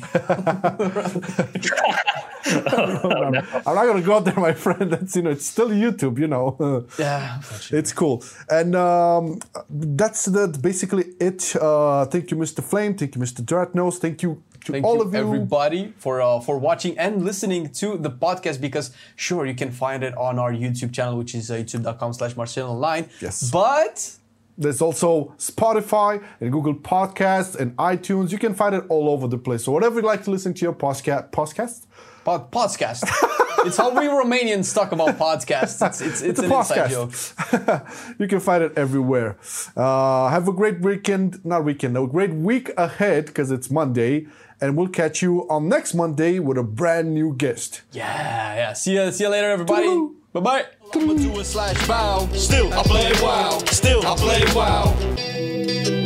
[2.48, 3.34] I'm,
[3.66, 4.90] I'm not gonna go out there, my friend.
[4.92, 6.86] That's you know, it's still YouTube, you know.
[6.98, 11.54] yeah, It's cool, and um, that's the, basically it.
[11.56, 12.62] Uh, thank you, Mr.
[12.64, 12.94] Flame.
[12.96, 13.42] Thank you, Mr.
[13.42, 13.98] Dratnos.
[13.98, 15.20] Thank you to Thank all you, of you.
[15.20, 18.60] everybody, for uh, for watching and listening to the podcast.
[18.60, 22.70] Because sure, you can find it on our YouTube channel, which is uh, youtube.com/slash Marcel
[22.70, 23.08] Online.
[23.20, 23.50] Yes.
[23.50, 24.16] but
[24.58, 28.30] There's also Spotify and Google Podcasts and iTunes.
[28.30, 29.64] You can find it all over the place.
[29.64, 31.86] So whatever you like to listen to your podcast, podcast,
[32.24, 33.04] pod, podcast.
[33.66, 35.86] it's how we Romanians talk about podcasts.
[35.86, 37.12] It's it's, it's, a an inside joke.
[38.18, 39.38] you can find it everywhere.
[39.76, 44.26] Uh, have a great weekend, not weekend, a great week ahead because it's Monday,
[44.60, 47.82] and we'll catch you on next Monday with a brand new guest.
[47.92, 48.72] Yeah, yeah.
[48.72, 49.88] See you see you later, everybody.
[50.32, 50.64] Bye bye.
[50.94, 52.28] I'ma do it slash bow.
[52.32, 53.58] Still, I play wow.
[53.66, 55.97] Still, I play wow.